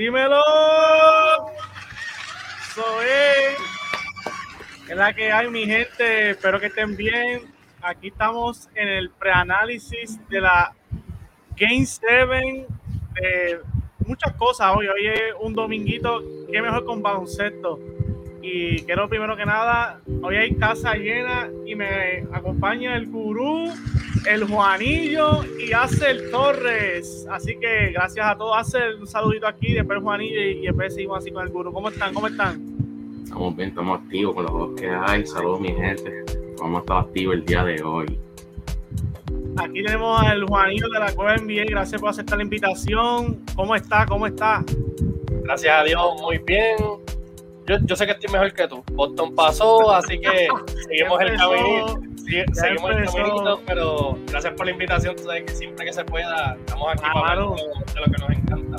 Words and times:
Dímelo. 0.00 0.40
Soy. 2.74 3.06
Es 4.88 4.96
la 4.96 5.12
que 5.12 5.30
hay, 5.30 5.50
mi 5.50 5.66
gente. 5.66 6.30
Espero 6.30 6.58
que 6.58 6.68
estén 6.68 6.96
bien. 6.96 7.52
Aquí 7.82 8.08
estamos 8.08 8.70
en 8.74 8.88
el 8.88 9.10
preanálisis 9.10 10.18
de 10.30 10.40
la 10.40 10.72
Game 11.54 11.84
7 11.84 12.66
de 13.20 13.60
muchas 14.06 14.32
cosas 14.36 14.74
hoy. 14.74 14.88
Hoy 14.88 15.06
es 15.06 15.34
un 15.38 15.52
dominguito. 15.52 16.22
Qué 16.50 16.62
mejor 16.62 16.86
con 16.86 17.02
baloncesto. 17.02 17.78
Y 18.42 18.82
quiero 18.84 19.08
primero 19.08 19.36
que 19.36 19.44
nada, 19.44 20.00
hoy 20.22 20.36
hay 20.36 20.54
casa 20.54 20.94
llena 20.94 21.48
y 21.66 21.74
me 21.74 22.24
acompaña 22.32 22.96
el 22.96 23.06
gurú, 23.06 23.70
el 24.26 24.44
Juanillo 24.44 25.42
y 25.58 25.72
Acel 25.72 26.30
Torres. 26.30 27.26
Así 27.30 27.56
que 27.60 27.90
gracias 27.92 28.26
a 28.26 28.36
todos. 28.36 28.56
Acel, 28.56 29.00
un 29.00 29.06
saludito 29.06 29.46
aquí, 29.46 29.74
después 29.74 29.98
el 29.98 30.02
Juanillo 30.02 30.40
y, 30.40 30.62
después 30.62 30.94
seguimos 30.94 31.18
así 31.18 31.30
con 31.30 31.46
el 31.46 31.52
gurú. 31.52 31.70
¿Cómo 31.70 31.90
están? 31.90 32.14
¿Cómo 32.14 32.28
están? 32.28 32.62
Estamos 33.24 33.56
bien, 33.56 33.68
estamos 33.68 34.00
activos 34.00 34.34
con 34.34 34.44
los 34.44 34.52
dos 34.52 34.80
que 34.80 34.88
hay. 34.88 35.26
Saludos, 35.26 35.60
mi 35.60 35.74
gente. 35.74 36.24
Vamos 36.60 36.78
a 36.78 36.80
estar 36.80 36.98
activos 36.98 37.34
el 37.34 37.44
día 37.44 37.62
de 37.64 37.82
hoy. 37.82 38.18
Aquí 39.58 39.82
tenemos 39.82 40.22
al 40.22 40.44
Juanillo 40.44 40.88
de 40.88 40.98
la 40.98 41.12
Cueva 41.12 41.36
NBA. 41.36 41.64
Gracias 41.68 42.00
por 42.00 42.08
aceptar 42.08 42.38
la 42.38 42.44
invitación. 42.44 43.44
¿Cómo 43.54 43.76
está? 43.76 44.06
¿Cómo 44.06 44.26
está? 44.26 44.64
Gracias 45.44 45.74
a 45.78 45.84
Dios, 45.84 46.20
muy 46.22 46.38
bien 46.38 46.76
yo, 47.78 47.96
sé 47.96 48.06
que 48.06 48.12
estoy 48.12 48.32
mejor 48.32 48.52
que 48.52 48.68
tú. 48.68 48.82
Boston 48.92 49.34
pasó, 49.34 49.92
así 49.92 50.18
que 50.20 50.48
seguimos 50.88 51.20
el 51.20 51.36
camino. 51.36 51.86
seguimos 52.52 52.90
el 52.90 53.04
caminito, 53.06 53.60
pero 53.66 54.18
gracias 54.26 54.54
por 54.54 54.66
la 54.66 54.72
invitación. 54.72 55.16
Tú 55.16 55.24
sabes 55.24 55.44
que 55.44 55.54
siempre 55.54 55.86
que 55.86 55.92
se 55.92 56.04
pueda, 56.04 56.56
estamos 56.58 56.88
aquí 56.92 57.02
para 57.02 57.20
hablar 57.20 57.38
de, 57.38 58.00
lo 58.00 58.04
que 58.04 58.18
nos 58.18 58.30
encanta. 58.30 58.76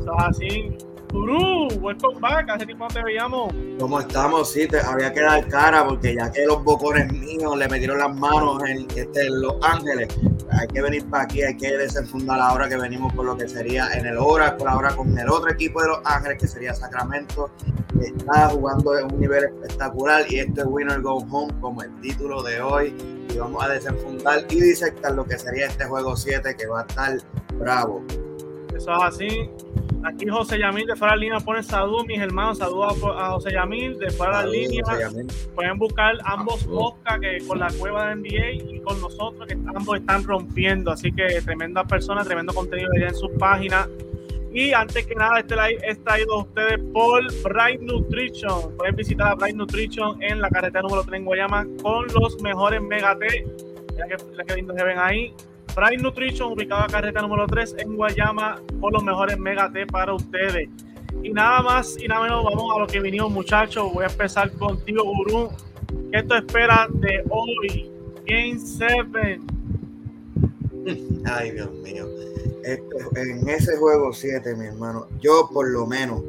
Eso 0.00 0.14
así. 0.18 0.76
Gurú, 1.12 1.68
welcome 1.82 2.18
back. 2.20 2.48
Hace 2.48 2.64
tiempo 2.64 2.84
no 2.84 2.94
te 2.94 3.02
veíamos. 3.02 3.52
¿Cómo 3.78 4.00
estamos? 4.00 4.50
Sí, 4.50 4.66
te 4.66 4.80
había 4.80 5.12
que 5.12 5.20
dar 5.20 5.46
cara 5.46 5.86
porque 5.86 6.14
ya 6.14 6.32
que 6.32 6.46
los 6.46 6.64
bocones 6.64 7.12
míos 7.12 7.54
le 7.58 7.68
metieron 7.68 7.98
las 7.98 8.16
manos 8.16 8.62
en, 8.66 8.86
este, 8.96 9.28
Los 9.28 9.56
Ángeles, 9.60 10.08
hay 10.50 10.68
que 10.68 10.80
venir 10.80 11.04
para 11.10 11.24
aquí, 11.24 11.42
hay 11.42 11.54
que 11.58 11.76
desenfundar 11.76 12.40
ahora 12.40 12.66
que 12.66 12.78
venimos 12.78 13.12
por 13.12 13.26
lo 13.26 13.36
que 13.36 13.46
sería 13.46 13.88
en 13.92 14.06
el 14.06 14.16
Oracle, 14.16 14.64
ahora 14.66 14.96
con 14.96 15.16
el 15.18 15.28
otro 15.28 15.50
equipo 15.50 15.82
de 15.82 15.88
Los 15.88 15.98
Ángeles 16.04 16.38
que 16.38 16.48
sería 16.48 16.72
Sacramento, 16.72 17.50
que 17.92 18.06
está 18.06 18.48
jugando 18.48 18.98
en 18.98 19.12
un 19.12 19.20
nivel 19.20 19.44
espectacular 19.44 20.24
y 20.30 20.38
esto 20.38 20.62
es 20.62 20.66
Winner 20.66 21.02
Go 21.02 21.18
Home 21.30 21.52
como 21.60 21.82
el 21.82 21.94
título 22.00 22.42
de 22.42 22.62
hoy 22.62 22.94
y 23.28 23.36
vamos 23.36 23.62
a 23.62 23.68
desenfundar 23.68 24.46
y 24.48 24.60
disectar 24.62 25.12
lo 25.12 25.26
que 25.26 25.38
sería 25.38 25.66
este 25.66 25.84
juego 25.84 26.16
7 26.16 26.56
que 26.56 26.66
va 26.66 26.80
a 26.80 26.86
estar 26.86 27.18
bravo. 27.58 28.02
Eso 28.74 28.90
es 28.90 29.02
así. 29.02 29.50
Aquí 30.04 30.26
José 30.28 30.58
Yamil 30.58 30.86
de 30.86 30.96
fuera 30.96 31.14
de 31.14 31.20
línea 31.20 31.38
pone 31.38 31.62
saludos, 31.62 32.06
mis 32.06 32.18
hermanos. 32.18 32.58
Saludos 32.58 32.98
a, 33.16 33.30
José 33.30 33.52
Yamil 33.52 33.98
de 33.98 34.10
fuera 34.10 34.42
de 34.42 34.50
línea. 34.50 34.84
Pueden 35.54 35.78
buscar 35.78 36.14
ambos 36.24 36.64
podcasts 36.64 37.20
que 37.20 37.46
con 37.46 37.60
la 37.60 37.68
cueva 37.78 38.08
de 38.08 38.16
NBA 38.16 38.74
y 38.74 38.80
con 38.80 39.00
nosotros 39.00 39.46
que 39.46 39.54
ambos 39.54 40.00
están 40.00 40.24
rompiendo. 40.24 40.90
Así 40.90 41.12
que 41.12 41.40
tremenda 41.42 41.84
persona, 41.84 42.24
tremendo 42.24 42.52
contenido 42.52 42.90
en 42.94 43.14
sus 43.14 43.30
páginas. 43.38 43.88
Y 44.52 44.72
antes 44.72 45.06
que 45.06 45.14
nada, 45.14 45.38
este 45.38 45.54
live 45.54 45.78
es 45.86 46.02
traído 46.02 46.34
a 46.34 46.42
ustedes 46.42 46.80
por 46.92 47.22
Bright 47.42 47.80
Nutrition. 47.80 48.76
Pueden 48.76 48.96
visitar 48.96 49.28
a 49.28 49.34
Bright 49.36 49.56
Nutrition 49.56 50.20
en 50.22 50.40
la 50.40 50.50
carretera 50.50 50.82
número 50.82 51.04
3 51.04 51.20
en 51.20 51.24
Guayama 51.24 51.66
con 51.80 52.06
los 52.08 52.40
mejores 52.42 52.82
Mega 52.82 53.16
T. 53.16 53.26
Que, 53.28 54.44
que 54.44 54.54
lindo 54.56 54.74
se 54.74 54.84
ven 54.84 54.98
ahí 54.98 55.32
Pride 55.74 56.02
Nutrition, 56.02 56.52
ubicado 56.52 56.84
en 56.84 56.90
carreta 56.90 57.22
número 57.22 57.46
3 57.46 57.76
en 57.78 57.96
Guayama, 57.96 58.60
por 58.80 58.92
los 58.92 59.02
mejores 59.02 59.38
Mega 59.38 59.70
T 59.72 59.86
para 59.86 60.14
ustedes. 60.14 60.68
Y 61.22 61.30
nada 61.30 61.62
más 61.62 61.96
y 62.00 62.08
nada 62.08 62.22
menos, 62.22 62.44
vamos 62.44 62.74
a 62.74 62.80
lo 62.80 62.86
que 62.86 63.00
vinimos, 63.00 63.30
muchachos. 63.30 63.92
Voy 63.92 64.04
a 64.04 64.08
empezar 64.08 64.50
contigo, 64.52 65.04
Gurú. 65.04 65.50
¿Qué 66.12 66.22
tú 66.22 66.34
esperas 66.34 66.88
de 66.94 67.24
hoy? 67.30 67.90
Game 68.26 68.58
7. 68.58 69.40
Ay, 71.24 71.50
Dios 71.52 71.70
mío. 71.82 72.06
En 72.64 73.48
ese 73.48 73.76
juego 73.76 74.12
7, 74.12 74.54
mi 74.56 74.66
hermano, 74.66 75.06
yo 75.20 75.48
por 75.52 75.68
lo 75.68 75.86
menos 75.86 76.22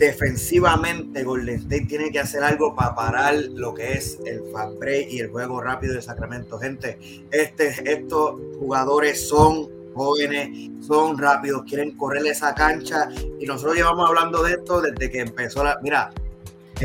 defensivamente 0.00 1.22
Golden 1.22 1.56
State 1.56 1.84
tiene 1.84 2.10
que 2.10 2.20
hacer 2.20 2.42
algo 2.42 2.74
para 2.74 2.94
parar 2.94 3.34
lo 3.34 3.74
que 3.74 3.92
es 3.92 4.18
el 4.24 4.40
break 4.78 5.08
y 5.10 5.20
el 5.20 5.28
juego 5.28 5.60
rápido 5.60 5.92
de 5.92 6.00
Sacramento. 6.00 6.58
Gente, 6.58 6.98
este, 7.30 7.74
estos 7.84 8.40
jugadores 8.58 9.28
son 9.28 9.68
jóvenes, 9.92 10.70
son 10.80 11.18
rápidos, 11.18 11.64
quieren 11.68 11.98
correr 11.98 12.26
esa 12.26 12.54
cancha 12.54 13.10
y 13.38 13.44
nosotros 13.44 13.76
llevamos 13.76 14.08
hablando 14.08 14.42
de 14.42 14.52
esto 14.52 14.80
desde 14.80 15.10
que 15.10 15.20
empezó 15.20 15.62
la... 15.62 15.78
Mira, 15.82 16.10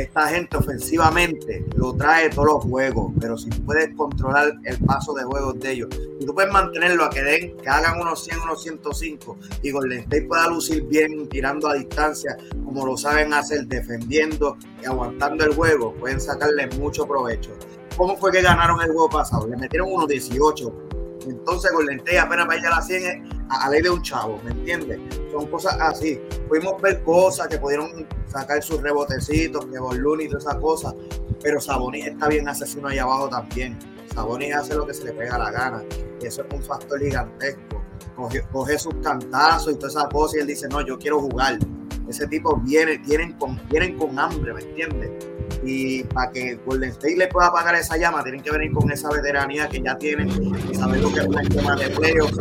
esta 0.01 0.27
gente 0.27 0.57
ofensivamente 0.57 1.65
lo 1.75 1.93
trae 1.93 2.29
todos 2.29 2.45
los 2.45 2.63
juegos, 2.63 3.11
pero 3.19 3.37
si 3.37 3.49
puedes 3.49 3.95
controlar 3.95 4.53
el 4.63 4.77
paso 4.79 5.13
de 5.13 5.23
juegos 5.23 5.59
de 5.59 5.71
ellos, 5.71 5.89
si 6.19 6.25
tú 6.25 6.33
puedes 6.33 6.51
mantenerlo 6.51 7.05
a 7.05 7.09
que 7.09 7.21
den, 7.21 7.57
que 7.57 7.69
hagan 7.69 7.99
unos 7.99 8.23
100, 8.23 8.39
unos 8.41 8.61
105 8.63 9.37
y 9.61 9.71
Golden 9.71 9.99
State 9.99 10.23
pueda 10.23 10.49
lucir 10.49 10.83
bien 10.83 11.27
tirando 11.29 11.67
a 11.67 11.75
distancia, 11.75 12.37
como 12.63 12.85
lo 12.85 12.97
saben 12.97 13.33
hacer, 13.33 13.65
defendiendo 13.67 14.57
y 14.81 14.85
aguantando 14.85 15.45
el 15.45 15.53
juego, 15.53 15.93
pueden 15.95 16.19
sacarle 16.19 16.67
mucho 16.77 17.07
provecho. 17.07 17.51
¿Cómo 17.97 18.17
fue 18.17 18.31
que 18.31 18.41
ganaron 18.41 18.81
el 18.81 18.87
juego 18.87 19.09
pasado? 19.09 19.47
Le 19.47 19.55
metieron 19.55 19.91
unos 19.91 20.07
18 20.09 20.94
entonces 21.29 21.71
con 21.71 21.85
lente 21.85 22.19
apenas 22.19 22.45
para 22.45 22.59
ir 22.59 22.65
a 22.67 22.69
la 22.71 22.81
100 22.81 23.47
a, 23.49 23.69
ley 23.69 23.81
de 23.81 23.89
un 23.89 24.01
chavo, 24.01 24.39
¿me 24.43 24.51
entiendes? 24.51 24.99
Son 25.31 25.47
cosas 25.47 25.77
así. 25.79 26.19
Pudimos 26.47 26.81
ver 26.81 27.03
cosas 27.03 27.47
que 27.47 27.57
pudieron 27.57 28.07
sacar 28.27 28.61
sus 28.63 28.81
rebotecitos, 28.81 29.65
que 29.65 29.79
Boluni 29.79 30.25
y 30.25 30.27
todas 30.27 30.45
esas 30.45 30.57
cosas, 30.57 30.95
pero 31.41 31.59
Sabonis 31.59 32.07
está 32.07 32.27
bien 32.27 32.47
asesino 32.47 32.87
ahí 32.87 32.97
abajo 32.97 33.29
también. 33.29 33.77
Sabonis 34.13 34.55
hace 34.55 34.75
lo 34.75 34.85
que 34.85 34.93
se 34.93 35.03
le 35.05 35.13
pega 35.13 35.37
la 35.37 35.51
gana 35.51 35.83
y 36.21 36.25
eso 36.25 36.43
es 36.43 36.53
un 36.53 36.63
factor 36.63 36.99
gigantesco. 36.99 37.81
Coge, 38.51 38.79
sus 38.79 38.95
cantazos 39.03 39.73
y 39.73 39.75
todas 39.75 39.95
esas 39.95 40.07
cosas 40.07 40.37
y 40.37 40.39
él 40.39 40.47
dice, 40.47 40.67
no, 40.69 40.81
yo 40.81 40.97
quiero 40.97 41.19
jugar. 41.19 41.59
Ese 42.07 42.27
tipo 42.27 42.55
viene, 42.57 42.99
tienen 42.99 43.33
con, 43.33 43.59
vienen 43.69 43.97
con 43.97 44.17
hambre, 44.17 44.53
¿me 44.53 44.61
entiendes? 44.61 45.34
Y 45.63 46.03
para 46.03 46.31
que 46.31 46.55
Golden 46.65 46.91
State 46.91 47.15
le 47.17 47.27
pueda 47.27 47.47
apagar 47.47 47.75
esa 47.75 47.97
llama, 47.97 48.23
tienen 48.23 48.41
que 48.41 48.51
venir 48.51 48.71
con 48.71 48.91
esa 48.91 49.09
veteranía 49.09 49.67
que 49.67 49.81
ya 49.81 49.97
tienen 49.97 50.29
y 50.69 50.75
saber 50.75 51.01
lo 51.01 51.11
que 51.11 51.19
es 51.19 51.25
un 51.25 51.39
esquema 51.39 51.75
de 51.75 51.89
playoffs, 51.89 52.37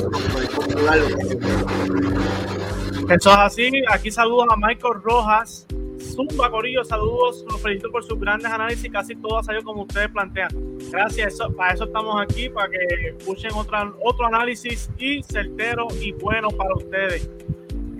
Eso 3.10 3.31
es 3.31 3.38
así. 3.38 3.70
Aquí 3.91 4.10
saludos 4.10 4.47
a 4.50 4.56
Michael 4.56 5.03
Rojas. 5.03 5.66
Zumba 6.00 6.50
Corillo, 6.50 6.84
saludos. 6.84 7.44
Los 7.50 7.60
felicito 7.60 7.91
por 7.91 8.04
sus 8.04 8.19
grandes 8.20 8.50
análisis. 8.50 8.91
Casi 8.91 9.16
todo 9.16 9.38
ha 9.38 9.42
salido 9.42 9.65
como 9.65 9.82
ustedes 9.82 10.09
plantean. 10.10 10.48
Gracias. 10.91 11.38
Para 11.56 11.75
eso 11.75 11.84
estamos 11.84 12.21
aquí, 12.21 12.48
para 12.48 12.69
que 12.71 13.15
escuchen 13.19 13.53
otro, 13.54 13.97
otro 14.03 14.26
análisis 14.26 14.91
y 14.98 15.22
certero 15.22 15.88
y 16.00 16.12
bueno 16.12 16.48
para 16.50 16.75
ustedes. 16.75 17.28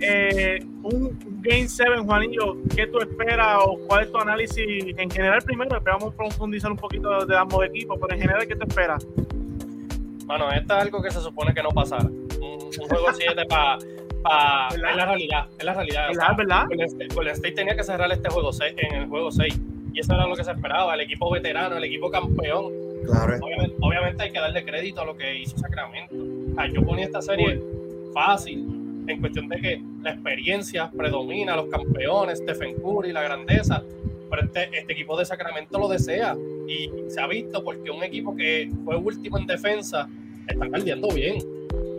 Eh, 0.01 0.59
un 0.83 1.17
Game 1.41 1.67
7, 1.67 1.91
Juanillo, 2.03 2.57
¿qué 2.75 2.87
tú 2.87 2.99
esperas 2.99 3.57
o 3.61 3.77
cuál 3.87 4.03
es 4.03 4.11
tu 4.11 4.17
análisis 4.17 4.65
en 4.97 5.09
general 5.09 5.41
primero? 5.43 5.77
Esperamos 5.77 6.13
profundizar 6.15 6.71
un 6.71 6.77
poquito 6.77 7.25
de 7.25 7.37
ambos 7.37 7.65
equipos, 7.65 7.97
pero 8.01 8.13
en 8.13 8.21
general, 8.21 8.47
¿qué 8.47 8.55
te 8.55 8.65
esperas? 8.65 9.05
Bueno, 10.25 10.51
esto 10.51 10.75
es 10.75 10.81
algo 10.81 11.01
que 11.01 11.11
se 11.11 11.21
supone 11.21 11.53
que 11.53 11.61
no 11.61 11.69
pasara. 11.69 12.05
Un, 12.05 12.71
juego 12.89 13.07
7 13.13 13.45
para... 13.47 13.77
Pa, 14.23 14.69
es 14.71 14.79
la 14.79 15.05
realidad, 15.05 15.47
es 15.57 15.63
la 15.63 15.73
realidad. 15.75 16.07
¿verdad? 16.07 16.35
¿verdad? 16.35 16.65
Golden 17.13 17.33
State 17.35 17.51
tenía 17.51 17.75
que 17.75 17.83
cerrar 17.83 18.11
este 18.11 18.27
juego 18.29 18.51
6, 18.51 18.73
en 18.75 18.95
el 18.95 19.07
juego 19.07 19.29
6 19.31 19.55
y 19.95 19.99
eso 20.01 20.13
era 20.13 20.27
lo 20.27 20.35
que 20.35 20.43
se 20.43 20.51
esperaba, 20.51 20.93
el 20.93 21.01
equipo 21.01 21.31
veterano, 21.31 21.77
el 21.77 21.83
equipo 21.85 22.11
campeón. 22.11 22.73
Claro. 23.05 23.39
Obviamente, 23.79 24.23
hay 24.23 24.31
que 24.31 24.39
darle 24.39 24.65
crédito 24.65 25.01
a 25.01 25.05
lo 25.05 25.15
que 25.15 25.39
hizo 25.39 25.57
Sacramento. 25.57 26.13
yo 26.73 26.83
ponía 26.83 27.05
esta 27.05 27.21
serie 27.21 27.61
fácil, 28.13 28.74
en 29.07 29.19
cuestión 29.19 29.47
de 29.47 29.61
que 29.61 29.81
la 30.01 30.11
experiencia 30.11 30.89
predomina, 30.91 31.55
los 31.55 31.67
campeones, 31.67 32.39
Stephen 32.39 32.75
Curry, 32.75 33.11
la 33.11 33.23
grandeza, 33.23 33.83
pero 34.29 34.43
este, 34.43 34.77
este, 34.77 34.93
equipo 34.93 35.17
de 35.17 35.25
Sacramento 35.25 35.77
lo 35.77 35.87
desea 35.87 36.35
y 36.67 36.89
se 37.09 37.21
ha 37.21 37.27
visto 37.27 37.63
porque 37.63 37.89
un 37.91 38.03
equipo 38.03 38.35
que 38.35 38.71
fue 38.83 38.95
último 38.95 39.37
en 39.37 39.45
defensa 39.45 40.09
está 40.47 40.65
perdiendo 40.67 41.09
bien. 41.09 41.37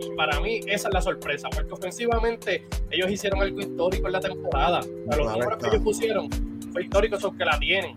Y 0.01 0.15
para 0.15 0.39
mí 0.39 0.59
esa 0.67 0.89
es 0.89 0.93
la 0.93 1.01
sorpresa, 1.01 1.49
porque 1.49 1.71
ofensivamente 1.71 2.65
ellos 2.91 3.09
hicieron 3.09 3.41
algo 3.41 3.59
histórico 3.59 4.07
en 4.07 4.13
la 4.13 4.19
temporada. 4.19 4.81
los 5.17 5.31
números 5.31 5.57
que 5.57 5.69
ellos 5.69 5.81
pusieron 5.83 6.29
fue 6.71 6.83
histórico, 6.83 7.19
son 7.19 7.37
que 7.37 7.45
la 7.45 7.57
tienen. 7.59 7.95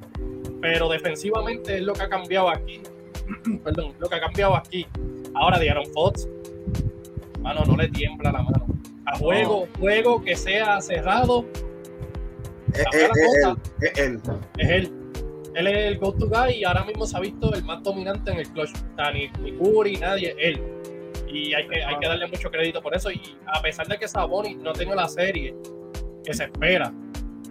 Pero 0.60 0.88
defensivamente 0.88 1.76
es 1.76 1.82
lo 1.82 1.92
que 1.92 2.02
ha 2.02 2.08
cambiado 2.08 2.50
aquí. 2.50 2.80
Perdón, 3.64 3.94
lo 3.98 4.08
que 4.08 4.14
ha 4.14 4.20
cambiado 4.20 4.56
aquí. 4.56 4.86
Ahora 5.34 5.56
Aaron 5.56 5.86
Fox, 5.92 6.28
mano, 7.40 7.62
no 7.66 7.76
le 7.76 7.88
tiembla 7.88 8.32
la 8.32 8.42
mano 8.42 8.69
juego, 9.18 9.68
juego 9.78 10.22
que 10.22 10.36
sea 10.36 10.80
cerrado. 10.80 11.44
Es, 12.74 12.84
él, 12.92 14.20
es 14.58 14.68
él. 14.68 14.92
Él 15.54 15.66
es 15.66 15.76
el 15.76 15.98
go-to 15.98 16.28
guy 16.28 16.58
y 16.58 16.64
ahora 16.64 16.84
mismo 16.84 17.06
se 17.06 17.16
ha 17.16 17.20
visto 17.20 17.52
el 17.52 17.64
más 17.64 17.82
dominante 17.82 18.30
en 18.30 18.38
el 18.38 18.48
clutch. 18.48 18.70
ni, 19.12 19.28
ni 19.42 19.56
Curry, 19.56 19.96
nadie, 19.96 20.34
él. 20.38 20.62
Y 21.26 21.54
hay 21.54 21.66
que, 21.66 21.82
hay 21.82 21.98
que 21.98 22.08
darle 22.08 22.26
mucho 22.26 22.50
crédito 22.50 22.80
por 22.80 22.94
eso. 22.94 23.10
Y 23.10 23.36
a 23.46 23.60
pesar 23.60 23.86
de 23.88 23.98
que 23.98 24.06
Sabonis 24.06 24.56
no 24.56 24.72
tenga 24.72 24.94
la 24.94 25.08
serie 25.08 25.54
que 26.24 26.34
se 26.34 26.44
espera, 26.44 26.92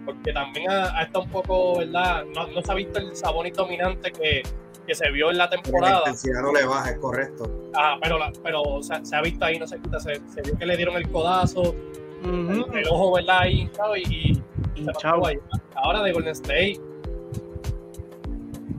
porque 0.04 0.32
también 0.32 0.70
ha, 0.70 1.02
estado 1.02 1.24
un 1.24 1.30
poco, 1.30 1.78
¿verdad? 1.78 2.24
No, 2.34 2.46
no, 2.46 2.62
se 2.62 2.72
ha 2.72 2.74
visto 2.74 2.98
el 2.98 3.14
Sabonis 3.14 3.54
dominante 3.54 4.12
que, 4.12 4.42
que 4.90 4.96
se 4.96 5.08
vio 5.12 5.30
en 5.30 5.38
la 5.38 5.48
temporada. 5.48 5.92
La 5.92 5.98
intensidad 6.00 6.42
no 6.42 6.52
le 6.52 6.66
baja, 6.66 6.90
es 6.90 6.98
correcto. 6.98 7.70
Ah, 7.76 7.96
pero, 8.02 8.18
pero 8.42 8.62
se, 8.82 9.14
ha 9.14 9.22
visto 9.22 9.44
ahí, 9.44 9.56
no 9.56 9.64
se 9.64 9.78
quita, 9.78 10.00
se, 10.00 10.20
vio 10.42 10.58
que 10.58 10.66
le 10.66 10.76
dieron 10.76 10.96
el 10.96 11.08
codazo, 11.08 11.76
el, 12.24 12.88
ojo, 12.90 13.14
¿verdad? 13.14 13.38
Ahí, 13.42 13.70
y, 14.04 14.32
y, 14.74 14.84
se 14.84 14.90
ahí. 15.04 15.38
Ahora 15.76 16.02
de 16.02 16.12
Golden 16.12 16.32
State, 16.32 16.80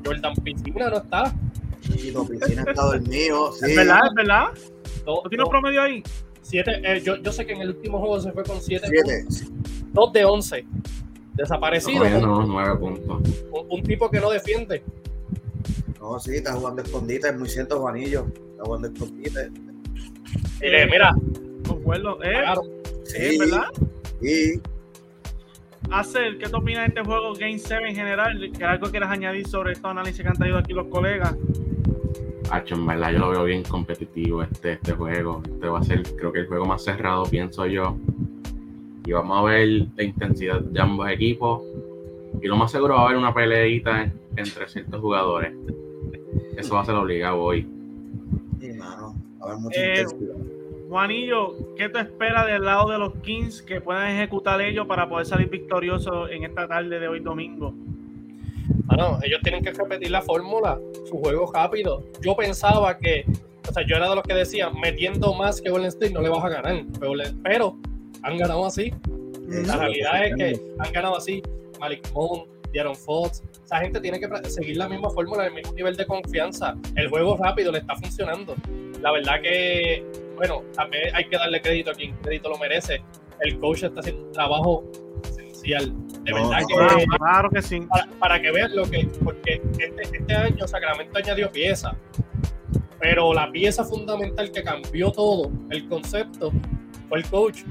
Jordan 0.05 0.33
Piscina 0.43 0.89
no 0.89 0.97
está. 0.97 1.33
Sí, 1.79 2.11
no, 2.13 2.27
Piscina 2.27 2.65
está 2.67 2.83
dormido. 2.83 3.53
Sí. 3.61 3.69
Es 3.69 3.75
verdad, 3.77 4.01
es 4.09 4.13
verdad. 4.13 4.47
¿Tú 5.05 5.29
tienes 5.29 5.47
promedio 5.47 5.81
ahí? 5.81 6.03
Siete, 6.41 6.81
eh, 6.83 6.99
yo, 7.01 7.15
yo 7.21 7.31
sé 7.31 7.45
que 7.45 7.53
en 7.53 7.61
el 7.61 7.69
último 7.69 7.99
juego 7.99 8.19
se 8.19 8.33
fue 8.33 8.43
con 8.43 8.59
7 8.59 8.85
2 9.93 10.13
de 10.13 10.25
11. 10.25 10.65
Desaparecido. 11.35 12.09
No, 12.19 12.45
9 12.45 12.79
puntos. 12.79 13.21
Un, 13.53 13.65
un, 13.69 13.83
tipo 13.83 14.09
que 14.09 14.19
no 14.19 14.29
defiende. 14.29 14.83
No, 16.01 16.19
sí, 16.19 16.37
está 16.37 16.53
jugando 16.53 16.81
escondite, 16.81 17.29
es 17.29 17.37
muy 17.37 17.47
cierto, 17.47 17.79
Juanillo. 17.79 18.25
Está 18.25 18.63
jugando 18.63 18.87
escondite. 18.87 19.51
Eh, 20.61 20.87
mira. 20.89 21.13
Concuerdo, 21.67 22.21
¿eh? 22.23 22.39
Claro. 22.41 22.61
Sí, 23.03 23.37
¿verdad? 23.37 23.65
Sí. 24.19 24.61
Hacer, 25.91 26.39
¿qué 26.39 26.49
te 26.49 26.55
opinas 26.55 26.83
de 26.83 26.87
este 26.87 27.03
juego 27.03 27.33
Game 27.33 27.59
7 27.59 27.87
en 27.87 27.95
general? 27.95 28.51
¿Qué 28.57 28.63
algo 28.63 28.89
quieras 28.89 29.11
añadir 29.11 29.47
sobre 29.47 29.73
estos 29.73 29.91
análisis 29.91 30.21
que 30.21 30.27
han 30.27 30.35
traído 30.35 30.57
aquí 30.57 30.73
los 30.73 30.87
colegas? 30.87 31.35
Hacho, 32.49 32.75
en 32.75 32.87
verdad 32.87 33.11
yo 33.11 33.19
lo 33.19 33.29
veo 33.29 33.43
bien 33.43 33.63
competitivo 33.63 34.41
este, 34.41 34.73
este 34.73 34.93
juego. 34.93 35.43
Este 35.45 35.67
va 35.67 35.79
a 35.79 35.83
ser, 35.83 36.01
creo 36.15 36.31
que 36.31 36.39
el 36.39 36.47
juego 36.47 36.65
más 36.65 36.83
cerrado, 36.83 37.23
pienso 37.25 37.65
yo. 37.67 37.95
Y 39.05 39.11
vamos 39.11 39.37
a 39.37 39.43
ver 39.43 39.67
la 39.95 40.03
intensidad 40.03 40.61
de 40.61 40.81
ambos 40.81 41.09
equipos. 41.11 41.61
Y 42.41 42.47
lo 42.47 42.55
más 42.55 42.71
seguro 42.71 42.95
va 42.95 43.01
a 43.01 43.05
haber 43.05 43.17
una 43.17 43.33
peleita 43.33 44.11
entre 44.35 44.67
ciertos 44.67 44.99
jugadores. 44.99 45.53
Eso 46.57 46.75
va 46.75 46.81
a 46.81 46.85
ser 46.85 46.95
obligado 46.95 47.41
hoy. 47.41 47.67
Sí, 48.59 48.73
mano. 48.73 49.15
A 49.41 49.55
mucha 49.55 49.79
eh. 49.79 50.05
Juanillo, 50.91 51.55
¿qué 51.77 51.87
te 51.87 51.99
espera 52.01 52.45
del 52.45 52.65
lado 52.65 52.91
de 52.91 52.97
los 52.97 53.13
Kings 53.21 53.61
que 53.61 53.79
puedan 53.79 54.09
ejecutar 54.09 54.59
ellos 54.61 54.85
para 54.87 55.07
poder 55.07 55.25
salir 55.25 55.49
victoriosos 55.49 56.29
en 56.31 56.43
esta 56.43 56.67
tarde 56.67 56.99
de 56.99 57.07
hoy 57.07 57.21
domingo? 57.21 57.73
Bueno, 58.85 59.17
ellos 59.23 59.39
tienen 59.41 59.63
que 59.63 59.71
repetir 59.71 60.11
la 60.11 60.21
fórmula, 60.21 60.77
su 61.09 61.17
juego 61.17 61.49
rápido. 61.53 62.03
Yo 62.21 62.35
pensaba 62.35 62.97
que, 62.97 63.23
o 63.69 63.71
sea, 63.71 63.87
yo 63.87 63.95
era 63.95 64.09
de 64.09 64.15
los 64.15 64.23
que 64.25 64.33
decía, 64.33 64.69
metiendo 64.69 65.33
más 65.33 65.61
que 65.61 65.69
Golden 65.69 65.87
State 65.87 66.11
no 66.11 66.21
le 66.21 66.27
vas 66.27 66.43
a 66.43 66.49
ganar, 66.49 66.83
pero, 67.41 67.77
han 68.23 68.37
ganado 68.37 68.65
así. 68.65 68.93
La 69.47 69.77
realidad 69.77 70.25
es 70.25 70.35
que 70.35 70.61
han 70.77 70.91
ganado 70.91 71.15
así. 71.15 71.41
Malik 71.79 72.05
Monk, 72.13 72.47
Jaron 72.73 72.95
Fox, 72.95 73.43
esa 73.63 73.79
gente 73.79 73.99
tiene 73.99 74.19
que 74.19 74.27
seguir 74.49 74.77
la 74.77 74.87
misma 74.87 75.09
fórmula, 75.09 75.45
el 75.45 75.53
mismo 75.53 75.73
nivel 75.73 75.95
de 75.95 76.05
confianza. 76.05 76.75
El 76.95 77.09
juego 77.09 77.37
rápido 77.37 77.71
le 77.71 77.79
está 77.79 77.95
funcionando. 77.95 78.55
La 79.01 79.11
verdad 79.11 79.41
que, 79.41 80.05
bueno, 80.35 80.63
también 80.75 81.15
hay 81.15 81.25
que 81.25 81.37
darle 81.37 81.61
crédito 81.61 81.91
a 81.91 81.93
quien 81.93 82.15
crédito 82.17 82.49
lo 82.49 82.57
merece. 82.57 83.01
El 83.39 83.59
coach 83.59 83.83
está 83.83 83.99
haciendo 83.99 84.23
un 84.23 84.31
trabajo 84.31 84.83
de 85.63 86.33
verdad 86.33 86.59
que. 86.67 87.05
Claro 87.17 87.49
que 87.49 87.61
sí. 87.61 87.81
Para, 88.19 88.41
que 88.41 88.51
vean 88.51 88.75
lo 88.75 88.89
que. 88.89 89.07
Porque 89.23 89.61
este, 89.77 90.17
este, 90.17 90.33
año 90.33 90.67
Sacramento 90.67 91.17
añadió 91.17 91.51
pieza. 91.51 91.95
Pero 92.99 93.33
la 93.33 93.51
pieza 93.51 93.83
fundamental 93.83 94.51
que 94.51 94.63
cambió 94.63 95.11
todo, 95.11 95.51
el 95.69 95.87
concepto, 95.87 96.51
fue 97.09 97.19
el 97.19 97.25
coach. 97.25 97.63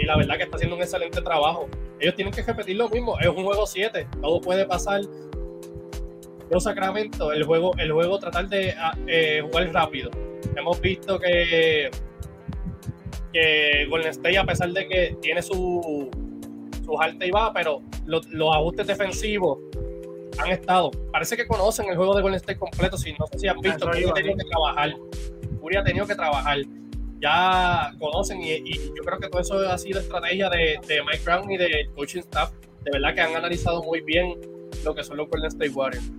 Y 0.00 0.06
la 0.06 0.16
verdad 0.16 0.36
que 0.36 0.44
está 0.44 0.56
haciendo 0.56 0.76
un 0.76 0.82
excelente 0.82 1.20
trabajo. 1.20 1.68
Ellos 2.00 2.14
tienen 2.14 2.32
que 2.32 2.42
repetir 2.42 2.76
lo 2.76 2.88
mismo. 2.88 3.18
Es 3.20 3.28
un 3.28 3.44
juego 3.44 3.66
7. 3.66 4.08
Todo 4.20 4.40
puede 4.40 4.64
pasar. 4.66 5.02
Los 6.50 6.64
Sacramento, 6.64 7.32
el 7.32 7.44
juego, 7.44 7.72
el 7.78 7.92
juego 7.92 8.18
tratar 8.18 8.48
de 8.48 8.72
ah, 8.72 8.96
eh, 9.06 9.40
jugar 9.42 9.72
rápido. 9.72 10.10
Hemos 10.56 10.80
visto 10.80 11.20
que 11.20 11.90
que 13.32 13.86
Golden 13.88 14.10
State, 14.10 14.38
a 14.38 14.44
pesar 14.44 14.70
de 14.70 14.88
que 14.88 15.16
tiene 15.20 15.42
su, 15.42 16.10
alta 16.98 17.24
y 17.24 17.30
baja, 17.30 17.52
pero 17.52 17.82
los, 18.06 18.26
ajustes 18.54 18.86
defensivos 18.86 19.58
han 20.38 20.50
estado. 20.50 20.90
Parece 21.12 21.36
que 21.36 21.46
conocen 21.46 21.88
el 21.88 21.96
juego 21.96 22.16
de 22.16 22.22
Golden 22.22 22.36
State 22.36 22.58
completo. 22.58 22.96
Si 22.96 23.12
no 23.12 23.26
sé 23.28 23.38
si 23.38 23.48
han 23.48 23.60
visto, 23.60 23.86
Curry 23.86 24.04
ha 24.08 24.14
tenido 24.14 24.36
que 24.36 24.44
trabajar. 24.44 24.94
Curry 25.60 25.76
ha 25.76 25.84
tenido 25.84 26.06
que 26.06 26.14
trabajar. 26.14 26.58
Ya 27.20 27.92
conocen 27.98 28.40
y, 28.40 28.72
yo 28.72 29.02
creo 29.04 29.18
que 29.18 29.28
todo 29.28 29.40
eso 29.40 29.58
ha 29.58 29.78
sido 29.78 30.00
estrategia 30.00 30.48
de, 30.48 30.78
Mike 30.88 31.22
Brown 31.24 31.50
y 31.50 31.56
del 31.56 31.90
coaching 31.94 32.20
staff. 32.20 32.52
De 32.82 32.90
verdad 32.92 33.14
que 33.14 33.20
han 33.20 33.36
analizado 33.36 33.82
muy 33.82 34.00
bien 34.00 34.36
lo 34.84 34.94
que 34.94 35.04
son 35.04 35.18
los 35.18 35.28
Golden 35.28 35.48
State 35.48 35.70
Warriors. 35.70 36.10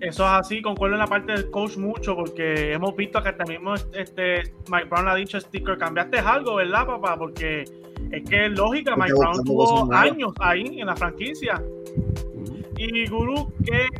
Eso 0.00 0.24
es 0.24 0.30
así, 0.30 0.60
concuerdo 0.60 0.96
en 0.96 1.00
la 1.00 1.06
parte 1.06 1.32
del 1.32 1.50
coach 1.50 1.76
mucho, 1.76 2.14
porque 2.14 2.72
hemos 2.72 2.94
visto 2.96 3.22
que 3.22 3.28
hasta 3.30 3.44
mismo 3.44 3.74
este, 3.74 4.42
Mike 4.68 4.86
Brown 4.90 5.06
le 5.06 5.10
ha 5.10 5.14
dicho 5.14 5.40
Sticker, 5.40 5.78
cambiaste 5.78 6.18
algo, 6.18 6.56
¿verdad, 6.56 6.86
papá? 6.86 7.16
Porque 7.16 7.64
es 8.10 8.28
que 8.28 8.46
es 8.46 8.52
lógica, 8.52 8.96
Mike 8.96 9.14
Brown 9.14 9.44
tuvo 9.44 9.92
años 9.92 10.32
ahí 10.40 10.80
en 10.80 10.86
la 10.86 10.96
franquicia. 10.96 11.62
Y 12.76 13.06
Guru, 13.08 13.52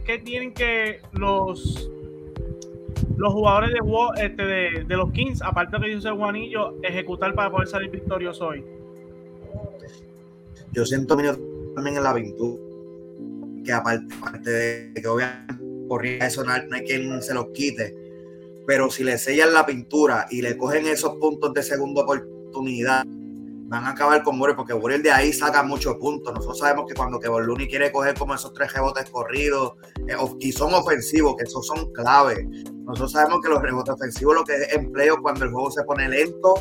¿qué, 0.05 0.19
tienen 0.19 0.53
que 0.53 1.00
los 1.12 1.91
los 3.16 3.32
jugadores 3.32 3.70
de, 3.72 4.24
este, 4.24 4.44
de, 4.84 4.96
los 4.96 5.10
Kings, 5.12 5.42
aparte 5.42 5.78
de 5.78 5.86
que 5.86 5.94
dice 5.96 6.10
Juanillo, 6.10 6.74
ejecutar 6.82 7.34
para 7.34 7.50
poder 7.50 7.68
salir 7.68 7.90
victorioso 7.90 8.48
hoy? 8.48 8.64
Yo 10.72 10.84
siento 10.84 11.16
también 11.16 11.96
en 11.96 12.02
la 12.02 12.12
virtud 12.12 12.58
que 13.64 13.72
aparte, 13.72 14.50
de 14.50 14.92
que 14.94 15.08
obviamente 15.08 15.54
corría 15.88 16.26
eso 16.26 16.44
no 16.44 16.52
hay 16.52 16.84
quien 16.84 17.22
se 17.22 17.34
los 17.34 17.46
quite, 17.54 17.94
pero 18.66 18.90
si 18.90 19.04
le 19.04 19.18
sellan 19.18 19.52
la 19.52 19.66
pintura 19.66 20.26
y 20.30 20.42
le 20.42 20.56
cogen 20.56 20.86
esos 20.86 21.16
puntos 21.16 21.52
de 21.54 21.62
segunda 21.62 22.02
oportunidad 22.02 23.04
van 23.66 23.84
a 23.84 23.90
acabar 23.90 24.22
con 24.22 24.38
Burrell 24.38 24.56
porque 24.56 24.72
Burrell 24.72 25.02
de 25.02 25.11
ahí 25.11 25.32
saca 25.32 25.62
muchos 25.62 25.96
puntos. 25.96 26.32
Nosotros 26.34 26.58
sabemos 26.58 26.87
que 26.87 26.94
cuando 26.94 27.19
que 27.19 27.28
Looney 27.28 27.69
quiere 27.69 27.90
coger 27.90 28.16
como 28.16 28.34
esos 28.34 28.52
tres 28.52 28.72
rebotes 28.72 29.08
corridos 29.11 29.75
eh, 30.06 30.16
y 30.40 30.52
son 30.52 30.75
ofensivos, 30.75 31.37
que 31.37 31.44
esos 31.44 31.66
son 31.66 31.90
clave. 31.92 32.47
Nosotros 32.85 33.12
sabemos 33.12 33.40
que 33.42 33.49
los 33.49 33.62
rebotes 33.62 33.94
ofensivos, 33.94 34.35
lo 34.35 34.44
que 34.44 34.54
es 34.54 34.73
empleo 34.75 35.16
cuando 35.23 35.44
el 35.44 35.50
juego 35.50 35.71
se 35.71 35.83
pone 35.85 36.09
lento, 36.09 36.54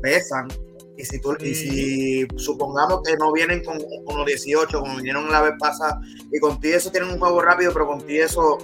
pesan. 0.00 0.48
Y 0.96 1.04
si, 1.04 1.20
tú, 1.20 1.36
y 1.40 1.54
si 1.54 2.26
supongamos 2.36 3.02
que 3.04 3.16
no 3.16 3.32
vienen 3.32 3.62
con, 3.62 3.78
con 4.04 4.16
los 4.16 4.26
18, 4.26 4.80
como 4.80 4.96
vinieron 4.96 5.30
la 5.30 5.42
vez 5.42 5.52
pasada, 5.58 6.00
y 6.32 6.40
con 6.40 6.58
ti 6.58 6.70
eso 6.70 6.90
tienen 6.90 7.10
un 7.10 7.20
juego 7.20 7.40
rápido, 7.40 7.72
pero 7.72 7.86
con 7.86 8.00
ti 8.04 8.18
eso, 8.18 8.58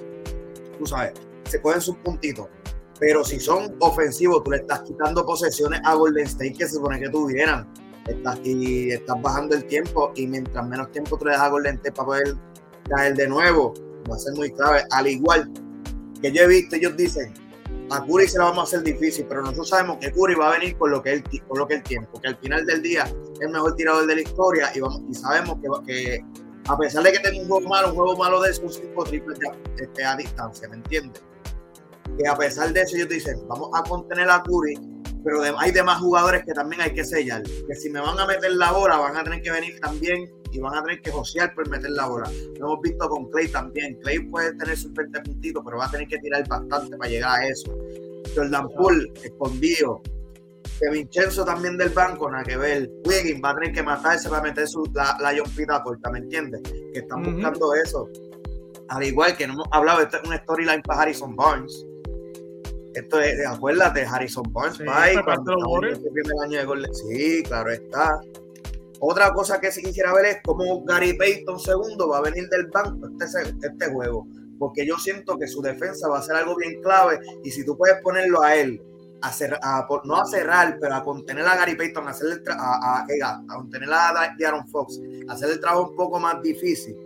tú 0.77 0.85
sabes, 0.85 1.13
se 1.45 1.63
cogen 1.63 1.81
sus 1.81 1.97
puntitos 1.99 2.49
pero 3.01 3.25
si 3.25 3.41
son 3.41 3.75
ofensivos, 3.81 4.45
tú 4.45 4.53
le 4.53 4.59
estás 4.59 4.83
quitando 4.83 5.25
posesiones 5.25 5.81
a 5.85 5.95
Golden 5.95 6.27
State 6.27 6.55
que 6.55 6.67
se 6.67 6.77
supone 6.77 7.01
que 7.01 7.09
tuvieran. 7.09 7.67
Estás, 8.07 8.39
y 8.45 8.91
estás 8.91 9.21
bajando 9.23 9.57
el 9.57 9.65
tiempo 9.65 10.13
y 10.15 10.27
mientras 10.27 10.67
menos 10.69 10.93
tiempo 10.93 11.17
tú 11.17 11.25
le 11.25 11.33
das 11.33 11.41
a 11.41 11.49
Golden 11.49 11.77
State 11.77 11.93
para 11.93 12.07
poder 12.07 12.35
caer 12.89 13.15
de 13.15 13.29
nuevo, 13.29 13.75
va 14.11 14.17
a 14.17 14.19
ser 14.19 14.35
muy 14.35 14.53
clave. 14.53 14.83
Al 14.91 15.07
igual 15.07 15.51
que 16.21 16.31
yo 16.31 16.43
he 16.43 16.47
visto, 16.47 16.77
ellos 16.77 16.97
dicen, 16.97 17.33
a 17.91 18.05
Curry 18.05 18.29
se 18.29 18.39
la 18.39 18.45
vamos 18.45 18.61
a 18.61 18.63
hacer 18.65 18.83
difícil, 18.83 19.27
pero 19.29 19.43
nosotros 19.43 19.69
sabemos 19.71 19.99
que 20.01 20.13
Curry 20.13 20.35
va 20.35 20.51
a 20.51 20.59
venir 20.59 20.77
con 20.77 20.91
lo 20.91 21.03
que 21.03 21.15
él, 21.15 21.25
con 21.49 21.59
lo 21.59 21.67
que 21.67 21.75
él 21.75 21.83
tiene, 21.83 22.07
porque 22.11 22.29
al 22.29 22.37
final 22.37 22.65
del 22.67 22.83
día 22.83 23.05
es 23.05 23.41
el 23.41 23.51
mejor 23.51 23.75
tirador 23.77 24.07
de 24.07 24.17
la 24.17 24.23
historia 24.23 24.71
y, 24.75 24.81
vamos, 24.81 25.03
y 25.09 25.15
sabemos 25.15 25.59
que, 25.87 26.25
a 26.67 26.79
pesar 26.79 27.03
de 27.03 27.13
que 27.13 27.19
tenga 27.19 27.41
un 27.41 27.49
juego 27.49 27.69
malo, 27.69 27.89
un 27.89 27.95
juego 27.95 28.17
malo 28.17 28.41
de 28.41 28.51
esos 28.51 28.77
cinco 28.77 29.05
triples 29.05 29.39
a 30.05 30.17
distancia, 30.17 30.69
¿me 30.69 30.77
entiendes? 30.77 31.23
Que 32.19 32.29
a 32.29 32.37
pesar 32.37 32.73
de 32.73 32.83
eso 32.83 32.97
ellos 32.97 33.09
dicen, 33.09 33.37
vamos 33.49 33.71
a 33.75 33.83
contener 33.83 34.29
a 34.31 34.43
Curry, 34.43 34.79
pero 35.25 35.43
hay 35.59 35.73
demás 35.73 36.01
jugadores 36.01 36.45
que 36.45 36.53
también 36.53 36.83
hay 36.83 36.93
que 36.93 37.05
sellar, 37.05 37.43
que 37.43 37.75
si 37.75 37.89
me 37.91 38.01
van 38.01 38.19
a 38.19 38.27
meter 38.27 38.53
la 38.53 38.73
bola 38.73 38.99
van 38.99 39.17
a 39.17 39.25
tener 39.25 39.41
que 39.41 39.51
venir 39.51 39.81
también 39.81 40.31
y 40.53 40.61
van 40.61 40.77
a 40.77 40.83
tener 40.83 41.01
que 41.01 41.11
josear 41.11 41.55
por 41.55 41.69
meter 41.69 41.91
la 41.91 42.07
bola. 42.07 42.31
Lo 42.61 42.67
hemos 42.67 42.81
visto 42.83 43.09
con 43.09 43.29
Clay 43.31 43.49
también. 43.49 43.99
Clay 44.03 44.21
puede 44.21 44.55
tener 44.55 44.77
sus 44.77 44.93
20 44.93 45.21
puntitos, 45.23 45.63
pero 45.65 45.79
va 45.79 45.87
a 45.87 45.91
tener 45.91 46.07
que 46.07 46.19
tirar 46.19 46.47
bastante 46.47 46.97
para 46.97 47.11
llegar 47.11 47.41
a 47.41 47.49
eso. 47.49 47.77
Jordan 48.37 48.69
Poole, 48.69 49.13
escondido. 49.25 50.01
Que 50.79 50.91
Vincenzo 50.93 51.45
también 51.45 51.77
del 51.77 51.89
banco, 51.89 52.31
nada 52.31 52.45
que 52.45 52.57
ver. 52.57 52.89
Wiggins 53.05 53.43
va 53.43 53.51
a 53.51 53.55
tener 53.57 53.73
que 53.73 53.83
matarse 53.83 54.29
para 54.29 54.43
meter 54.43 54.69
su, 54.69 54.89
la, 54.95 55.17
la 55.21 55.33
Pita 55.57 55.83
corta, 55.83 56.11
¿me 56.11 56.19
entiendes? 56.19 56.63
Que 56.93 57.01
están 57.01 57.23
buscando 57.25 57.75
eso. 57.75 58.09
Al 58.91 59.03
igual 59.03 59.37
que 59.37 59.49
no 59.49 59.55
hemos 59.55 59.67
hablado, 59.73 60.03
esto 60.03 60.19
es 60.19 60.25
una 60.25 60.37
storyline 60.37 60.83
para 60.83 61.03
Harrison 61.03 61.35
Barnes 61.35 61.85
esto 62.95 63.21
es, 63.21 63.47
acuérdate, 63.47 64.05
Harrison 64.05 64.45
Barnes, 64.53 64.77
sí, 64.79 64.85
cuando 65.25 65.55
el 65.83 66.01
primer 66.01 66.33
año 66.45 66.59
de 66.59 66.65
gol. 66.65 66.87
Sí, 66.93 67.43
claro 67.43 67.71
está. 67.71 68.21
Otra 69.01 69.33
cosa 69.33 69.61
que 69.61 69.71
sí 69.71 69.83
quisiera 69.83 70.15
ver 70.15 70.27
es 70.27 70.39
cómo 70.45 70.83
Gary 70.85 71.15
Payton 71.15 71.59
segundo 71.59 72.09
va 72.09 72.19
a 72.19 72.23
venir 72.23 72.49
del 72.49 72.69
banco 72.69 73.09
este, 73.21 73.67
este 73.67 73.93
juego. 73.93 74.27
Porque 74.59 74.87
yo 74.87 74.97
siento 74.99 75.37
que 75.37 75.49
su 75.49 75.61
defensa 75.61 76.09
va 76.09 76.19
a 76.19 76.23
ser 76.23 76.37
algo 76.37 76.57
bien 76.57 76.81
clave. 76.81 77.21
Y 77.43 77.51
si 77.51 77.65
tú 77.65 77.77
puedes 77.77 78.01
ponerlo 78.01 78.41
a 78.43 78.55
él 78.55 78.81
a, 79.21 79.87
no 80.05 80.17
a 80.17 80.27
cerrar, 80.27 80.79
pero 80.81 80.95
a 80.95 81.03
contener 81.03 81.47
a 81.47 81.57
Gary 81.57 81.77
Payton, 81.77 82.07
a, 82.07 82.11
hacerle 82.11 82.43
a, 82.49 83.05
a, 83.05 83.07
a, 83.25 83.57
contener 83.57 83.91
a 83.91 84.35
Aaron 84.47 84.69
Fox, 84.69 85.01
hacer 85.29 85.51
el 85.51 85.61
trabajo 85.61 85.91
un 85.91 85.97
poco 85.97 86.21
más 86.21 86.43
difícil, 86.43 86.97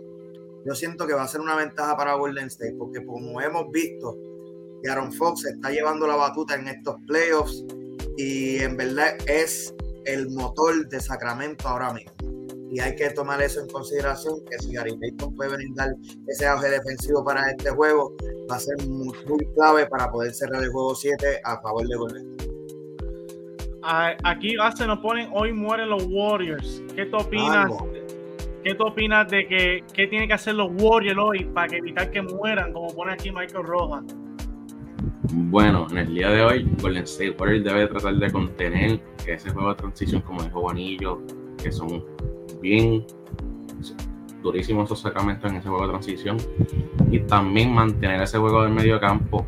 yo 0.65 0.75
siento 0.75 1.07
que 1.07 1.13
va 1.13 1.23
a 1.23 1.27
ser 1.27 1.41
una 1.41 1.55
ventaja 1.55 1.95
para 1.95 2.15
Golden 2.15 2.47
State, 2.47 2.75
porque 2.77 3.05
como 3.05 3.39
hemos 3.41 3.71
visto, 3.71 4.17
Aaron 4.87 5.11
Fox 5.11 5.45
está 5.45 5.71
llevando 5.71 6.07
la 6.07 6.15
batuta 6.15 6.55
en 6.55 6.67
estos 6.67 6.95
playoffs 7.07 7.65
y 8.17 8.57
en 8.59 8.77
verdad 8.77 9.15
es 9.27 9.73
el 10.05 10.29
motor 10.29 10.87
de 10.87 10.99
Sacramento 10.99 11.67
ahora 11.67 11.93
mismo. 11.93 12.11
Y 12.71 12.79
hay 12.79 12.95
que 12.95 13.09
tomar 13.09 13.41
eso 13.41 13.61
en 13.61 13.67
consideración, 13.67 14.45
que 14.45 14.59
si 14.59 14.73
Gary 14.73 14.95
Payton 14.95 15.35
puede 15.35 15.55
brindar 15.55 15.95
ese 16.27 16.45
auge 16.45 16.69
defensivo 16.69 17.23
para 17.23 17.49
este 17.49 17.71
juego, 17.71 18.15
va 18.49 18.57
a 18.57 18.59
ser 18.59 18.75
muy, 18.87 19.11
clave 19.55 19.87
para 19.87 20.11
poder 20.11 20.33
cerrar 20.33 20.63
el 20.63 20.71
juego 20.71 20.93
7 20.93 21.41
a 21.43 21.59
favor 21.61 21.87
de 21.87 21.95
Golden 21.95 22.37
Aquí 23.81 24.55
se 24.75 24.85
nos 24.85 24.99
ponen, 24.99 25.29
hoy 25.33 25.51
mueren 25.51 25.89
los 25.89 26.05
Warriors. 26.09 26.83
¿Qué 26.95 27.05
tú 27.05 27.17
opinas? 27.17 27.71
¿Qué 28.63 28.75
tú 28.75 28.85
opinas 28.85 29.27
de 29.29 29.47
que 29.47 29.83
qué 29.93 30.05
tienen 30.07 30.27
que 30.27 30.33
hacer 30.35 30.53
los 30.53 30.69
Warriors 30.79 31.17
hoy 31.17 31.45
para 31.45 31.75
evitar 31.75 32.11
que 32.11 32.21
mueran, 32.21 32.73
como 32.73 32.93
pone 32.93 33.13
aquí 33.13 33.31
Michael 33.31 33.63
Rojas? 33.63 34.03
Bueno, 35.23 35.87
en 35.91 35.97
el 35.97 36.13
día 36.13 36.29
de 36.29 36.41
hoy, 36.41 36.71
Golden 36.81 37.03
State 37.03 37.35
Warriors 37.37 37.65
debe 37.65 37.87
tratar 37.87 38.15
de 38.15 38.31
contener 38.31 39.01
ese 39.27 39.49
juego 39.51 39.69
de 39.69 39.75
transición, 39.75 40.21
como 40.21 40.43
dijo 40.43 40.61
Juanillo, 40.61 41.21
que 41.61 41.71
son 41.71 42.05
bien 42.61 43.05
durísimos 44.41 44.85
esos 44.85 45.01
sacramentos 45.01 45.51
en 45.51 45.57
ese 45.57 45.67
juego 45.67 45.85
de 45.85 45.91
transición, 45.91 46.37
y 47.11 47.19
también 47.19 47.73
mantener 47.73 48.21
ese 48.21 48.37
juego 48.37 48.63
del 48.63 48.71
medio 48.71 48.99
campo, 48.99 49.45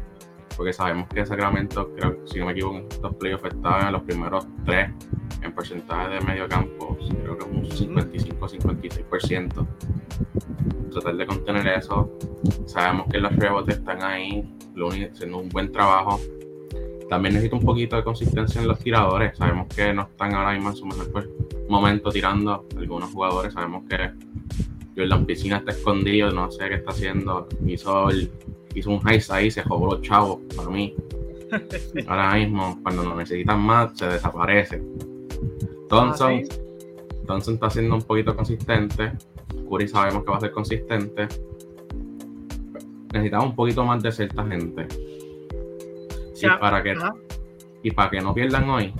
porque 0.57 0.73
sabemos 0.73 1.07
que 1.07 1.25
Sacramento, 1.25 1.89
creo, 1.95 2.19
si 2.25 2.39
no 2.39 2.47
me 2.47 2.51
equivoco, 2.51 2.77
en 2.77 2.87
estos 2.89 3.15
playoffs 3.15 3.45
estaban 3.45 3.87
en 3.87 3.93
los 3.93 4.03
primeros 4.03 4.47
tres 4.65 4.89
en 5.41 5.53
porcentaje 5.53 6.15
de 6.15 6.21
medio 6.21 6.47
campo, 6.47 6.97
creo 7.23 7.37
que 7.37 7.45
un 7.45 7.63
55-56%. 7.63 9.67
Tratar 10.91 11.15
de 11.15 11.25
contener 11.25 11.67
eso. 11.67 12.11
Sabemos 12.65 13.07
que 13.09 13.19
los 13.19 13.33
rebotes 13.37 13.77
están 13.77 14.03
ahí, 14.03 14.53
haciendo 15.11 15.37
un 15.39 15.49
buen 15.49 15.71
trabajo. 15.71 16.19
También 17.09 17.33
necesita 17.33 17.57
un 17.57 17.65
poquito 17.65 17.95
de 17.97 18.03
consistencia 18.03 18.61
en 18.61 18.67
los 18.67 18.79
tiradores. 18.79 19.37
Sabemos 19.37 19.67
que 19.67 19.93
no 19.93 20.03
están 20.03 20.33
ahora 20.33 20.53
mismo 20.53 20.69
en 20.69 20.75
su 20.75 20.85
mejor 20.85 21.29
momento 21.67 22.09
tirando 22.09 22.65
algunos 22.77 23.11
jugadores. 23.11 23.53
Sabemos 23.53 23.83
que 23.89 24.11
Jordan 24.95 25.25
Piscina 25.25 25.57
está 25.57 25.71
escondido, 25.71 26.31
no 26.31 26.49
sé 26.51 26.69
qué 26.69 26.75
está 26.75 26.91
haciendo. 26.91 27.47
Hizo, 27.65 28.07
hizo 28.73 28.89
un 28.89 28.99
high 29.01 29.21
ahí, 29.29 29.51
se 29.51 29.63
jugó 29.63 29.95
los 29.95 30.01
chavos 30.01 30.39
para 30.55 30.69
mí. 30.69 30.95
Ahora 32.07 32.35
mismo, 32.35 32.79
cuando 32.81 33.03
lo 33.03 33.15
necesitan 33.15 33.59
más, 33.59 33.97
se 33.97 34.07
desaparece. 34.07 34.81
Thompson, 35.89 36.43
ah, 36.49 36.55
Thompson 37.27 37.55
está 37.55 37.69
siendo 37.69 37.95
un 37.95 38.03
poquito 38.03 38.33
consistente. 38.33 39.11
Curry 39.69 39.87
sabemos 39.89 40.23
que 40.23 40.31
va 40.31 40.37
a 40.37 40.41
ser 40.41 40.51
consistente 40.51 41.27
necesitamos 43.13 43.47
un 43.47 43.55
poquito 43.55 43.85
más 43.85 44.01
de 44.01 44.11
cierta 44.11 44.45
gente. 44.45 44.87
y, 46.41 46.47
para 46.59 46.81
que, 46.81 46.95
y 47.83 47.91
para 47.91 48.09
que 48.09 48.21
no 48.21 48.33
pierdan 48.33 48.69
hoy, 48.69 48.93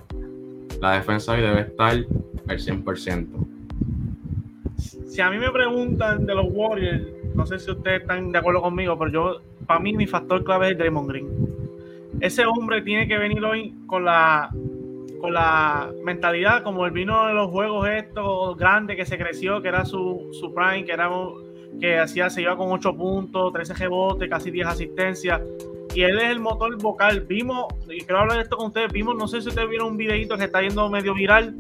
la 0.80 0.94
defensa 0.94 1.34
hoy 1.34 1.42
debe 1.42 1.62
estar 1.62 1.92
al 1.92 2.06
100%. 2.48 3.28
Si 4.78 5.22
a 5.22 5.30
mí 5.30 5.38
me 5.38 5.52
preguntan 5.52 6.26
de 6.26 6.36
los 6.36 6.46
Warriors, 6.50 7.04
no 7.36 7.46
sé 7.46 7.60
si 7.60 7.72
ustedes 7.72 8.02
están 8.02 8.32
de 8.32 8.40
acuerdo 8.40 8.62
conmigo, 8.62 8.98
pero 8.98 9.12
yo, 9.12 9.42
para 9.66 9.80
mí, 9.80 9.94
mi 9.94 10.08
factor 10.08 10.44
clave 10.44 10.72
es 10.72 10.78
Draymond 10.78 11.10
Green. 11.10 11.28
Ese 12.20 12.46
hombre 12.46 12.82
tiene 12.82 13.08
que 13.08 13.18
venir 13.18 13.44
hoy 13.44 13.74
con 13.88 14.06
la 14.06 14.50
con 15.22 15.34
la 15.34 15.92
mentalidad 16.04 16.64
como 16.64 16.84
él 16.88 16.92
vino 16.92 17.28
de 17.28 17.34
los 17.34 17.52
juegos 17.52 17.88
estos 17.88 18.58
grandes 18.58 18.98
que 18.98 19.06
se 19.06 19.20
creció, 19.20 19.62
que 19.62 19.68
era 19.68 19.86
su, 19.86 20.30
su 20.32 20.52
prime, 20.52 20.84
que 20.84 20.92
era 20.92 21.10
un, 21.10 21.51
que 21.80 21.98
hacía, 21.98 22.30
se 22.30 22.42
iba 22.42 22.56
con 22.58 22.72
8 22.72 22.96
puntos, 22.96 23.54
13 23.54 23.74
rebotes, 23.76 24.30
casi 24.30 24.52
10 24.52 24.68
asistencias. 24.68 25.42
Y 25.94 26.04
él 26.04 26.18
es 26.20 26.30
el 26.30 26.40
motor 26.40 26.78
vocal. 26.82 27.22
Vimos, 27.22 27.66
y 27.90 28.00
quiero 28.00 28.20
hablar 28.20 28.38
de 28.38 28.44
esto 28.44 28.58
con 28.58 28.68
ustedes, 28.68 28.92
vimos, 28.92 29.16
no 29.16 29.28
sé 29.28 29.42
si 29.42 29.50
ustedes 29.50 29.70
vieron 29.70 29.90
un 29.90 29.98
videito 29.98 30.38
que 30.38 30.46
está 30.46 30.62
yendo 30.62 30.90
medio 30.90 31.14
viral, 31.14 31.56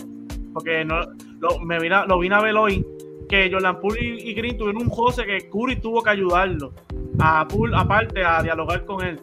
porque 0.54 0.86
no, 0.86 1.02
lo, 1.40 1.60
me 1.60 1.80
lo 1.80 2.20
vine 2.20 2.36
a 2.36 2.42
ver 2.42 2.56
hoy, 2.56 2.86
que 3.28 3.50
Jordan 3.52 3.80
Poole 3.80 4.04
y, 4.04 4.34
Green 4.34 4.58
tuvieron 4.58 4.84
un 4.84 4.90
José 4.90 5.26
que 5.26 5.50
Curry 5.50 5.78
tuvo 5.78 6.04
que 6.04 6.10
ayudarlo 6.10 6.74
a 7.20 7.48
Poole, 7.48 7.76
aparte, 7.78 8.24
a 8.24 8.44
dialogar 8.44 8.86
con 8.86 9.04
él. 9.04 9.20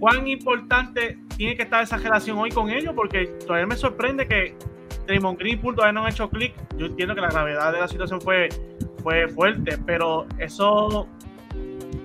¿Cuán 0.00 0.26
importante 0.26 1.18
tiene 1.36 1.54
que 1.54 1.62
estar 1.62 1.82
esa 1.82 1.98
relación 1.98 2.38
hoy 2.38 2.50
con 2.50 2.70
ellos? 2.70 2.92
Porque 2.94 3.26
todavía 3.46 3.66
me 3.66 3.76
sorprende 3.76 4.26
que 4.26 4.56
Draymond 5.06 5.38
Green 5.38 5.58
y 5.58 5.60
Poole 5.60 5.76
todavía 5.76 5.92
no 5.92 6.04
han 6.04 6.12
hecho 6.12 6.28
clic. 6.28 6.54
Yo 6.76 6.86
entiendo 6.86 7.14
que 7.14 7.20
la 7.20 7.28
gravedad 7.28 7.72
de 7.72 7.80
la 7.80 7.88
situación 7.88 8.20
fue 8.20 8.48
fue 9.02 9.28
fuerte, 9.28 9.78
pero 9.84 10.26
eso 10.38 11.08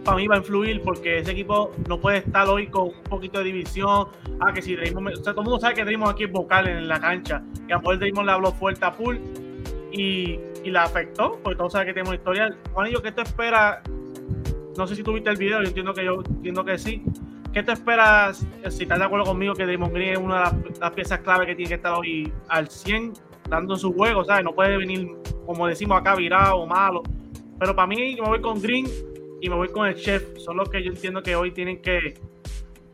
para 0.04 0.18
mí 0.18 0.28
va 0.28 0.36
a 0.36 0.38
influir 0.38 0.82
porque 0.82 1.20
ese 1.20 1.32
equipo 1.32 1.72
no 1.88 2.00
puede 2.00 2.20
estar 2.20 2.48
hoy 2.48 2.68
con 2.68 2.88
un 2.88 3.04
poquito 3.04 3.40
de 3.40 3.46
división. 3.46 4.08
Ah, 4.40 4.54
que 4.54 4.62
si 4.62 4.76
Draymond, 4.76 5.10
o 5.10 5.16
sea, 5.16 5.34
todo 5.34 5.42
el 5.42 5.46
mundo 5.46 5.60
sabe 5.60 5.76
que 5.76 5.84
Draymond 5.84 6.12
aquí 6.12 6.24
es 6.24 6.32
vocal 6.32 6.68
en 6.68 6.88
la 6.88 7.00
cancha, 7.00 7.44
y 7.68 7.72
a 7.72 7.80
poder 7.80 8.00
Draymond 8.00 8.26
le 8.26 8.32
habló 8.32 8.52
fuerte 8.54 8.86
a 8.86 8.94
Pool 8.94 9.20
y, 9.92 10.40
y 10.64 10.72
la 10.72 10.84
afectó, 10.84 11.40
porque 11.44 11.58
todos 11.58 11.74
saben 11.74 11.88
que 11.88 11.94
tenemos 11.94 12.16
historial. 12.16 12.58
Juanillo, 12.74 13.02
¿qué 13.02 13.12
te 13.12 13.22
espera? 13.22 13.82
No 14.78 14.88
sé 14.88 14.96
si 14.96 15.04
tuviste 15.04 15.30
el 15.30 15.38
video, 15.38 15.62
yo 15.62 15.68
entiendo 15.68 15.94
que 15.94 16.06
yo 16.06 16.22
entiendo 16.26 16.64
que 16.64 16.78
sí. 16.78 17.04
¿Qué 17.52 17.64
te 17.64 17.72
esperas? 17.72 18.46
Si 18.70 18.84
estás 18.84 19.00
de 19.00 19.06
acuerdo 19.06 19.26
conmigo 19.26 19.56
que 19.56 19.66
Draymond 19.66 19.94
Green 19.94 20.14
es 20.14 20.20
una 20.20 20.36
de 20.36 20.42
las, 20.42 20.80
las 20.80 20.92
piezas 20.92 21.20
clave 21.20 21.48
que 21.48 21.56
tiene 21.56 21.70
que 21.70 21.76
estar 21.76 21.94
hoy 21.94 22.32
al 22.48 22.70
100 22.70 23.14
dando 23.50 23.76
su 23.76 23.94
juego, 23.94 24.24
¿sabes? 24.24 24.44
No 24.44 24.54
puede 24.54 24.78
venir, 24.78 25.16
como 25.46 25.68
decimos 25.68 26.00
acá, 26.00 26.16
virado 26.16 26.58
o 26.58 26.68
malo. 26.68 27.04
Pero 27.60 27.76
para 27.76 27.88
mí, 27.88 28.16
me 28.16 28.28
voy 28.28 28.42
con 28.42 28.62
Green 28.62 28.88
y 29.42 29.50
me 29.50 29.56
voy 29.56 29.70
con 29.70 29.88
el 29.88 29.96
Chef. 29.96 30.38
Son 30.38 30.58
los 30.58 30.70
que 30.70 30.84
yo 30.84 30.92
entiendo 30.92 31.22
que 31.24 31.36
hoy 31.36 31.52
tienen 31.52 31.82
que, 31.82 32.16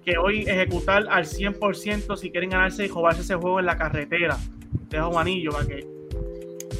que 0.05 0.17
hoy 0.17 0.41
ejecutar 0.41 1.05
al 1.09 1.25
100% 1.25 2.15
si 2.15 2.31
quieren 2.31 2.49
ganarse 2.49 2.85
y 2.85 2.89
jugarse 2.89 3.21
ese 3.21 3.35
juego 3.35 3.59
en 3.59 3.65
la 3.65 3.77
carretera. 3.77 4.37
Dejo 4.89 5.09
un 5.09 5.17
anillo 5.17 5.51
para 5.51 5.67
que. 5.67 5.85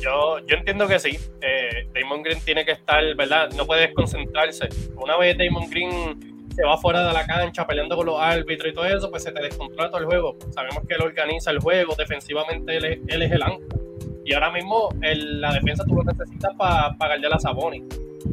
Yo, 0.01 0.39
yo 0.45 0.57
entiendo 0.57 0.87
que 0.87 0.99
sí. 0.99 1.17
Eh, 1.41 1.87
Damon 1.93 2.23
Green 2.23 2.39
tiene 2.41 2.65
que 2.65 2.71
estar, 2.71 3.01
¿verdad? 3.15 3.51
No 3.55 3.65
puede 3.65 3.87
desconcentrarse. 3.87 4.69
Una 4.95 5.17
vez 5.17 5.37
Damon 5.37 5.69
Green 5.69 6.22
se 6.53 6.63
va 6.63 6.77
fuera 6.77 7.05
de 7.07 7.13
la 7.13 7.25
cancha 7.25 7.65
peleando 7.65 7.95
con 7.95 8.05
los 8.05 8.19
árbitros 8.19 8.71
y 8.71 8.73
todo 8.73 8.85
eso, 8.85 9.09
pues 9.09 9.23
se 9.23 9.31
te 9.31 9.41
descontrola 9.41 9.89
todo 9.89 9.99
el 10.01 10.05
juego. 10.05 10.37
Sabemos 10.51 10.83
que 10.87 10.93
él 10.95 11.01
organiza 11.01 11.51
el 11.51 11.59
juego, 11.59 11.95
defensivamente 11.97 12.77
él 12.77 12.85
es, 12.85 12.99
él 13.07 13.21
es 13.23 13.31
el 13.31 13.43
ancla. 13.43 13.77
Y 14.25 14.33
ahora 14.33 14.51
mismo 14.51 14.89
la 15.01 15.53
defensa 15.53 15.83
tú 15.85 15.95
lo 15.95 16.03
necesitas 16.03 16.53
para 16.55 16.95
pa 16.97 17.07
a 17.07 17.39
Saboni. 17.39 17.83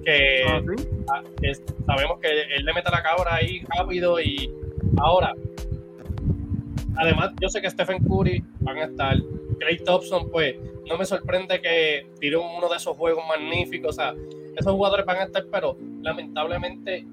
Que, 0.04 0.44
ah, 1.08 1.22
sabemos 1.86 2.20
que 2.20 2.28
él 2.28 2.64
le 2.64 2.72
mete 2.72 2.90
la 2.90 3.02
cabra 3.02 3.34
ahí 3.34 3.64
rápido 3.76 4.20
y 4.20 4.52
ahora. 4.98 5.34
Además, 6.96 7.32
yo 7.40 7.48
sé 7.48 7.60
que 7.60 7.70
Stephen 7.70 8.04
Curry 8.04 8.44
van 8.60 8.76
a 8.78 8.84
estar. 8.84 9.16
Clay 9.58 9.78
Thompson, 9.78 10.30
pues, 10.30 10.56
no 10.86 10.96
me 10.96 11.04
sorprende 11.04 11.60
que 11.60 12.06
tire 12.20 12.36
uno 12.36 12.68
de 12.68 12.76
esos 12.76 12.96
juegos 12.96 13.24
magníficos. 13.26 13.90
O 13.90 13.92
sea, 13.92 14.14
esos 14.56 14.72
jugadores 14.72 15.06
van 15.06 15.16
a 15.18 15.24
estar, 15.24 15.44
pero 15.50 15.76
lamentablemente 16.02 17.04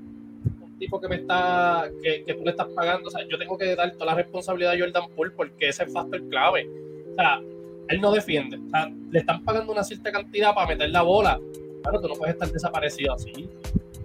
tipo 0.77 0.99
que 0.99 1.07
me 1.07 1.17
está, 1.17 1.89
que, 2.01 2.23
que, 2.23 2.33
tú 2.33 2.43
le 2.43 2.51
estás 2.51 2.67
pagando, 2.67 3.07
o 3.07 3.11
sea, 3.11 3.25
yo 3.27 3.37
tengo 3.37 3.57
que 3.57 3.75
dar 3.75 3.91
toda 3.93 4.07
la 4.07 4.15
responsabilidad 4.15 4.73
a 4.73 4.79
Jordan 4.79 5.09
Poole 5.15 5.31
porque 5.35 5.69
ese 5.69 5.83
es 5.83 5.93
factor 5.93 6.21
clave. 6.29 6.69
O 7.11 7.15
sea, 7.15 7.41
él 7.89 8.01
no 8.01 8.11
defiende. 8.11 8.57
O 8.57 8.69
sea, 8.69 8.91
le 9.11 9.19
están 9.19 9.43
pagando 9.43 9.71
una 9.71 9.83
cierta 9.83 10.11
cantidad 10.11 10.53
para 10.53 10.67
meter 10.67 10.89
la 10.89 11.01
bola. 11.01 11.39
Claro, 11.83 12.01
tú 12.01 12.07
no 12.07 12.15
puedes 12.15 12.35
estar 12.35 12.51
desaparecido 12.51 13.13
así. 13.13 13.49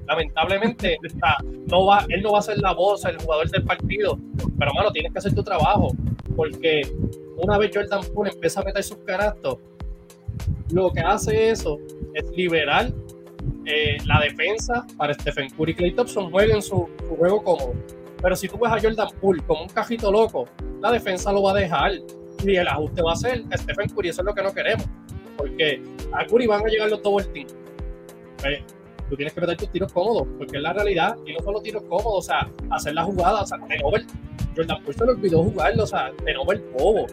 Lamentablemente, 0.07 0.99
o 1.05 1.19
sea, 1.19 1.37
no 1.67 1.87
va, 1.87 2.05
él 2.09 2.23
no 2.23 2.33
va 2.33 2.41
a 2.41 2.43
ser 2.43 2.59
la 2.59 2.73
voz, 2.73 3.05
el 3.05 3.19
jugador 3.19 3.50
del 3.50 3.64
partido. 3.64 4.19
Pero, 4.59 4.73
mano, 4.75 4.91
tienes 4.91 5.12
que 5.12 5.19
hacer 5.19 5.35
tu 5.35 5.43
trabajo. 5.43 5.88
Porque 6.37 6.83
una 7.37 7.59
vez 7.59 7.71
Jordan 7.75 8.02
Poole 8.14 8.31
empieza 8.31 8.61
a 8.61 8.64
meter 8.64 8.83
sus 8.83 8.99
carácter 8.99 9.57
lo 10.73 10.91
que 10.91 11.00
hace 11.00 11.50
eso 11.50 11.79
es 12.14 12.31
liberar 12.31 12.93
eh, 13.64 13.99
la 14.07 14.21
defensa 14.21 14.87
para 14.97 15.14
Stephen 15.14 15.50
Curry 15.50 15.73
y 15.73 15.75
Clay 15.75 15.92
Thompson 15.92 16.31
jueguen 16.31 16.62
su, 16.62 16.88
su, 17.09 17.16
juego 17.16 17.42
cómodo. 17.42 17.75
Pero 18.21 18.37
si 18.37 18.49
tú 18.49 18.59
ves 18.59 18.73
a 18.73 18.81
Jordan 18.81 19.09
Poole 19.21 19.42
como 19.47 19.62
un 19.62 19.69
cajito 19.69 20.11
loco, 20.11 20.49
la 20.81 20.92
defensa 20.92 21.33
lo 21.33 21.42
va 21.42 21.52
a 21.52 21.54
dejar 21.54 21.92
y 22.45 22.57
el 22.57 22.69
ajuste 22.69 23.02
va 23.02 23.12
a 23.12 23.16
ser 23.16 23.45
Stephen 23.54 23.88
Curry. 23.88 24.09
Eso 24.09 24.23
es 24.23 24.26
lo 24.26 24.35
que 24.35 24.42
no 24.42 24.52
queremos. 24.52 24.87
Porque 25.37 25.83
a 26.12 26.26
Curry 26.26 26.47
van 26.47 26.64
a 26.64 26.69
llegar 26.69 26.90
los 26.90 27.02
double 27.02 27.25
team. 27.26 27.47
Pues, 28.38 28.61
tú 29.09 29.16
tienes 29.16 29.35
que 29.35 29.40
meter 29.40 29.57
tus 29.57 29.71
tiros 29.71 29.92
cómodos, 29.92 30.26
porque 30.38 30.57
es 30.57 30.62
la 30.62 30.73
realidad. 30.73 31.16
Y 31.26 31.33
no 31.35 31.40
solo 31.40 31.61
tiros 31.61 31.83
cómodos, 31.85 32.19
o 32.19 32.23
sea, 32.23 32.50
hacer 32.71 32.95
la 32.95 33.04
jugada, 33.04 33.42
o 33.42 33.47
sea, 33.47 33.59
Jordan 33.59 34.83
Poole 34.83 34.99
se 34.99 35.04
le 35.04 35.11
olvidó 35.12 35.42
jugarlo, 35.45 35.85
o 35.85 35.87
sea, 35.87 36.12
el 36.26 36.37
bobo. 36.73 37.07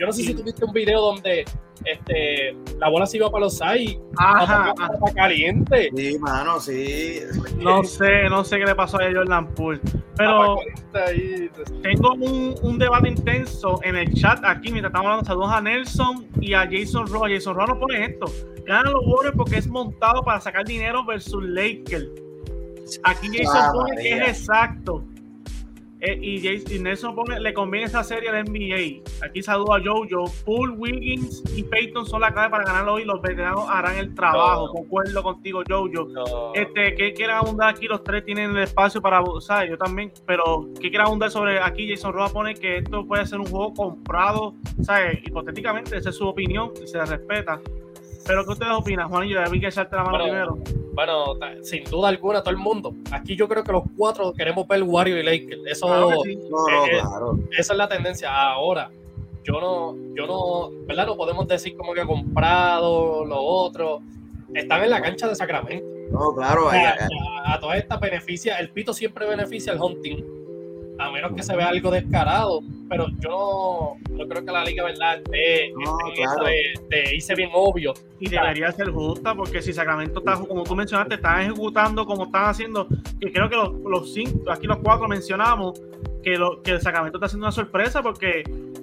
Yo 0.00 0.06
no 0.06 0.12
sé 0.14 0.22
si 0.22 0.34
tuviste 0.34 0.64
un 0.64 0.72
video 0.72 0.98
donde 0.98 1.44
este, 1.84 2.56
la 2.78 2.88
bola 2.88 3.04
se 3.04 3.18
iba 3.18 3.30
para 3.30 3.44
los 3.44 3.58
seis. 3.58 3.98
Ajá. 4.16 4.72
caliente. 5.14 5.90
Sí, 5.94 6.18
mano, 6.18 6.58
sí. 6.58 7.20
No 7.58 7.84
sé, 7.84 8.30
no 8.30 8.42
sé 8.42 8.58
qué 8.58 8.64
le 8.64 8.74
pasó 8.74 8.98
a 8.98 9.12
Jordan 9.12 9.54
Poole. 9.54 9.78
Pero 10.16 10.56
tengo 11.82 12.14
un, 12.14 12.54
un, 12.62 12.78
debate 12.78 13.08
intenso 13.08 13.78
en 13.82 13.96
el 13.96 14.12
chat 14.14 14.42
aquí 14.42 14.72
mientras 14.72 14.90
estamos 14.90 15.06
hablando. 15.06 15.26
Saludos 15.26 15.52
a 15.52 15.60
Nelson 15.60 16.26
y 16.40 16.54
a 16.54 16.60
Jason 16.70 17.06
Ross. 17.06 17.28
Jason 17.30 17.54
Ross 17.54 17.68
no 17.68 17.78
pone 17.78 18.04
esto. 18.06 18.26
Ganan 18.64 18.94
los 18.94 19.06
Warriors 19.06 19.36
porque 19.36 19.56
es 19.58 19.66
montado 19.66 20.22
para 20.22 20.40
sacar 20.40 20.64
dinero 20.64 21.04
versus 21.04 21.44
Lakers. 21.44 22.08
Aquí 23.04 23.28
Jason 23.36 23.72
pone 23.74 23.96
que 23.96 24.12
es 24.16 24.28
exacto. 24.28 25.04
Eh, 26.00 26.18
y, 26.22 26.78
Nelson 26.78 27.14
pone, 27.14 27.38
le 27.40 27.52
conviene 27.52 27.86
esa 27.86 28.02
serie 28.02 28.30
al 28.30 28.44
NBA. 28.44 29.02
Aquí 29.24 29.42
saludo 29.42 29.74
a 29.74 29.80
Jojo. 29.82 30.32
Poole, 30.44 30.74
Wiggins 30.74 31.42
y 31.54 31.62
Peyton 31.62 32.06
son 32.06 32.22
la 32.22 32.32
clave 32.32 32.50
para 32.50 32.64
ganarlo 32.64 32.94
hoy. 32.94 33.04
Los 33.04 33.20
veteranos 33.20 33.66
harán 33.68 33.96
el 33.96 34.14
trabajo. 34.14 34.70
Concuerdo 34.72 35.22
contigo, 35.22 35.62
Jojo. 35.68 36.54
Este, 36.54 36.94
¿Qué 36.94 37.12
quieren 37.12 37.36
abundar 37.36 37.70
aquí? 37.70 37.86
Los 37.86 38.02
tres 38.02 38.24
tienen 38.24 38.50
el 38.50 38.62
espacio 38.62 39.02
para 39.02 39.18
abusar. 39.18 39.68
Yo 39.68 39.76
también. 39.76 40.12
Pero, 40.26 40.68
¿qué 40.80 40.88
quieren 40.88 41.02
abundar 41.02 41.30
sobre 41.30 41.60
aquí? 41.60 41.88
Jason 41.88 42.12
Roa 42.12 42.28
pone 42.30 42.54
que 42.54 42.78
esto 42.78 43.06
puede 43.06 43.26
ser 43.26 43.40
un 43.40 43.46
juego 43.46 43.74
comprado. 43.74 44.54
¿Sabes? 44.82 45.18
Hipotéticamente, 45.26 45.96
esa 45.96 46.10
es 46.10 46.16
su 46.16 46.26
opinión 46.26 46.72
y 46.82 46.86
se 46.86 46.96
la 46.96 47.04
respeta. 47.04 47.60
Pero, 48.30 48.44
¿qué 48.44 48.52
ustedes 48.52 48.72
opinan, 48.72 49.08
Juan? 49.08 49.26
Yo 49.26 49.40
vi 49.50 49.58
que 49.58 49.66
echarte 49.66 49.96
la 49.96 50.04
mano 50.04 50.22
primero. 50.22 50.58
Bueno, 50.92 51.34
sin 51.62 51.82
duda 51.82 52.10
alguna, 52.10 52.42
todo 52.42 52.52
el 52.52 52.58
mundo. 52.58 52.94
Aquí 53.10 53.34
yo 53.34 53.48
creo 53.48 53.64
que 53.64 53.72
los 53.72 53.82
cuatro 53.96 54.32
queremos 54.32 54.68
ver 54.68 54.84
Wario 54.84 55.18
y 55.18 55.24
Lakers. 55.24 55.62
Eso, 55.66 56.22
Esa 57.58 57.72
es 57.72 57.76
la 57.76 57.88
tendencia. 57.88 58.32
Ahora, 58.32 58.88
yo 59.42 59.60
no, 59.60 59.96
yo 60.14 60.28
no, 60.28 60.70
¿verdad? 60.86 61.06
No 61.06 61.16
podemos 61.16 61.48
decir 61.48 61.76
como 61.76 61.92
que 61.92 62.02
ha 62.02 62.06
comprado 62.06 63.24
lo 63.24 63.42
otro. 63.42 64.00
Están 64.54 64.84
en 64.84 64.90
la 64.90 65.02
cancha 65.02 65.26
de 65.26 65.34
Sacramento. 65.34 65.84
No, 66.12 66.32
claro. 66.32 66.70
a, 66.70 67.54
a 67.54 67.58
toda 67.58 67.76
esta 67.78 67.96
beneficia, 67.96 68.58
el 68.58 68.70
pito 68.70 68.92
siempre 68.94 69.26
beneficia 69.26 69.72
al 69.72 69.82
hunting 69.82 70.39
a 71.00 71.10
menos 71.10 71.32
que 71.34 71.42
se 71.42 71.56
vea 71.56 71.68
algo 71.68 71.90
descarado, 71.90 72.60
pero 72.88 73.08
yo 73.18 73.96
no, 74.10 74.28
creo 74.28 74.44
que 74.44 74.52
la 74.52 74.64
liga, 74.64 74.84
¿verdad?, 74.84 75.16
esté, 75.16 75.72
de, 76.88 77.14
irse 77.14 77.34
bien 77.34 77.50
obvio. 77.54 77.94
Y 78.18 78.28
debería 78.28 78.70
ser 78.72 78.90
justa, 78.90 79.34
porque 79.34 79.62
si 79.62 79.72
Sacramento 79.72 80.18
está, 80.18 80.34
como 80.36 80.62
tú 80.64 80.76
mencionaste, 80.76 81.14
están 81.14 81.42
ejecutando 81.42 82.04
como 82.04 82.24
están 82.24 82.50
haciendo, 82.50 82.86
que 83.18 83.32
creo 83.32 83.48
que 83.48 83.56
los, 83.56 84.12
cinco, 84.12 84.50
aquí 84.50 84.66
los 84.66 84.78
cuatro 84.78 85.08
mencionamos, 85.08 85.80
que, 86.22 86.36
lo, 86.36 86.62
que 86.62 86.72
el 86.72 86.80
Sacramento 86.82 87.16
está 87.16 87.26
haciendo 87.26 87.46
una 87.46 87.52
sorpresa, 87.52 88.02
porque 88.02 88.42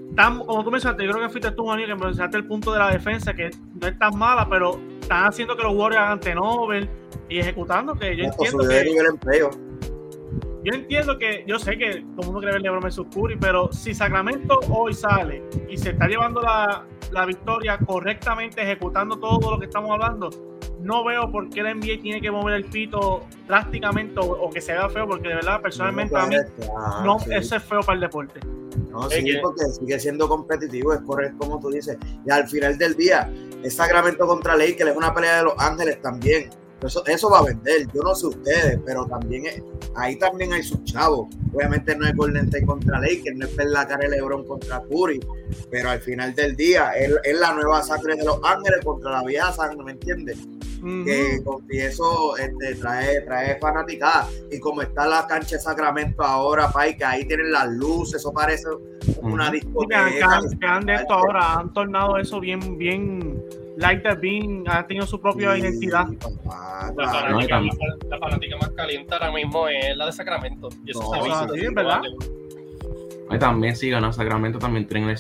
están, 0.10 0.40
como 0.40 0.64
tú 0.64 0.72
mencionaste, 0.72 1.06
yo 1.06 1.12
creo 1.12 1.28
que 1.28 1.30
fuiste 1.30 1.52
tú, 1.52 1.66
Juan, 1.66 1.80
que 1.80 1.94
mencionaste 1.94 2.38
el 2.38 2.46
punto 2.46 2.74
de 2.74 2.80
la 2.80 2.90
defensa, 2.90 3.34
que 3.34 3.52
no 3.80 3.88
es 3.88 4.00
tan 4.00 4.18
mala, 4.18 4.48
pero 4.50 4.80
están 5.00 5.26
haciendo 5.26 5.56
que 5.56 5.62
los 5.62 5.76
Warriors 5.76 6.04
hagan 6.04 6.20
Tenover 6.20 6.90
y 7.30 7.40
ejecutando, 7.40 7.94
que 7.94 8.18
yo 8.18 8.24
entiendo 8.24 8.68
que 8.68 9.67
yo 10.64 10.74
entiendo 10.74 11.18
que, 11.18 11.44
yo 11.48 11.60
sé 11.60 11.78
que 11.78 12.04
como 12.16 12.32
uno 12.32 12.40
quiere 12.40 12.54
ver 12.54 12.62
LeBron 12.62 12.82
versus 12.82 13.08
Curry, 13.14 13.38
pero 13.38 13.72
si 13.72 13.94
Sacramento 13.94 14.60
hoy 14.70 14.94
sale 14.94 15.44
y 15.70 15.78
se 15.78 15.92
está 15.92 16.08
llevando 16.08 16.42
la, 16.42 16.86
la, 17.12 17.26
victoria 17.26 17.78
correctamente, 17.78 18.62
ejecutando 18.62 19.18
todo 19.18 19.52
lo 19.52 19.60
que 19.60 19.66
estamos 19.66 19.92
hablando, 19.92 20.30
no 20.82 21.04
veo 21.04 21.32
por 21.32 21.50
qué 21.50 21.64
la 21.64 21.74
NBA 21.74 22.02
tiene 22.02 22.22
que 22.22 22.32
mover 22.32 22.56
el 22.56 22.66
pito 22.66 23.26
drásticamente 23.48 24.20
o, 24.20 24.50
que 24.50 24.62
se 24.62 24.74
vea 24.74 24.90
feo, 24.90 25.08
porque 25.08 25.30
de 25.30 25.36
verdad, 25.36 25.62
personalmente 25.62 26.16
a 26.18 26.26
mí, 26.26 26.36
no, 27.04 27.18
ese 27.32 27.58
es 27.58 27.64
feo 27.64 27.82
para 27.82 27.96
el 27.96 28.02
deporte. 28.02 28.40
No, 28.92 29.10
sí, 29.10 29.38
porque 29.42 29.66
sigue 29.66 30.00
siendo 30.00 30.28
competitivo, 30.28 30.94
es 30.94 31.02
correcto 31.02 31.38
como 31.40 31.60
tú 31.60 31.70
dices. 31.70 31.98
Y 32.26 32.32
al 32.32 32.48
final 32.48 32.78
del 32.78 32.96
día, 32.96 33.32
es 33.64 33.76
Sacramento 33.76 34.28
contra 34.28 34.56
Lakers, 34.56 34.92
es 34.92 34.98
una 34.98 35.14
pelea 35.14 35.38
de 35.38 35.44
los 35.44 35.54
Ángeles 35.58 36.02
también 36.02 36.50
eso, 36.84 37.06
eso 37.06 37.30
va 37.30 37.40
a 37.40 37.44
vender. 37.44 37.88
Yo 37.94 38.02
no 38.04 38.14
sé 38.14 38.28
ustedes, 38.28 38.80
pero 38.86 39.06
también 39.06 39.46
ahí 39.96 40.16
también 40.18 40.54
hay 40.54 40.64
sus 40.64 40.84
chavos. 40.84 41.28
Obviamente 41.54 41.96
no 41.96 42.06
es 42.06 42.16
Golden 42.16 42.46
State 42.46 42.66
contra 42.66 43.00
Lakers, 43.00 43.36
no 43.36 43.46
es 43.46 43.56
la 43.58 43.88
cara 43.88 44.08
de 44.08 44.10
LeBron 44.10 44.46
contra 44.46 44.82
Curry, 44.84 45.20
pero 45.72 45.90
al 45.90 46.00
final 46.00 46.36
del 46.36 46.56
día 46.56 46.92
es, 46.92 47.12
la 47.40 47.54
nueva 47.54 47.82
sangre 47.84 48.16
de 48.16 48.26
los 48.26 48.40
Ángeles 48.44 48.84
contra 48.84 49.12
la 49.12 49.24
vieja 49.24 49.52
sangre, 49.52 49.84
¿me 49.84 49.92
entiendes? 49.94 50.38
que, 51.06 51.42
y 51.70 51.80
eso 51.80 52.38
este, 52.38 52.76
trae, 52.76 53.22
trae 53.22 53.58
fanaticada. 53.60 54.28
Y 54.52 54.60
como 54.60 54.84
está 54.84 55.08
la 55.08 55.26
cancha 55.28 55.56
de 55.56 55.62
Sacramento 55.62 56.24
ahora, 56.24 56.70
Pai, 56.72 56.96
que 56.96 57.04
ahí 57.04 57.26
tienen 57.26 57.52
las 57.52 57.68
luces, 57.70 58.22
eso 58.22 58.32
parece 58.32 58.68
una 59.22 59.50
discoteca. 59.50 60.06
que 60.60 60.66
han, 60.66 60.86
de 60.86 60.96
esto 60.96 61.14
ahora, 61.14 61.56
han 61.56 61.74
tornado 61.74 62.18
eso 62.18 62.40
bien, 62.40 62.78
bien 62.78 63.44
Light 63.78 64.04
Bean 64.20 64.64
ha 64.68 64.86
tenido 64.88 65.06
su 65.06 65.22
propia 65.22 65.56
identidad. 65.58 66.08
La, 66.96 68.20
fanática, 68.20 68.58
más 68.58 68.72
caliente 68.72 69.14
ahora 69.14 69.32
mismo 69.32 69.68
es 69.68 69.96
la 69.96 70.08
de 70.08 70.12
Sacramento. 70.12 70.70
Y 70.84 70.92
eso 70.92 71.12
sí, 71.54 71.68
¿verdad? 71.74 72.02
También 73.40 73.76
sí 73.76 73.90
ganó 73.90 74.14
Sacramento, 74.14 74.58
también 74.58 74.88
tienen 74.88 75.16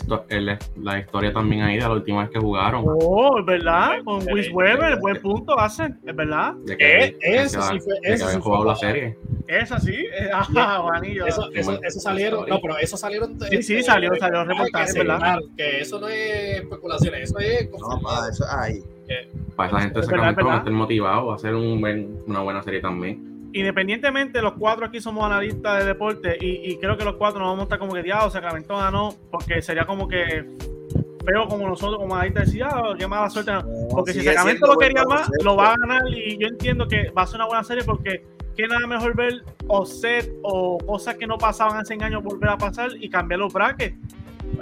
la, 0.78 1.00
historia 1.00 1.34
también 1.34 1.64
ahí 1.64 1.76
de 1.76 1.82
la 1.82 1.92
última 1.92 2.22
vez 2.22 2.30
que 2.30 2.40
jugaron. 2.40 2.84
Oh, 2.86 3.40
es 3.40 3.46
verdad, 3.46 4.04
con 4.06 4.26
Wiz 4.32 4.50
Weber, 4.52 4.98
buen 5.00 5.22
punto 5.22 5.60
hacen, 5.60 6.00
es 6.06 6.16
verdad. 6.16 6.54
De 6.66 6.78
que, 6.78 7.18
eso 7.22 7.62
sí 7.62 7.80
fue, 7.80 7.96
eso 8.04 8.28
sí 8.30 8.40
jugado 8.40 8.66
la 8.66 8.76
serie. 8.76 9.18
Esa 9.48 9.80
sí, 9.80 10.06
ajá, 10.34 10.78
Juanillo. 10.82 11.26
Eso, 11.26 11.50
eso, 11.54 11.80
eso, 11.84 12.00
salieron, 12.00 12.48
no, 12.48 12.60
pero 12.62 12.78
eso 12.78 12.98
salieron. 12.98 13.38
Sí, 13.50 13.62
sí, 13.62 13.84
salió, 13.84 14.16
salió 14.16 14.46
reportaje, 14.46 14.94
¿verdad? 14.98 15.40
Que 15.58 15.82
eso 15.82 16.00
no 16.00 16.08
es 16.08 16.62
especulaciones, 16.62 17.30
eso 17.30 17.40
es. 17.40 17.70
No, 17.72 18.02
para 18.02 18.30
eso, 18.30 18.46
ahí. 18.50 18.82
Para 19.56 19.70
esa 19.70 19.80
gente 19.82 20.00
de 20.00 20.06
Sacramento 20.06 20.46
van 20.46 20.56
a 20.56 20.58
estar 20.58 20.74
motivados 20.74 21.32
a 21.32 21.36
hacer 21.36 21.56
un 21.56 22.24
una 22.26 22.40
buena 22.42 22.64
serie 22.64 22.82
también 22.82 23.27
independientemente, 23.54 24.42
los 24.42 24.54
cuatro 24.54 24.86
aquí 24.86 25.00
somos 25.02 25.26
analistas 25.26 25.80
de 25.80 25.86
deporte 25.86 26.38
y, 26.40 26.78
creo 26.78 26.98
que 26.98 27.04
los 27.04 27.16
cuatro 27.16 27.40
nos 27.40 27.50
vamos 27.50 27.62
a 27.62 27.64
estar 27.64 27.80
como 27.80 27.94
que 27.94 28.04
diablo, 28.04 28.30
Sacramento 28.30 28.78
ganó, 28.78 29.14
porque 29.32 29.62
sería 29.62 29.86
como 29.86 30.08
que 30.08 30.46
feo 31.26 31.48
como 31.48 31.68
nosotros, 31.68 31.98
como 32.00 32.16
analistas, 32.16 32.46
decía, 32.46 32.70
ah, 32.72 32.96
qué 32.98 33.08
mala 33.08 33.30
suerte. 33.30 33.52
porque 33.90 34.14
si 34.14 34.22
Sacramento 34.22 34.68
lo 34.68 34.78
quería 34.78 35.04
más, 35.04 35.30
lo 35.44 35.56
va 35.56 35.74
a 35.74 35.76
ganar 35.78 36.04
y 36.10 36.38
yo 36.38 36.48
entiendo 36.48 36.88
que 36.88 37.10
va 37.10 37.24
a 37.24 37.28
ser 37.28 37.36
una 37.38 37.48
buena 37.48 37.64
serie 37.64 37.84
porque 37.84 38.24
que 38.56 38.68
nada 38.68 38.88
mejor 38.88 39.16
ver 39.16 39.44
o 39.68 39.86
set 39.86 40.34
o 40.42 40.80
cosas 40.80 41.16
que 41.16 41.28
no 41.28 41.38
pasaban 41.38 41.78
hace 41.78 41.94
años 41.94 42.24
volver 42.24 42.50
a 42.50 42.58
pasar 42.58 42.90
y 43.00 43.08
cambiar 43.08 43.40
los 43.40 43.54
brackets. 43.54 43.96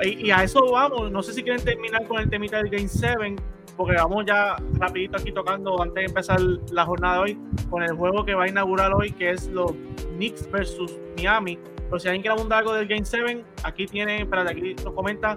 Y, 0.03 0.27
y, 0.27 0.31
a 0.31 0.43
eso 0.43 0.69
vamos. 0.71 1.11
No 1.11 1.23
sé 1.23 1.31
si 1.31 1.43
quieren 1.43 1.63
terminar 1.63 2.05
con 2.05 2.19
el 2.19 2.29
temita 2.29 2.57
del 2.57 2.69
Game 2.69 2.89
7 2.89 3.35
porque 3.75 3.95
vamos 3.95 4.25
ya 4.25 4.55
rapidito 4.73 5.17
aquí 5.17 5.31
tocando 5.31 5.81
antes 5.81 5.95
de 5.95 6.05
empezar 6.05 6.39
la 6.71 6.85
jornada 6.85 7.15
de 7.15 7.21
hoy 7.21 7.39
con 7.69 7.83
el 7.83 7.93
juego 7.93 8.23
que 8.25 8.33
va 8.33 8.45
a 8.45 8.47
inaugurar 8.47 8.93
hoy, 8.93 9.11
que 9.11 9.31
es 9.31 9.47
los 9.47 9.73
Knicks 10.15 10.49
versus 10.51 10.97
Miami. 11.17 11.59
Pero 11.85 11.99
si 11.99 12.07
alguien 12.07 12.21
quiere 12.23 12.35
abundar 12.35 12.59
algo 12.59 12.73
del 12.73 12.87
Game 12.87 13.05
7, 13.05 13.43
aquí 13.63 13.85
tiene, 13.85 14.21
espérate, 14.21 14.51
aquí 14.51 14.75
nos 14.83 14.93
comenta, 14.93 15.35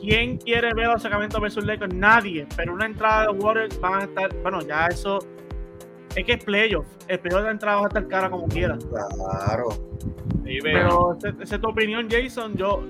¿quién 0.00 0.38
quiere 0.38 0.72
ver 0.74 0.86
los 0.86 1.02
Sacramento 1.02 1.40
versus 1.40 1.64
Lakers? 1.64 1.92
Nadie, 1.94 2.46
pero 2.56 2.74
una 2.74 2.86
entrada 2.86 3.22
de 3.22 3.28
Warriors 3.30 3.80
van 3.80 3.94
a 3.94 4.04
estar, 4.04 4.32
bueno, 4.42 4.60
ya 4.60 4.86
eso, 4.86 5.18
es 6.14 6.24
que 6.24 6.34
es 6.34 6.44
playoff, 6.44 6.86
el 7.08 7.18
playoff 7.18 7.44
de 7.44 7.50
entrada 7.50 7.78
va 7.78 7.84
a 7.84 7.88
estar 7.88 8.06
cara 8.06 8.30
como 8.30 8.46
quiera. 8.46 8.78
Claro. 8.78 9.68
Pero 10.62 11.16
esa 11.42 11.54
es 11.56 11.60
tu 11.60 11.68
opinión, 11.68 12.08
Jason. 12.10 12.56
Yo, 12.56 12.82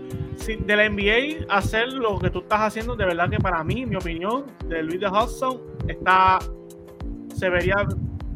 de 0.46 0.76
la 0.76 0.88
NBA 0.88 1.46
hacer 1.48 1.92
lo 1.92 2.18
que 2.18 2.30
tú 2.30 2.40
estás 2.40 2.60
haciendo, 2.60 2.96
de 2.96 3.04
verdad 3.04 3.28
que 3.28 3.38
para 3.38 3.62
mí, 3.64 3.84
mi 3.84 3.96
opinión, 3.96 4.46
de 4.66 4.82
Luis 4.82 5.00
de 5.00 5.08
Hudson, 5.08 5.60
está, 5.88 6.38
se 7.34 7.50
vería, 7.50 7.76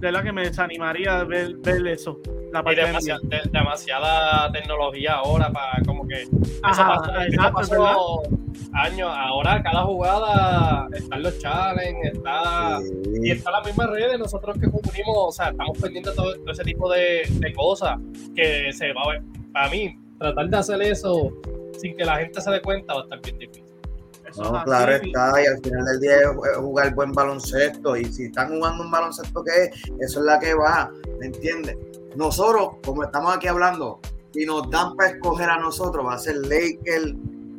de 0.03 0.09
verdad 0.09 0.25
que 0.25 0.33
me 0.33 0.43
desanimaría 0.43 1.23
ver, 1.23 1.57
ver 1.59 1.87
eso. 1.87 2.19
La 2.53 2.61
demasiada, 3.53 4.51
tecnología 4.51 5.13
ahora 5.13 5.49
para 5.53 5.81
como 5.87 6.09
que 6.09 6.27
años, 8.73 9.13
ahora 9.17 9.63
cada 9.63 9.85
jugada 9.85 10.89
están 10.93 11.23
los 11.23 11.39
challenges, 11.39 12.15
está 12.15 12.81
y 13.23 13.31
está 13.31 13.53
la 13.53 13.61
misma 13.63 13.87
red 13.87 14.11
de 14.11 14.19
nosotros 14.19 14.59
que 14.59 14.69
cubrimos, 14.69 15.17
o 15.17 15.31
sea, 15.31 15.51
estamos 15.51 15.79
pendientes 15.79 16.17
de 16.17 16.17
todo, 16.17 16.51
ese 16.51 16.65
tipo 16.65 16.91
de, 16.91 17.23
de, 17.31 17.53
cosas 17.53 17.97
que 18.35 18.73
se 18.73 18.93
va 18.93 19.03
a 19.03 19.09
ver. 19.13 19.23
Para 19.53 19.71
mí, 19.71 19.97
tratar 20.19 20.49
de 20.49 20.57
hacer 20.57 20.83
eso 20.83 21.33
sin 21.79 21.97
que 21.97 22.05
la 22.05 22.17
gente 22.17 22.41
se 22.41 22.51
dé 22.51 22.61
cuenta 22.61 22.93
va 22.93 23.01
a 23.01 23.03
estar 23.05 23.21
bien 23.23 23.39
difícil. 23.39 23.62
No, 24.37 24.63
claro 24.65 24.93
está, 24.93 25.43
y 25.43 25.47
al 25.47 25.59
final 25.63 25.85
del 25.85 26.01
día 26.01 26.17
es 26.21 26.57
jugar 26.57 26.95
buen 26.95 27.13
baloncesto, 27.13 27.97
y 27.97 28.05
si 28.07 28.25
están 28.25 28.49
jugando 28.49 28.85
un 28.85 28.91
baloncesto 28.91 29.45
que 29.45 29.65
es, 29.65 29.71
eso 30.01 30.21
es 30.21 30.27
la 30.27 30.39
que 30.39 30.55
va, 30.55 30.91
¿me 31.19 31.27
entiendes? 31.27 31.77
Nosotros, 32.17 32.77
como 32.85 33.05
estamos 33.05 33.37
aquí 33.37 33.49
hablando, 33.49 34.01
si 34.33 34.47
nos 34.47 34.69
dan 34.71 34.97
para 34.97 35.11
escoger 35.11 35.49
a 35.51 35.59
nosotros, 35.59 36.07
va 36.07 36.15
a 36.15 36.19
ser 36.19 36.37
Lakers 36.37 37.15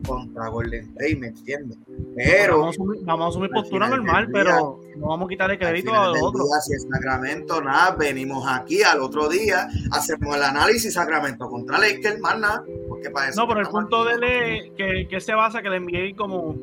contra 0.05 0.47
Golden 0.49 0.85
State, 0.89 1.15
¿me 1.15 1.27
entiendes? 1.27 1.77
Pero 2.15 2.59
vamos 3.03 3.25
a 3.25 3.29
asumir, 3.29 3.49
postura 3.51 3.87
normal, 3.89 4.29
pero 4.31 4.79
no 4.97 5.07
vamos 5.07 5.25
a 5.25 5.29
quitarle 5.29 5.57
crédito 5.57 5.93
a 5.93 6.09
los 6.09 6.21
otros. 6.21 6.47
Si 6.65 6.73
es 6.73 6.87
Sacramento, 6.89 7.61
nada, 7.61 7.95
venimos 7.95 8.45
aquí 8.47 8.83
al 8.83 9.01
otro 9.01 9.29
día, 9.29 9.67
hacemos 9.91 10.35
el 10.35 10.43
análisis 10.43 10.93
Sacramento 10.93 11.49
contra 11.49 11.77
Lakers, 11.77 12.19
más 12.19 12.39
nada. 12.39 12.63
Porque 12.87 13.09
para 13.09 13.31
no, 13.31 13.47
pero 13.47 13.59
el 13.59 13.67
punto 13.67 14.05
de 14.05 14.13
él 14.13 14.73
que, 14.75 15.07
que 15.07 15.19
se 15.19 15.33
basa 15.33 15.61
que 15.61 15.69
le 15.69 15.77
envié 15.77 16.15
como 16.15 16.55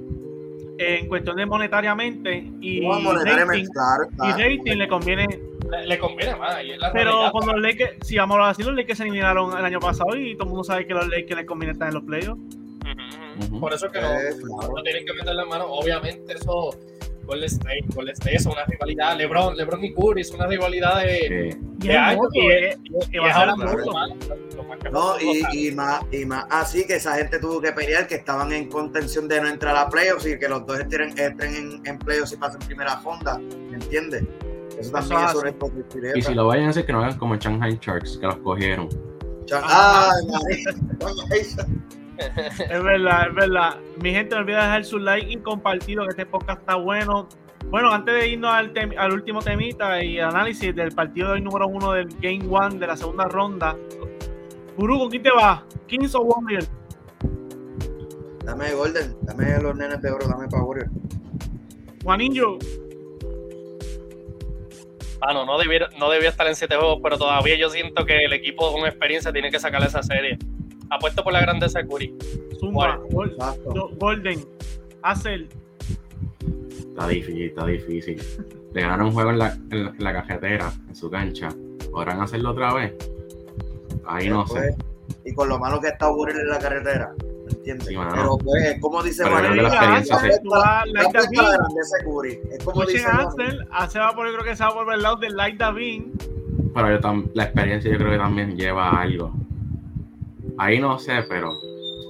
en 0.78 1.08
cuestión 1.08 1.36
de 1.36 1.44
monetariamente 1.44 2.50
y, 2.60 2.80
monetariamente, 2.80 3.68
rating, 3.74 4.28
y 4.28 4.56
rating 4.56 4.76
le 4.78 4.88
conviene 4.88 5.26
le, 5.86 5.98
conviene 5.98 6.36
más. 6.36 6.56
Pero 6.92 7.30
cuando 7.32 7.52
los 7.52 7.62
Lakers, 7.62 8.06
si 8.06 8.16
vamos 8.16 8.38
a 8.40 8.48
decir, 8.48 8.66
los 8.66 8.74
Lakers 8.74 8.98
se 8.98 9.04
eliminaron 9.04 9.56
el 9.56 9.64
año 9.64 9.80
pasado 9.80 10.16
y 10.16 10.34
todo 10.34 10.44
el 10.44 10.48
mundo 10.50 10.64
sabe 10.64 10.86
que 10.86 10.94
los 10.94 11.08
Lakers 11.08 11.36
les 11.36 11.46
conviene 11.46 11.72
estar 11.72 11.88
en 11.88 11.94
los 11.94 12.02
playoffs. 12.02 12.40
Por 13.60 13.72
eso 13.72 13.86
es 13.86 13.92
que 13.92 14.00
no, 14.00 14.08
no, 14.08 14.82
tienen 14.82 15.04
que 15.04 15.12
meter 15.12 15.34
la 15.34 15.44
mano. 15.44 15.66
Obviamente, 15.66 16.34
eso 16.34 16.70
Golden 17.24 17.46
State, 17.46 17.84
Golden 17.94 18.14
State 18.14 18.36
es 18.36 18.46
una 18.46 18.64
rivalidad. 18.64 19.16
LeBron, 19.16 19.56
LeBron 19.56 19.84
y 19.84 19.94
Curry 19.94 20.20
es 20.22 20.30
una 20.32 20.46
rivalidad 20.46 21.02
de, 21.02 21.56
de 21.78 21.96
años. 21.96 22.28
Y, 22.34 22.50
no, 24.90 25.20
y, 25.20 25.68
y, 25.68 25.70
más, 25.72 26.02
y 26.10 26.24
más 26.24 26.46
así 26.50 26.86
que 26.86 26.96
esa 26.96 27.16
gente 27.16 27.38
tuvo 27.38 27.60
que 27.60 27.72
pelear 27.72 28.06
que 28.06 28.16
estaban 28.16 28.52
en 28.52 28.68
contención 28.68 29.28
de 29.28 29.40
no 29.40 29.48
entrar 29.48 29.76
a 29.76 29.88
playoffs 29.88 30.26
y 30.26 30.38
que 30.38 30.48
los 30.48 30.66
dos 30.66 30.80
estén, 30.80 31.18
entren 31.18 31.54
en, 31.54 31.82
en 31.86 31.98
playoffs 31.98 32.32
y 32.32 32.36
pasen 32.36 32.60
primera 32.60 33.00
ronda, 33.04 33.38
¿me 33.38 33.74
entiendes? 33.74 34.24
Eso 34.78 34.90
también 34.92 35.20
es 35.24 35.32
sobre 35.32 35.54
Y 36.16 36.22
si 36.22 36.34
lo 36.34 36.46
vayan 36.46 36.66
a 36.66 36.70
hacer, 36.70 36.86
que 36.86 36.92
no 36.92 37.00
hagan 37.00 37.18
como 37.18 37.36
Shanghai 37.36 37.78
Sharks, 37.80 38.16
que 38.18 38.26
los 38.26 38.36
cogieron. 38.38 38.88
Ay, 39.62 40.64
es 42.20 42.82
verdad, 42.82 43.28
es 43.28 43.34
verdad. 43.34 43.76
Mi 44.02 44.12
gente, 44.12 44.34
no 44.34 44.42
olvida 44.42 44.62
dejar 44.62 44.84
su 44.84 44.98
like 44.98 45.32
y 45.32 45.36
compartido, 45.38 46.04
que 46.04 46.10
este 46.10 46.26
podcast 46.26 46.60
está 46.60 46.76
bueno. 46.76 47.28
Bueno, 47.66 47.90
antes 47.92 48.14
de 48.14 48.28
irnos 48.28 48.52
al, 48.52 48.72
al 48.96 49.12
último 49.12 49.40
temita 49.40 50.02
y 50.02 50.18
análisis 50.18 50.74
del 50.74 50.92
partido 50.92 51.32
del 51.32 51.44
número 51.44 51.68
uno 51.68 51.92
del 51.92 52.08
Game 52.20 52.44
One 52.50 52.78
de 52.78 52.86
la 52.86 52.96
segunda 52.96 53.24
ronda, 53.26 53.76
Guru, 54.76 54.98
¿con 54.98 55.10
quién 55.10 55.22
te 55.22 55.30
vas? 55.30 55.62
¿Kings 55.86 56.14
o 56.14 56.22
Warrior? 56.22 56.64
Dame 58.44 58.72
Golden, 58.72 59.16
dame 59.22 59.60
los 59.60 59.76
nenes 59.76 60.00
de 60.00 60.10
oro, 60.10 60.26
dame 60.26 60.48
para 60.48 60.62
Warrior. 60.62 60.88
Juanillo. 62.02 62.58
Bueno, 65.20 65.44
no 65.44 65.58
debía, 65.58 65.88
no 65.98 66.10
debía 66.10 66.30
estar 66.30 66.46
en 66.46 66.56
siete 66.56 66.76
juegos, 66.76 67.00
pero 67.02 67.18
todavía 67.18 67.56
yo 67.56 67.68
siento 67.68 68.06
que 68.06 68.24
el 68.24 68.32
equipo 68.32 68.72
con 68.72 68.86
experiencia 68.86 69.32
tiene 69.32 69.50
que 69.50 69.60
sacarle 69.60 69.88
esa 69.88 70.02
serie 70.02 70.38
apuesto 70.90 71.22
por 71.22 71.32
la 71.32 71.40
grandeza 71.40 71.80
de 71.80 71.88
Curry. 71.88 72.14
Zumba, 72.58 73.00
Golden, 73.98 74.44
Hazel. 75.02 75.48
Está 76.68 77.08
difícil, 77.08 77.42
está 77.42 77.66
difícil. 77.66 78.22
Le 78.74 78.82
ganaron 78.82 79.06
un 79.06 79.12
juego 79.12 79.30
en 79.30 79.38
la, 79.38 79.56
en 79.70 79.94
la, 79.98 80.12
cajetera, 80.12 80.72
en 80.88 80.94
su 80.94 81.10
cancha. 81.10 81.48
¿Podrán 81.90 82.20
hacerlo 82.20 82.50
otra 82.50 82.74
vez? 82.74 82.94
Ahí 84.04 84.28
no 84.28 84.46
sé. 84.46 84.76
Y 85.24 85.32
con 85.34 85.48
lo 85.48 85.58
malo 85.58 85.80
que 85.80 85.88
está 85.88 86.08
Curry 86.08 86.32
en 86.32 86.48
la 86.48 86.58
carretera. 86.58 87.14
¿Entiendes? 87.48 87.88
Pero 87.88 88.38
pues, 88.38 88.80
como 88.80 89.02
dice 89.02 89.24
María, 89.28 89.50
la 89.50 89.68
experiencia 89.68 90.16
la, 90.44 90.84
grandeza 90.86 91.96
de 91.98 92.04
Curry. 92.04 92.40
Es 92.52 92.64
como 92.64 92.84
dice 92.84 93.04
Hazel, 93.06 93.66
va 93.70 94.14
por, 94.14 94.26
yo 94.26 94.32
creo 94.34 94.44
que 94.44 94.56
se 94.56 94.62
va 94.62 94.72
por 94.72 94.92
el 94.92 95.02
lado 95.02 95.16
del 95.16 95.36
Light 95.36 95.58
Davin. 95.58 96.12
Pero 96.72 97.00
yo 97.00 97.24
la 97.34 97.44
experiencia 97.44 97.90
yo 97.90 97.98
creo 97.98 98.12
que 98.12 98.18
también 98.18 98.56
lleva 98.56 99.00
algo. 99.00 99.32
Ahí 100.60 100.78
no 100.78 100.98
sé, 100.98 101.24
pero 101.26 101.48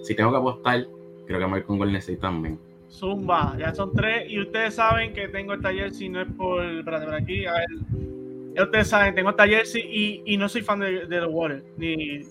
si 0.03 0.17
tengo 0.17 0.33
que 0.33 0.39
apostar, 0.39 0.85
creo 1.25 1.55
que 1.55 1.63
con 1.63 1.79
Golden 1.79 1.95
State 1.97 2.19
también. 2.19 2.59
Zumba, 2.91 3.57
ya 3.57 3.73
son 3.73 3.93
tres 3.95 4.29
y 4.29 4.41
ustedes 4.41 4.75
saben 4.75 5.13
que 5.15 5.29
tengo 5.29 5.55
esta 5.55 5.73
jersey, 5.73 6.09
no 6.09 6.21
es 6.21 6.27
por. 6.37 6.85
Por 6.85 7.15
aquí, 7.15 7.47
a 7.47 7.53
ver. 7.53 8.65
Ustedes 8.65 8.89
saben, 8.89 9.15
tengo 9.15 9.31
esta 9.31 9.47
jersey 9.47 9.83
y, 9.89 10.35
y 10.35 10.37
no 10.37 10.49
soy 10.49 10.63
fan 10.63 10.81
de, 10.81 11.07
de 11.07 11.21
los 11.21 11.31
Warriors. 11.33 11.63
Ni, 11.77 12.23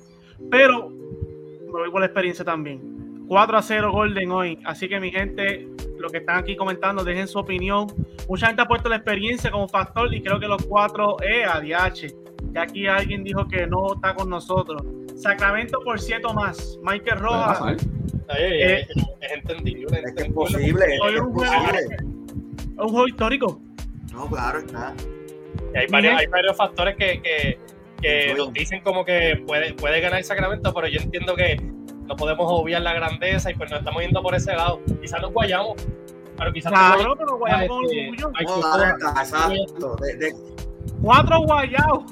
pero 0.52 0.90
me 0.90 1.72
voy 1.72 1.90
por 1.90 2.02
la 2.02 2.08
experiencia 2.08 2.44
también. 2.44 3.26
4 3.30 3.58
a 3.58 3.62
0 3.62 3.92
Golden 3.94 4.32
hoy. 4.32 4.60
Así 4.66 4.90
que 4.90 5.00
mi 5.00 5.12
gente, 5.12 5.70
lo 6.00 6.10
que 6.10 6.18
están 6.18 6.40
aquí 6.40 6.58
comentando, 6.58 7.06
dejen 7.06 7.30
su 7.30 7.40
opinión. 7.40 7.88
Mucha 8.28 8.48
gente 8.48 8.62
ha 8.62 8.68
puesto 8.68 8.90
la 8.90 8.98
experiencia 8.98 9.50
como 9.52 9.70
factor 9.70 10.14
y 10.14 10.22
creo 10.22 10.38
que 10.38 10.50
los 10.50 10.66
cuatro 10.66 11.16
es 11.22 11.48
ADH. 11.48 12.14
Ya 12.52 12.64
aquí 12.64 12.88
alguien 12.88 13.24
dijo 13.24 13.48
que 13.48 13.66
no 13.68 13.94
está 13.94 14.14
con 14.14 14.30
nosotros. 14.30 14.84
Sacramento 15.20 15.80
por 15.84 16.00
cierto 16.00 16.34
más. 16.34 16.80
Michael 16.82 17.20
Rojas. 17.20 17.86
Eh, 18.38 18.86
es 19.22 19.32
entendible. 19.32 20.02
Es 20.06 20.14
que 20.14 20.24
es 20.24 20.34
posible. 20.34 20.86
Es, 20.96 21.20
un, 21.20 21.34
posible. 21.34 21.98
un 22.78 22.90
juego 22.90 23.08
histórico. 23.08 23.62
No, 24.14 24.28
claro, 24.28 24.60
está. 24.60 24.94
hay, 25.76 25.88
varios, 25.88 26.18
hay 26.18 26.28
varios 26.28 26.56
factores 26.56 26.96
que, 26.96 27.22
que, 27.22 27.60
que 28.02 28.34
nos 28.36 28.54
dicen 28.54 28.82
como 28.82 29.04
que 29.04 29.44
puede, 29.46 29.74
puede 29.74 30.00
ganar 30.00 30.24
Sacramento, 30.24 30.74
pero 30.74 30.88
yo 30.88 31.02
entiendo 31.02 31.36
que 31.36 31.58
no 31.58 32.16
podemos 32.16 32.46
obviar 32.50 32.82
la 32.82 32.94
grandeza 32.94 33.52
y 33.52 33.56
pues 33.56 33.70
nos 33.70 33.80
estamos 33.80 34.02
yendo 34.02 34.22
por 34.22 34.36
ese 34.36 34.54
lado. 34.54 34.82
Quizás 35.02 35.22
nos 35.22 35.34
guayamos. 35.34 35.76
Pero 36.38 36.54
quizás 36.54 36.72
claro, 36.72 37.16
pero 37.18 37.38
guayamos 37.38 37.92
exacto. 39.20 39.98
Cuatro 41.02 41.42
guayados. 41.42 42.04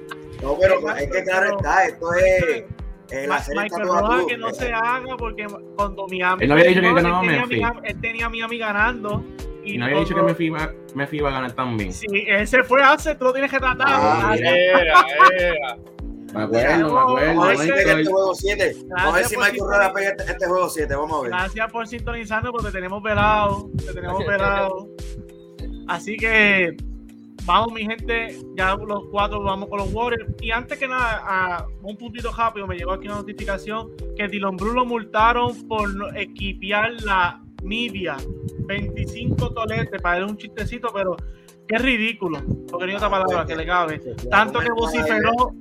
No, 0.42 0.56
pero 0.58 0.96
es 0.96 1.10
que 1.10 1.24
claro 1.24 1.56
está, 1.56 1.84
esto 1.86 2.14
es. 2.14 2.64
Eh, 3.12 3.26
la 3.26 3.42
Michael 3.54 3.88
Rojas 3.88 4.24
que 4.26 4.38
no 4.38 4.54
se 4.54 4.72
haga 4.72 5.16
porque 5.18 5.46
cuando 5.76 6.06
Miami. 6.06 6.44
Él 6.44 6.48
no 6.48 6.54
había 6.54 6.68
dicho 6.68 6.80
que 6.80 6.92
ganaba. 6.92 7.22
Él 7.84 8.00
tenía 8.00 8.26
a 8.26 8.28
Miami 8.28 8.58
ganando. 8.58 9.24
Y, 9.64 9.76
no 9.76 9.84
había 9.84 10.00
dicho 10.00 10.14
que 10.14 10.22
Memphis 10.22 10.46
iba, 10.46 10.72
Memphis 10.94 11.20
iba 11.20 11.28
a 11.28 11.32
ganar 11.32 11.52
también. 11.52 11.92
Sí, 11.92 12.06
él 12.26 12.46
se 12.46 12.62
fue 12.62 12.82
hace, 12.82 13.14
tú 13.16 13.24
lo 13.24 13.32
tienes 13.32 13.50
que 13.50 13.58
tratar. 13.58 13.86
Ah, 13.88 14.34
era. 14.36 15.04
Me 16.32 16.42
acuerdo, 16.42 16.94
me 16.94 17.00
acuerdo. 17.00 17.26
Vamos 17.26 17.44
a 17.44 17.48
ver 17.48 17.58
si 17.58 17.70
este 17.70 18.04
juego 18.04 18.34
7. 18.36 18.76
Vamos 18.86 19.14
a 19.14 19.16
ver 19.16 19.24
si 19.24 19.36
Michael 19.36 19.58
Rojas 19.58 19.92
pega 19.92 20.10
este, 20.10 20.32
este, 20.32 20.46
juego 20.46 20.68
7. 20.68 20.94
Vamos 20.94 21.18
a 21.18 21.22
ver. 21.22 21.30
Gracias 21.30 21.72
por 21.72 21.88
sintonizarnos 21.88 22.52
porque 22.52 22.70
tenemos 22.70 23.02
velado. 23.02 23.68
Te 23.84 23.92
tenemos 23.92 24.24
velado. 24.24 24.88
Así 25.88 26.16
que 26.16 26.76
Vamos, 27.44 27.72
mi 27.72 27.82
gente, 27.84 28.38
ya 28.56 28.76
los 28.76 29.04
cuatro 29.10 29.42
vamos 29.42 29.68
con 29.68 29.78
los 29.78 29.92
Warriors. 29.92 30.34
Y 30.40 30.50
antes 30.50 30.78
que 30.78 30.86
nada, 30.86 31.22
a 31.26 31.66
un 31.82 31.96
puntito 31.96 32.30
rápido, 32.32 32.66
me 32.66 32.76
llegó 32.76 32.92
aquí 32.92 33.06
una 33.06 33.16
notificación 33.16 33.90
que 34.16 34.28
Dylan 34.28 34.56
Bruce 34.56 34.74
lo 34.74 34.84
multaron 34.84 35.66
por 35.66 35.88
equipiar 36.16 36.92
la 37.02 37.42
Nivea. 37.62 38.16
25 38.66 39.52
toletes, 39.52 40.00
para 40.00 40.24
un 40.24 40.36
chistecito, 40.36 40.90
pero 40.94 41.16
qué 41.66 41.78
ridículo, 41.78 42.40
porque 42.70 42.86
ni 42.86 42.94
otra 42.94 43.10
palabra 43.10 43.44
que 43.44 43.56
le 43.56 43.66
cabe. 43.66 44.00
Tanto 44.30 44.60
que 44.60 44.70
vociferó, 44.70 45.52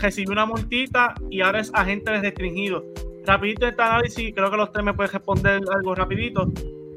recibió 0.00 0.32
una 0.32 0.46
multita 0.46 1.14
y 1.30 1.40
ahora 1.40 1.60
es 1.60 1.70
agente 1.72 2.18
restringido. 2.20 2.84
Rapidito 3.24 3.66
este 3.66 3.82
análisis, 3.82 4.34
creo 4.34 4.50
que 4.50 4.56
los 4.56 4.72
tres 4.72 4.84
me 4.84 4.94
pueden 4.94 5.12
responder 5.12 5.60
algo 5.74 5.94
rapidito. 5.94 6.50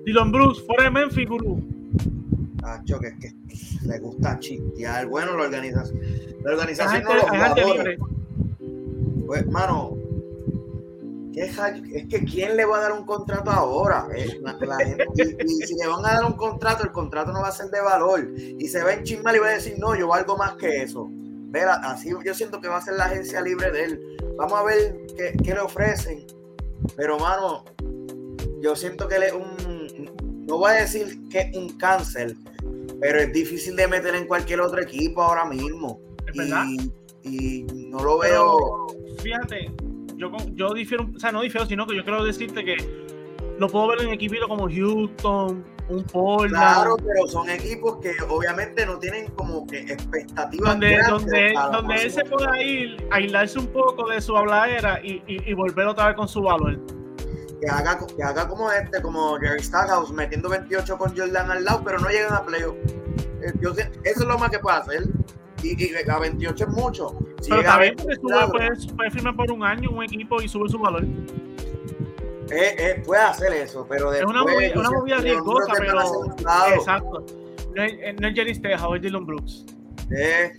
Dylan 0.06 0.32
Bruce, 0.32 0.62
fuera 0.62 0.86
de 0.86 0.92
Memphis, 0.92 1.28
Guru. 1.28 1.81
Ah, 2.64 2.82
que 2.86 3.08
es 3.08 3.16
que 3.20 3.88
le 3.88 4.00
gusta 4.00 4.40
chistear. 4.40 5.08
Bueno, 5.08 5.36
la 5.38 5.44
organización, 5.44 6.00
la 6.44 6.52
organización 6.52 7.04
no 7.04 7.16
los 7.16 7.24
jugadores. 7.24 8.00
Pues, 9.26 9.48
mano, 9.48 9.98
es 11.36 12.08
que 12.08 12.26
quién 12.26 12.58
le 12.58 12.66
va 12.66 12.78
a 12.78 12.82
dar 12.82 12.92
un 12.92 13.06
contrato 13.06 13.50
ahora. 13.50 14.08
Eh, 14.16 14.40
y, 15.46 15.66
si 15.66 15.76
le 15.76 15.88
van 15.88 16.06
a 16.06 16.16
dar 16.16 16.26
un 16.26 16.34
contrato, 16.34 16.84
el 16.84 16.92
contrato 16.92 17.32
no 17.32 17.42
va 17.42 17.48
a 17.48 17.52
ser 17.52 17.70
de 17.70 17.82
valor. 17.82 18.28
Y 18.38 18.68
se 18.68 18.84
va 18.84 18.94
en 18.94 19.04
chismal 19.04 19.36
y 19.36 19.40
va 19.40 19.48
a 19.48 19.54
decir, 19.54 19.76
no, 19.80 19.96
yo 19.96 20.08
valgo 20.08 20.38
más 20.38 20.54
que 20.56 20.84
eso. 20.84 21.08
Vera, 21.10 21.76
así 21.84 22.12
yo 22.24 22.34
siento 22.34 22.62
que 22.62 22.68
va 22.68 22.78
a 22.78 22.82
ser 22.82 22.96
la 22.96 23.06
agencia 23.06 23.42
libre 23.42 23.72
de 23.72 23.86
él. 23.86 24.18
Vamos 24.38 24.60
a 24.60 24.64
ver 24.64 25.06
qué, 25.18 25.34
qué 25.44 25.54
le 25.54 25.60
ofrecen. 25.62 26.26
Pero, 26.96 27.18
mano, 27.20 27.66
yo 28.62 28.76
siento 28.76 29.08
que 29.08 29.16
él 29.16 29.24
es 29.24 29.34
un. 29.34 29.81
No 30.52 30.58
voy 30.58 30.72
a 30.72 30.82
decir 30.82 31.18
que 31.30 31.40
es 31.40 31.56
un 31.56 31.78
cáncer, 31.78 32.36
pero 33.00 33.20
es 33.20 33.32
difícil 33.32 33.74
de 33.74 33.88
meter 33.88 34.16
en 34.16 34.28
cualquier 34.28 34.60
otro 34.60 34.82
equipo 34.82 35.22
ahora 35.22 35.46
mismo. 35.46 36.02
¿Es 36.28 36.36
verdad? 36.36 36.66
Y, 37.24 37.64
no 37.64 38.04
lo 38.04 38.20
veo. 38.20 38.88
fíjate, 39.24 39.72
yo, 40.18 40.30
yo 40.54 40.74
difiero, 40.74 41.10
o 41.16 41.18
sea, 41.18 41.32
no 41.32 41.42
difiero, 41.42 41.66
sino 41.66 41.88
que 41.88 41.96
yo 41.96 42.04
quiero 42.04 42.26
decirte 42.26 42.66
que 42.66 42.76
lo 43.60 43.70
puedo 43.70 43.88
ver 43.88 44.02
en 44.02 44.10
equipos 44.10 44.40
como 44.46 44.68
Houston, 44.68 45.64
un 45.88 46.04
Portland. 46.04 46.52
Claro, 46.52 46.98
pero 46.98 47.28
son 47.28 47.50
equipos 47.50 48.00
que 48.02 48.12
obviamente 48.28 48.86
no 48.86 49.00
tienen 49.00 49.28
como 49.32 49.66
que 49.66 49.80
expectativas. 49.80 50.70
Donde, 50.70 51.00
donde, 51.10 51.54
donde 51.72 51.96
él 51.96 52.12
se 52.12 52.26
pueda 52.26 52.62
ir, 52.62 53.08
aislarse 53.10 53.58
un 53.58 53.68
poco 53.68 54.10
de 54.10 54.20
su 54.20 54.36
habladera 54.36 55.00
y, 55.02 55.24
y, 55.28 55.50
y 55.50 55.54
volver 55.54 55.88
otra 55.88 56.08
vez 56.08 56.18
con 56.18 56.28
su 56.28 56.42
valor 56.42 56.78
que 57.62 57.70
haga, 57.70 58.00
que 58.16 58.24
haga 58.24 58.48
como 58.48 58.72
este, 58.72 59.02
como 59.02 59.38
Jerry 59.38 59.62
Stackhouse, 59.62 60.12
metiendo 60.12 60.50
28 60.50 60.98
con 60.98 61.16
Jordan 61.16 61.52
al 61.52 61.64
lado, 61.64 61.84
pero 61.86 62.00
no 62.00 62.10
llegan 62.10 62.34
a 62.34 62.44
playoff. 62.44 62.76
Eh, 63.42 63.54
eso 64.04 64.22
es 64.22 64.28
lo 64.28 64.38
más 64.38 64.50
que 64.50 64.60
puede 64.60 64.78
hacer. 64.78 65.04
Y, 65.64 65.84
y 65.84 66.10
a 66.10 66.20
28 66.20 66.64
es 66.64 66.70
mucho. 66.70 67.16
Si 67.40 67.52
pero 67.52 67.64
también 67.64 67.96
porque 67.96 68.16
sube, 68.16 68.76
puede, 68.96 69.12
firmar 69.12 69.36
por 69.36 69.52
un 69.52 69.64
año 69.64 69.92
un 69.92 70.04
equipo 70.04 70.42
y 70.42 70.48
sube 70.48 70.68
su 70.70 70.80
valor. 70.80 71.04
Eh, 72.52 72.76
eh, 72.78 73.04
puede 73.06 73.22
hacer 73.22 73.54
eso, 73.54 73.86
pero 73.88 74.12
después, 74.12 74.36
es 74.36 74.42
una 74.42 74.52
movida, 74.52 74.80
una 74.80 74.92
movida 74.92 75.18
riesgosa, 75.18 75.74
pero 75.78 76.02
exacto. 76.76 77.26
No 77.76 77.84
es, 77.84 78.20
no 78.20 78.28
es 78.28 78.36
Jerry 78.36 78.56
Stackhouse, 78.56 78.96
es 78.98 79.02
Dylan 79.04 79.26
Brooks. 79.26 79.66
Eh. 80.18 80.52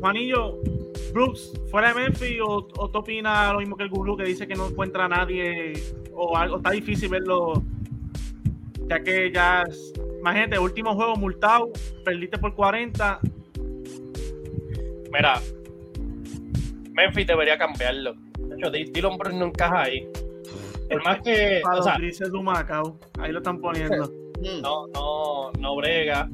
Juanillo, 0.00 0.60
Brooks, 1.12 1.52
fuera 1.70 1.92
de 1.92 2.00
Memphis, 2.00 2.40
o, 2.40 2.68
o 2.76 2.90
tú 2.90 2.98
opinas 2.98 3.52
lo 3.52 3.60
mismo 3.60 3.76
que 3.76 3.84
el 3.84 3.90
Guru 3.90 4.16
que 4.16 4.24
dice 4.24 4.46
que 4.46 4.54
no 4.54 4.68
encuentra 4.68 5.06
a 5.06 5.08
nadie, 5.08 5.72
o 6.12 6.36
algo, 6.36 6.58
está 6.58 6.70
difícil 6.70 7.08
verlo, 7.08 7.62
ya 8.88 9.02
que 9.02 9.30
ya 9.32 9.64
imagínate, 10.20 10.58
último 10.58 10.94
juego 10.94 11.16
multado, 11.16 11.70
perdiste 12.04 12.38
por 12.38 12.54
40. 12.54 13.20
Mira, 15.12 15.40
Memphis 16.92 17.26
debería 17.26 17.56
cambiarlo. 17.56 18.14
De 18.38 18.56
hecho, 18.56 18.70
Dylan 18.70 19.16
Brooks 19.16 19.34
no 19.34 19.46
encaja 19.46 19.82
ahí. 19.82 20.08
Por 20.90 21.04
más 21.04 21.20
que. 21.22 21.60
Para 21.62 21.78
o 21.78 21.82
sea, 21.82 21.92
los 21.92 22.02
grises 22.02 22.32
de 22.32 22.42
Macao, 22.42 22.98
ahí 23.18 23.32
lo 23.32 23.38
están 23.38 23.60
poniendo. 23.60 24.10
no, 24.62 24.86
no, 24.88 25.52
no 25.58 25.76
brega. 25.76 26.28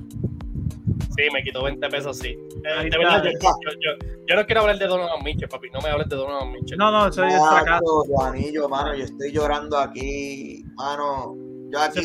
Sí, 1.17 1.23
me 1.33 1.43
quitó 1.43 1.63
20 1.65 1.89
pesos, 1.89 2.19
sí. 2.19 2.29
Eh, 2.29 2.91
de 2.91 2.99
verdad, 2.99 3.23
yo, 3.25 3.31
yo- 3.33 3.71
yo- 3.81 4.07
yo 4.27 4.37
no 4.37 4.47
quiero 4.47 4.63
hablar 4.63 4.79
de 4.79 4.87
Donovan 4.87 5.23
Mitchell, 5.25 5.49
papi. 5.49 5.71
No 5.71 5.81
me 5.81 5.91
hables 5.91 6.09
de 6.09 6.17
Donovan 6.17 6.53
Mitchell. 6.53 6.79
No, 6.79 6.91
no, 6.91 7.13
sacado. 7.13 7.41
Macho, 7.63 8.05
Juanillo, 8.09 8.69
mano, 8.69 8.95
yo 8.95 9.05
estoy 9.05 9.31
llorando 9.33 9.79
aquí, 9.79 10.65
mano. 10.75 11.37
Yo 11.71 11.81
aquí, 11.81 12.01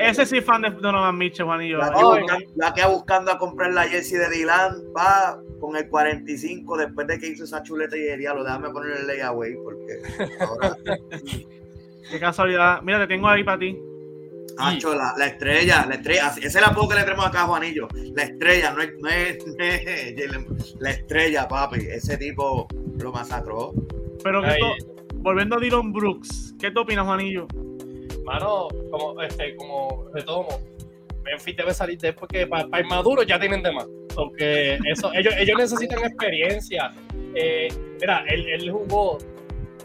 Ese, 0.00 0.26
sí 0.26 0.38
es 0.38 0.44
fan 0.44 0.62
de 0.62 0.70
Donovan 0.70 1.16
Mitchell, 1.16 1.46
Juanillo. 1.46 1.78
la, 1.78 1.90
que 1.90 1.96
Ay, 1.98 2.20
busca- 2.22 2.38
la 2.56 2.74
que 2.74 2.84
buscando 2.86 3.32
a 3.32 3.38
comprar 3.38 3.72
la 3.72 3.84
jersey 3.84 4.18
de 4.18 4.28
Dylan 4.28 4.82
va 4.96 5.38
con 5.60 5.76
el 5.76 5.88
45 5.88 6.76
después 6.76 7.06
de 7.06 7.18
que 7.18 7.28
hizo 7.28 7.44
esa 7.44 7.62
chuleta 7.62 7.96
y 7.96 8.06
el 8.08 8.18
diablo, 8.18 8.44
déjame 8.44 8.68
poner 8.70 8.98
el 8.98 9.06
layaway 9.06 9.54
porque 9.62 10.02
ahora, 10.40 10.76
Qué 12.10 12.20
casualidad. 12.20 12.82
Mira, 12.82 12.98
te 12.98 13.06
tengo 13.06 13.28
ahí 13.28 13.42
para 13.44 13.58
ti. 13.58 13.78
Hacho, 14.58 14.94
la, 14.94 15.12
la 15.18 15.26
estrella, 15.26 15.84
la 15.88 15.94
estrella, 15.96 16.28
esa 16.36 16.46
es 16.46 16.54
la 16.54 16.66
apodo 16.68 16.88
que 16.90 16.94
le 16.96 17.02
tenemos 17.04 17.26
acá 17.26 17.42
a 17.42 17.46
Juanillo, 17.46 17.88
la 18.14 18.22
estrella, 18.24 18.70
no 18.72 18.82
es, 18.82 18.90
no 19.00 19.08
es, 19.08 19.46
no 19.46 19.64
es 19.64 19.84
Jalen- 20.16 20.76
la 20.78 20.90
estrella, 20.90 21.48
papi, 21.48 21.80
ese 21.90 22.16
tipo 22.16 22.68
lo 22.98 23.12
masacró. 23.12 23.72
Pero 24.22 24.40
que 24.42 24.48
Ay, 24.48 24.60
esto- 24.62 24.94
volviendo 25.16 25.56
a 25.56 25.60
Dylan 25.60 25.92
Brooks, 25.92 26.54
¿qué 26.60 26.70
te 26.70 26.78
opinas, 26.78 27.04
Juanillo? 27.04 27.46
Mano, 28.24 28.68
como, 28.90 29.20
este, 29.22 29.54
como 29.56 30.06
retomo, 30.14 30.60
Memphis 31.24 31.56
debe 31.56 31.74
salir 31.74 31.98
de 31.98 32.08
él 32.08 32.14
porque 32.14 32.46
para 32.46 32.80
inmaduros 32.80 33.26
ya 33.26 33.38
tienen 33.40 33.62
de 33.62 33.72
más. 33.72 33.86
Porque 34.14 34.78
eso, 34.90 35.10
ellos, 35.14 35.34
ellos 35.38 35.58
necesitan 35.58 35.98
experiencia. 36.04 36.92
Eh, 37.34 37.68
mira, 38.00 38.24
él, 38.28 38.46
él 38.48 38.70
jugó, 38.70 39.18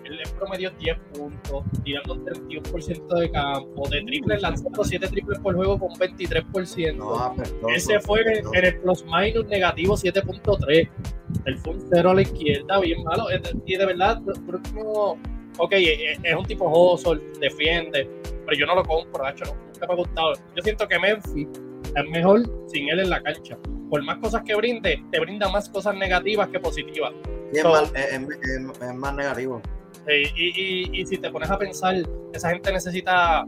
él 0.09 0.19
promedió 0.37 0.71
10 0.71 0.97
puntos, 1.13 1.63
tirando 1.83 2.15
31% 2.15 3.19
de 3.19 3.31
campo, 3.31 3.87
de 3.89 4.01
triples, 4.01 4.41
lanzando 4.41 4.83
7 4.83 5.07
triples 5.07 5.39
por 5.39 5.55
juego 5.55 5.77
con 5.79 5.89
23%. 5.91 6.95
No, 6.95 7.15
apestoso, 7.15 7.69
Ese 7.69 7.99
fue 7.99 8.21
en, 8.21 8.45
el 8.65 8.79
plus 8.79 9.05
minus 9.05 9.45
negativo 9.47 9.95
7.3. 9.95 10.89
Él 11.45 11.57
fue 11.59 11.73
un 11.73 11.81
cero 11.91 12.11
a 12.11 12.13
la 12.15 12.21
izquierda, 12.21 12.79
bien 12.79 13.03
malo. 13.03 13.25
Y 13.65 13.75
de 13.75 13.85
verdad, 13.85 14.19
no. 14.73 15.17
Ok, 15.61 15.73
es 15.73 16.19
es 16.23 16.35
un 16.35 16.45
tipo 16.45 16.69
hustle, 16.69 17.19
defiende, 17.41 18.09
pero 18.45 18.57
yo 18.57 18.65
no 18.65 18.75
lo 18.75 18.83
compro, 18.83 19.23
no, 19.23 19.29
nunca 19.73 19.87
me 19.87 19.93
ha 19.93 19.95
gustado. 19.97 20.33
Yo 20.55 20.63
siento 20.63 20.87
que 20.87 20.97
Memphis 20.97 21.47
es 21.95 22.09
mejor 22.09 22.41
sin 22.67 22.87
él 22.89 22.99
en 23.01 23.09
la 23.09 23.21
cancha. 23.21 23.57
Por 23.89 24.01
más 24.03 24.19
cosas 24.19 24.43
que 24.45 24.55
brinde, 24.55 25.03
te 25.11 25.19
brinda 25.19 25.49
más 25.49 25.67
cosas 25.69 25.95
negativas 25.95 26.47
que 26.49 26.59
positivas. 26.59 27.11
Sí, 27.51 27.57
es, 27.57 27.61
So- 27.63 27.71
más, 27.71 27.91
es- 27.95 28.13
es- 28.13 28.81
es 28.81 28.95
más 28.95 29.15
negativo. 29.15 29.61
Eh, 30.07 30.23
y, 30.35 30.47
y- 30.95 31.01
y 31.01 31.05
si 31.05 31.17
te 31.17 31.29
pones 31.29 31.49
a 31.51 31.57
pensar, 31.57 31.95
esa 32.33 32.49
gente 32.49 32.71
necesita, 32.71 33.45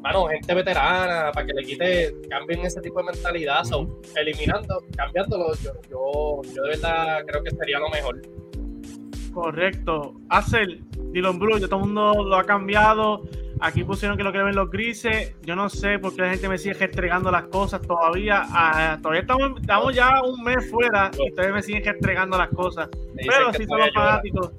mano, 0.00 0.26
gente 0.26 0.54
veterana 0.54 1.30
para 1.32 1.46
que 1.46 1.52
le 1.52 1.64
quite, 1.64 2.14
cambien 2.28 2.60
ese 2.64 2.80
tipo 2.80 2.98
de 3.00 3.12
mentalidad. 3.12 3.64
So, 3.64 4.00
eliminando, 4.16 4.82
cambiándolo, 4.96 5.54
yo, 5.62 5.70
yo, 5.90 6.42
yo 6.54 6.62
de 6.62 6.68
verdad 6.70 7.24
creo 7.26 7.42
que 7.44 7.50
sería 7.50 7.78
lo 7.78 7.88
mejor. 7.90 8.20
Correcto. 9.32 10.14
Hacer 10.30 10.80
Dylan 11.12 11.38
Brooks, 11.38 11.60
ya 11.60 11.68
todo 11.68 11.80
el 11.80 11.86
mundo 11.86 12.24
lo 12.24 12.36
ha 12.36 12.44
cambiado. 12.44 13.22
Aquí 13.60 13.82
pusieron 13.84 14.16
que 14.16 14.22
lo 14.22 14.32
que 14.32 14.38
ven 14.38 14.54
los 14.54 14.70
grises. 14.70 15.34
Yo 15.42 15.54
no 15.56 15.68
sé 15.68 15.98
por 15.98 16.14
qué 16.14 16.22
la 16.22 16.30
gente 16.30 16.48
me 16.48 16.58
sigue 16.58 16.76
entregando 16.84 17.30
las 17.30 17.44
cosas 17.44 17.80
todavía. 17.82 18.42
Ah, 18.46 18.98
todavía 19.00 19.22
estamos, 19.22 19.60
estamos 19.60 19.94
ya 19.94 20.22
un 20.22 20.42
mes 20.44 20.70
fuera 20.70 21.10
y 21.18 21.30
todavía 21.32 21.54
me 21.56 21.62
siguen 21.62 21.86
entregando 21.86 22.38
las 22.38 22.48
cosas. 22.48 22.88
Pero 23.16 23.52
sí 23.52 23.64
son 23.66 23.78
los 23.78 23.90
fanáticos. 23.92 24.52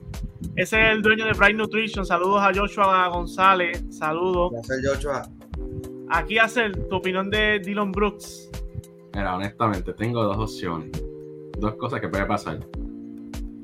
Ese 0.60 0.78
es 0.78 0.92
el 0.92 1.02
dueño 1.02 1.24
de 1.24 1.32
Bright 1.32 1.56
Nutrition. 1.56 2.06
Saludos 2.06 2.42
a 2.42 2.52
Joshua 2.54 3.08
González. 3.08 3.82
Saludos. 3.92 4.52
Sé, 4.64 4.74
Joshua. 4.86 5.22
Aquí 6.10 6.38
hacer 6.38 6.76
tu 6.90 6.98
opinión 6.98 7.30
de 7.30 7.60
Dylan 7.60 7.94
Brooks. 7.94 8.52
Mira, 9.16 9.38
honestamente, 9.38 9.94
tengo 9.94 10.22
dos 10.22 10.38
opciones. 10.38 10.92
Dos 11.60 11.76
cosas 11.76 12.02
que 12.02 12.10
puede 12.10 12.26
pasar. 12.26 12.60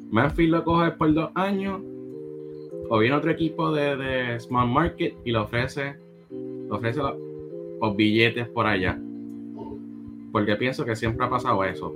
Memphis 0.09 0.49
lo 0.49 0.63
coge 0.63 0.91
por 0.91 1.13
dos 1.13 1.31
años. 1.35 1.81
O 2.89 2.97
viene 2.97 3.17
otro 3.17 3.29
equipo 3.29 3.73
de, 3.73 3.97
de 3.97 4.39
Small 4.39 4.69
Market 4.69 5.17
y 5.25 5.33
le 5.33 5.39
ofrece, 5.39 5.97
le 6.31 6.71
ofrece 6.71 7.01
los, 7.01 7.15
los 7.81 7.95
billetes 7.97 8.47
por 8.47 8.67
allá. 8.67 8.97
Porque 10.31 10.55
pienso 10.55 10.85
que 10.85 10.95
siempre 10.95 11.25
ha 11.25 11.29
pasado 11.29 11.61
eso. 11.65 11.93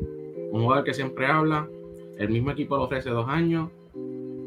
Un 0.52 0.62
jugador 0.62 0.84
que 0.84 0.94
siempre 0.94 1.26
habla, 1.26 1.70
el 2.18 2.28
mismo 2.28 2.52
equipo 2.52 2.76
le 2.76 2.84
ofrece 2.84 3.12
dos 3.12 3.30
años 3.30 3.70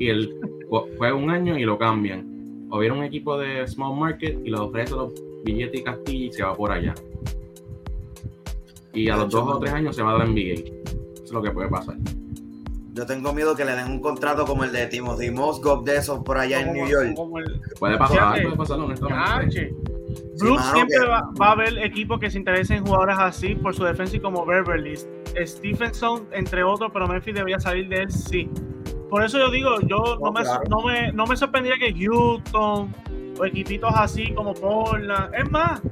y 0.03 0.09
él 0.11 0.35
ju- 0.69 0.87
juega 0.99 1.15
un 1.15 1.31
año 1.31 1.57
y 1.59 1.63
lo 1.65 1.79
cambian. 1.79 2.67
O 2.71 2.79
viene 2.79 2.97
un 2.99 3.05
equipo 3.05 3.39
de 3.39 3.67
Small 3.69 3.99
Market 3.99 4.39
y 4.45 4.51
le 4.51 4.59
ofrece 4.59 4.95
los 4.95 5.13
billetes 5.45 5.81
y 5.81 5.85
castillas 5.85 6.35
y 6.35 6.37
se 6.39 6.43
va 6.43 6.55
por 6.55 6.73
allá. 6.73 6.95
Y 8.95 9.09
a 9.09 9.17
los 9.17 9.31
dos 9.31 9.49
o 9.49 9.59
tres 9.59 9.73
años 9.73 9.97
se 9.97 10.03
va 10.03 10.15
a 10.15 10.19
la 10.19 10.25
NBA. 10.27 10.55
Eso 11.15 11.25
es 11.25 11.33
lo 11.33 11.43
que 11.43 11.51
puede 11.51 11.69
pasar. 11.69 11.97
Yo 12.95 13.07
tengo 13.07 13.33
miedo 13.33 13.55
que 13.57 13.65
le 13.65 13.73
den 13.73 13.91
un 13.91 14.01
contrato 14.01 14.45
como 14.45 14.65
el 14.65 14.73
de 14.73 14.87
Timothy 14.87 15.31
Mozgov 15.31 15.83
de 15.85 15.97
esos 15.97 16.23
por 16.23 16.37
allá 16.37 16.61
en 16.61 16.73
New 16.75 16.87
York. 16.87 17.07
el- 17.07 17.61
Puede 17.79 17.97
pasar, 17.97 18.17
Fíjate. 18.19 18.43
puede 18.43 18.57
pasar, 18.57 18.81
honestamente. 18.81 19.75
Brooks 20.39 20.65
siempre 20.75 20.99
que- 20.99 21.07
va, 21.07 21.31
va 21.41 21.47
a 21.49 21.53
haber 21.53 21.79
equipos 21.79 22.21
que 22.21 22.31
se 22.31 22.37
interesen 22.39 22.79
en 22.79 22.85
jugadores 22.85 23.17
así 23.19 23.55
por 23.55 23.75
su 23.75 23.85
defensa 23.85 24.17
y 24.17 24.21
como 24.21 24.45
Beverly, 24.45 24.95
Stephenson, 25.47 26.27
entre 26.33 26.63
otros, 26.65 26.91
pero 26.93 27.09
Memphis 27.09 27.35
debería 27.35 27.59
salir 27.61 27.89
de 27.89 28.03
él, 28.03 28.11
sí. 28.13 28.51
Por 29.13 29.23
eso 29.23 29.39
yo 29.39 29.51
digo, 29.51 29.79
yo 29.83 29.99
no, 29.99 30.17
No, 30.21 30.33
me, 30.33 30.41
claro. 30.41 30.63
no, 30.71 30.81
me, 30.81 31.13
no 31.13 31.27
me 31.27 31.37
sorprendería 31.37 31.79
que 31.79 31.93
Houston 32.03 32.95
o 33.39 33.45
equipitos 33.45 33.93
así 33.95 34.33
como 34.33 34.55
Portland, 34.55 35.35
es 35.35 35.51
más, 35.51 35.83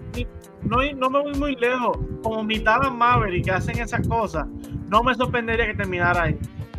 no, 0.63 0.79
no 0.97 1.11
me 1.11 1.21
voy 1.21 1.35
muy 1.35 1.55
lejos, 1.57 1.99
como 2.23 2.43
mi 2.43 2.61
Dallas 2.61 2.91
Maverick 2.95 3.45
que 3.45 3.51
hacen 3.51 3.79
esas 3.79 4.09
cosas, 4.09 4.47
no 4.89 5.03
me 5.03 5.15
sorprendería 5.15 5.67
que 5.67 5.75
terminara 5.75 6.23
ahí. 6.23 6.39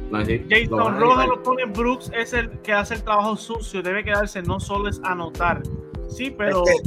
No, 0.09 0.25
sí, 0.25 0.43
Jason 0.49 0.99
Rojas 0.99 1.27
lo 1.27 1.43
pone 1.43 1.65
Brooks, 1.65 2.11
es 2.17 2.33
el 2.33 2.49
que 2.61 2.73
hace 2.73 2.95
el 2.95 3.03
trabajo 3.03 3.37
sucio, 3.37 3.83
debe 3.83 4.03
quedarse, 4.03 4.41
no 4.41 4.59
solo 4.59 4.89
es 4.89 4.99
anotar. 5.03 5.61
Sí, 6.09 6.31
pero, 6.35 6.63
Es 6.65 6.81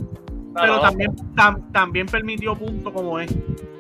pero 0.52 0.74
No, 0.76 0.80
también, 0.80 1.14
tam- 1.36 1.70
también 1.70 2.06
permitió 2.06 2.56
punto 2.56 2.92
como 2.92 3.20
es. 3.20 3.30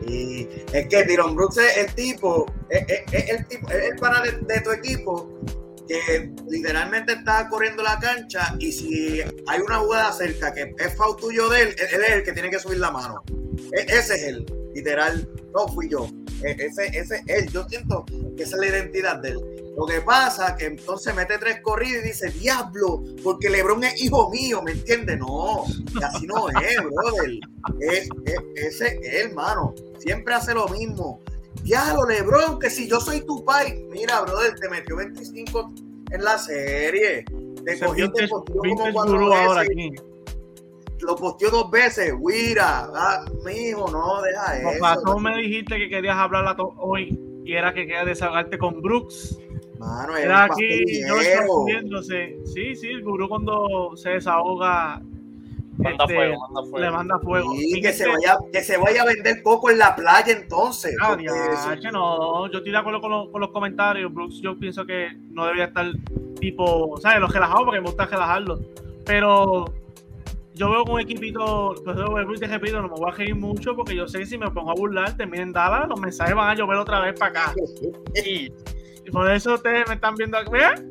Y 0.06 0.46
es 0.72 0.86
que 0.88 1.04
Dylan 1.04 1.34
Brooks 1.34 1.56
es 1.58 1.78
el 1.78 1.94
tipo, 1.96 2.46
es, 2.68 2.84
es- 2.88 3.12
es 3.12 3.30
el 3.40 3.46
tipo, 3.48 3.68
es 3.70 3.90
el 3.90 3.96
pana 3.98 4.20
de, 4.22 4.32
de 4.32 4.60
tu 4.60 4.70
equipo 4.70 5.28
que 5.88 6.30
literalmente 6.48 7.12
está 7.12 7.48
corriendo 7.48 7.82
la 7.82 7.98
cancha 7.98 8.54
y 8.58 8.72
si 8.72 9.20
hay 9.46 9.60
una 9.60 9.78
jugada 9.78 10.12
cerca 10.12 10.52
que 10.54 10.74
es 10.78 10.96
foul 10.96 11.16
tuyo 11.16 11.48
de 11.48 11.62
él, 11.62 11.68
él 11.92 12.00
es 12.04 12.10
el 12.10 12.22
que 12.22 12.32
tiene 12.32 12.50
que 12.50 12.58
subir 12.58 12.78
la 12.78 12.90
mano. 12.90 13.22
E- 13.72 13.86
ese 13.88 14.14
es 14.14 14.22
él, 14.24 14.46
literal, 14.74 15.28
no 15.54 15.68
fui 15.68 15.88
yo. 15.90 16.08
E- 16.42 16.56
Ese, 16.58 16.86
ese 16.98 17.16
es 17.16 17.22
él. 17.26 17.50
Yo 17.50 17.64
siento 17.68 18.04
que 18.36 18.42
esa 18.42 18.56
es 18.56 18.60
la 18.60 18.66
identidad 18.66 19.16
de 19.18 19.30
él. 19.30 19.40
Lo 19.76 19.86
que 19.86 20.00
pasa 20.02 20.56
que 20.56 20.66
entonces 20.66 21.14
mete 21.14 21.36
tres 21.38 21.60
corridas 21.60 22.04
y 22.04 22.08
dice, 22.08 22.30
diablo, 22.30 23.02
porque 23.22 23.50
Lebron 23.50 23.82
es 23.84 24.00
hijo 24.02 24.30
mío, 24.30 24.62
¿me 24.62 24.72
entiendes? 24.72 25.18
No, 25.18 25.64
así 26.02 26.26
no 26.26 26.48
es, 26.48 26.76
brother. 26.82 27.30
Es, 27.80 28.08
es- 28.24 28.42
ese 28.80 28.98
es 29.02 29.24
hermano. 29.26 29.74
Siempre 29.98 30.34
hace 30.34 30.54
lo 30.54 30.68
mismo. 30.68 31.20
Diablo, 31.64 32.04
Lebron, 32.06 32.58
que 32.58 32.68
si 32.68 32.86
yo 32.88 33.00
soy 33.00 33.24
tu 33.24 33.42
pai, 33.42 33.86
mira, 33.90 34.20
brother, 34.20 34.54
te 34.60 34.68
metió 34.68 34.96
25 34.96 35.72
en 36.10 36.22
la 36.22 36.36
serie. 36.36 37.24
Te 37.64 37.72
Ese 37.72 37.86
cogió, 37.86 38.12
te 38.12 38.28
posteó 38.28 38.60
como 38.60 38.92
cuatro 38.92 39.12
gurú 39.12 39.32
ahora 39.32 39.62
veces. 39.62 39.76
aquí. 39.76 39.94
Lo 41.00 41.16
posteó 41.16 41.50
dos 41.50 41.70
veces. 41.70 42.12
Wira, 42.18 42.90
ah, 42.94 43.24
mijo, 43.44 43.90
no, 43.90 44.20
deja 44.20 44.58
eso. 44.58 44.84
razón 44.84 45.22
me 45.22 45.36
dijiste 45.38 45.78
que 45.78 45.88
querías 45.88 46.16
hablar 46.16 46.54
hoy 46.76 47.18
y 47.44 47.54
era 47.54 47.72
que 47.72 47.86
querías 47.86 48.06
desahogarte 48.06 48.58
con 48.58 48.82
Brooks. 48.82 49.38
Mano, 49.78 50.16
era 50.16 50.24
Era 50.24 50.44
aquí 50.44 51.02
viéndose. 51.66 52.36
Sí, 52.44 52.76
sí, 52.76 52.88
el 52.88 53.02
gurú 53.02 53.26
cuando 53.28 53.96
se 53.96 54.10
desahoga 54.10 55.02
Manda 55.84 56.04
este, 56.04 56.14
fuego, 56.14 56.40
manda 56.40 56.60
fuego. 56.70 56.78
le 56.78 56.90
manda 56.90 57.18
fuego. 57.20 57.52
Sí, 57.52 57.72
Y 57.78 57.80
que 57.82 57.88
este- 57.88 58.04
se, 58.04 58.10
vaya, 58.10 58.38
que 58.52 58.62
se 58.62 58.76
vaya 58.76 59.02
a 59.02 59.04
vender 59.06 59.42
poco 59.42 59.70
en 59.70 59.78
la 59.78 59.94
playa 59.94 60.32
entonces. 60.32 60.96
Ah, 61.00 61.08
porque 61.10 61.26
eso- 61.26 61.68
diache, 61.70 61.90
no, 61.92 62.46
yo 62.50 62.58
estoy 62.58 62.72
de 62.72 62.78
acuerdo 62.78 63.00
con, 63.00 63.10
los- 63.10 63.28
con 63.30 63.40
los 63.40 63.50
comentarios. 63.50 64.12
Brooks, 64.12 64.40
yo 64.40 64.58
pienso 64.58 64.84
que 64.84 65.08
no 65.30 65.44
debería 65.44 65.66
estar 65.66 65.86
tipo, 66.40 66.96
¿sabes? 67.00 67.20
Los 67.20 67.32
relajados 67.32 67.64
porque 67.64 67.80
me 67.80 67.86
gusta 67.86 68.06
relajarlos. 68.06 68.60
Pero 69.06 69.66
yo 70.54 70.70
veo 70.70 70.84
con 70.84 70.94
un 70.94 71.00
equipito, 71.00 71.74
pues 71.84 71.96
yo 71.96 72.38
te 72.40 72.46
repito, 72.46 72.80
no 72.80 72.88
me 72.88 72.94
voy 72.94 73.10
a 73.10 73.14
reír 73.14 73.34
mucho 73.34 73.74
porque 73.74 73.94
yo 73.96 74.06
sé 74.06 74.20
que 74.20 74.26
si 74.26 74.38
me 74.38 74.50
pongo 74.50 74.70
a 74.70 74.74
burlar, 74.74 75.16
terminen 75.16 75.52
Dallas, 75.52 75.88
los 75.88 75.98
mensajes 76.00 76.34
van 76.34 76.50
a 76.50 76.54
llover 76.54 76.78
otra 76.78 77.00
vez 77.00 77.18
para 77.18 77.30
acá. 77.30 77.54
Y 78.24 78.52
por 79.10 79.30
eso 79.30 79.54
ustedes 79.54 79.88
me 79.88 79.94
están 79.94 80.14
viendo 80.14 80.38
aquí. 80.38 80.50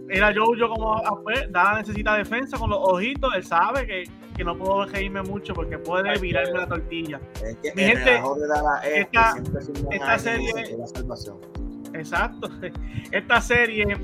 Era 0.10 0.32
yo, 0.32 0.56
yo 0.56 0.69
como 0.69 0.95
ah, 0.95 1.19
pues, 1.23 1.49
necesita 1.78 2.15
defensa 2.15 2.58
con 2.58 2.69
los 2.69 2.80
ojitos, 2.82 3.34
él 3.36 3.43
sabe 3.43 3.88
que 3.88 4.04
que 4.36 4.43
no 4.43 4.58
puedo 4.58 4.86
reírme 4.86 5.21
mucho 5.21 5.54
porque 5.54 5.78
puede 5.78 6.17
virarme 6.19 6.60
la 6.60 6.67
tortilla. 6.67 7.19
Mi 7.76 7.84
gente, 7.84 8.21
esta, 8.93 9.36
esta 9.91 10.19
serie. 10.19 10.52
Exacto. 11.93 12.49
Esta 13.12 13.39
serie 13.39 13.95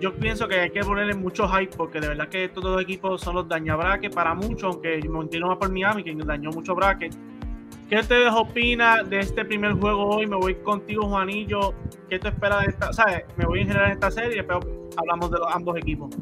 yo 0.00 0.14
pienso 0.14 0.48
que 0.48 0.60
hay 0.60 0.70
que 0.70 0.80
ponerle 0.80 1.14
mucho 1.14 1.48
hype 1.48 1.74
porque 1.76 2.00
de 2.00 2.08
verdad 2.08 2.28
que 2.28 2.44
estos 2.44 2.62
dos 2.62 2.80
equipos 2.80 3.20
son 3.20 3.36
los 3.36 3.48
dañabraques 3.48 4.14
para 4.14 4.34
muchos, 4.34 4.64
aunque 4.64 5.00
me 5.08 5.20
entiendo 5.20 5.48
más 5.48 5.58
por 5.58 5.70
Miami, 5.70 6.02
que 6.04 6.14
dañó 6.14 6.50
mucho 6.50 6.74
bracket. 6.74 7.14
¿Qué 7.90 7.96
ustedes 7.96 8.32
opinan 8.32 9.10
de 9.10 9.18
este 9.18 9.44
primer 9.44 9.72
juego 9.72 10.10
hoy? 10.10 10.24
Me 10.24 10.36
voy 10.36 10.54
contigo, 10.54 11.08
Juanillo. 11.08 11.74
¿Qué 12.08 12.20
te 12.20 12.28
esperas 12.28 12.62
de 12.62 12.70
esta? 12.70 12.92
¿Sabes? 12.92 13.24
Me 13.36 13.44
voy 13.44 13.62
en 13.62 13.66
general 13.66 13.88
en 13.88 13.94
esta 13.94 14.12
serie, 14.12 14.44
pero 14.44 14.60
hablamos 14.96 15.28
de 15.28 15.38
los, 15.38 15.48
ambos 15.52 15.76
equipos. 15.76 16.16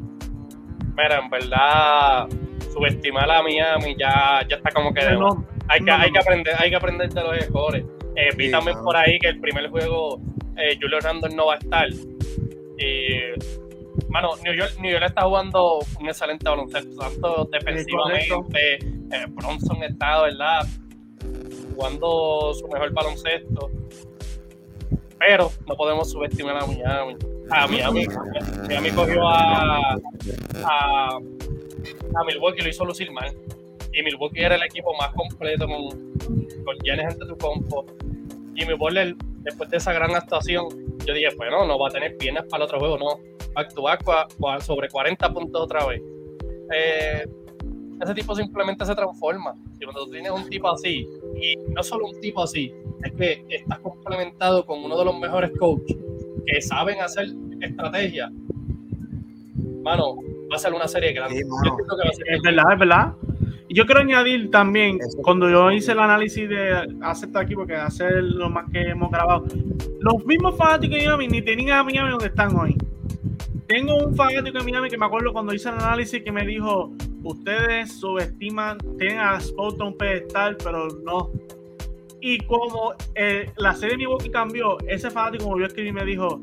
Mira, 0.97 1.19
en 1.19 1.29
verdad, 1.29 2.27
subestimar 2.73 3.29
a 3.29 3.43
Miami 3.43 3.95
ya, 3.99 4.41
ya 4.49 4.55
está 4.55 4.71
como 4.71 4.91
que. 4.91 5.01
hay, 5.01 5.83
que 5.83 5.91
hay, 5.91 6.11
que 6.11 6.17
aprender, 6.17 6.55
hay 6.57 6.71
que 6.71 6.75
aprender 6.75 7.09
de 7.09 7.21
los 7.21 7.37
errores. 7.37 7.85
Eh, 8.15 8.29
vi 8.35 8.49
también 8.49 8.75
por 8.83 8.97
ahí 8.97 9.19
que 9.19 9.27
el 9.27 9.39
primer 9.39 9.69
juego 9.69 10.19
eh, 10.57 10.75
Julio 10.81 10.99
Randall 10.99 11.35
no 11.35 11.45
va 11.45 11.53
a 11.53 11.57
estar. 11.57 11.87
Y 11.87 13.19
Mano, 14.09 14.29
New 14.43 14.55
York, 14.55 14.71
New 14.79 14.91
York 14.91 15.05
está 15.05 15.21
jugando 15.21 15.81
un 15.99 16.07
excelente 16.07 16.49
baloncesto, 16.49 16.99
tanto 16.99 17.47
defensivamente. 17.51 18.79
Eh, 19.11 19.25
Bronson 19.29 19.83
está, 19.83 20.23
¿verdad? 20.23 20.65
Jugando 21.79 22.53
su 22.53 22.67
mejor 22.67 22.91
baloncesto. 22.91 23.71
Pero 25.17 25.49
no 25.65 25.75
podemos 25.75 26.11
subestimar 26.11 26.57
a 26.57 26.65
Miami. 26.65 27.15
A 27.51 27.67
Miami, 27.67 28.05
Miami 28.67 28.91
cogió 28.91 29.25
a, 29.25 29.95
a, 30.65 31.19
Milwaukee 32.27 32.59
y 32.59 32.63
lo 32.63 32.69
hizo 32.69 32.83
lucir 32.83 33.09
mal. 33.11 33.33
Y 33.93 34.03
Milwaukee 34.03 34.41
era 34.41 34.55
el 34.55 34.63
equipo 34.63 34.93
más 34.95 35.13
completo 35.13 35.67
con, 35.67 35.87
con 36.65 36.77
Giannis 36.83 37.17
tu 37.17 37.37
compo. 37.37 37.85
Jimmy 38.55 38.73
Butler, 38.73 39.15
después 39.43 39.69
de 39.69 39.77
esa 39.77 39.93
gran 39.93 40.13
actuación, 40.13 40.67
yo 41.05 41.13
dije, 41.13 41.29
bueno, 41.37 41.65
no 41.65 41.79
va 41.79 41.87
a 41.87 41.91
tener 41.91 42.17
piernas 42.17 42.43
para 42.49 42.63
el 42.63 42.67
otro 42.67 42.79
juego, 42.79 42.97
no 42.97 43.19
actuar 43.55 44.61
sobre 44.61 44.89
40 44.89 45.33
puntos 45.33 45.61
otra 45.61 45.85
vez. 45.85 46.01
Eh, 46.73 47.25
ese 48.01 48.13
tipo 48.13 48.35
simplemente 48.35 48.85
se 48.85 48.95
transforma. 48.95 49.53
Y 49.79 49.83
cuando 49.83 50.05
tú 50.05 50.11
tienes 50.11 50.31
un 50.31 50.49
tipo 50.49 50.69
así, 50.69 51.07
y 51.41 51.55
no 51.73 51.83
solo 51.83 52.07
un 52.07 52.19
tipo 52.21 52.43
así, 52.43 52.73
es 53.03 53.11
que 53.13 53.45
estás 53.49 53.79
complementado 53.79 54.65
con 54.65 54.83
uno 54.83 54.97
de 54.97 55.05
los 55.05 55.19
mejores 55.19 55.51
coaches 55.57 55.97
que 56.45 56.61
saben 56.61 56.99
hacer 57.01 57.29
estrategia. 57.61 58.31
Mano, 59.83 60.17
va 60.51 60.55
a 60.55 60.59
ser 60.59 60.73
una 60.73 60.87
serie 60.87 61.13
grande. 61.13 61.39
es 61.39 62.41
verdad, 62.41 62.73
es 62.73 62.79
verdad. 62.79 63.13
Y 63.67 63.75
yo 63.75 63.85
quiero 63.85 64.01
añadir 64.01 64.49
también, 64.49 64.97
cuando 65.21 65.47
yo 65.47 65.71
hice 65.71 65.91
el 65.91 65.99
análisis 65.99 66.49
de 66.49 66.97
hacer 67.01 67.29
aquí, 67.35 67.53
porque 67.53 67.75
hacer 67.75 68.23
lo 68.23 68.49
más 68.49 68.65
que 68.71 68.81
hemos 68.81 69.11
grabado, 69.11 69.45
los 69.99 70.25
mismos 70.25 70.57
fanáticos 70.57 70.97
de 70.97 71.05
Miami 71.05 71.27
ni 71.27 71.41
tenían 71.43 71.77
a 71.77 71.83
Miami 71.83 72.09
donde 72.09 72.27
están 72.27 72.55
hoy. 72.55 72.75
Tengo 73.67 73.95
un 73.97 74.15
fanático 74.15 74.57
de 74.57 74.63
Miami 74.63 74.89
que 74.89 74.97
me 74.97 75.05
acuerdo 75.05 75.31
cuando 75.31 75.53
hice 75.53 75.69
el 75.69 75.75
análisis 75.75 76.23
que 76.23 76.31
me 76.31 76.43
dijo, 76.47 76.91
ustedes 77.23 77.99
subestiman, 77.99 78.77
tienen 78.97 79.19
a 79.19 79.39
Spota 79.39 79.83
un 79.83 79.97
pedestal, 79.97 80.57
pero 80.63 80.87
no. 81.03 81.31
Y 82.21 82.39
como 82.45 82.93
eh, 83.15 83.51
la 83.57 83.73
serie 83.73 83.91
de 83.91 83.97
Milwaukee 83.97 84.29
cambió, 84.29 84.77
ese 84.87 85.09
fanático 85.09 85.45
volvió 85.45 85.65
a 85.65 85.67
escribir 85.67 85.91
y 85.91 85.93
me 85.93 86.05
dijo, 86.05 86.41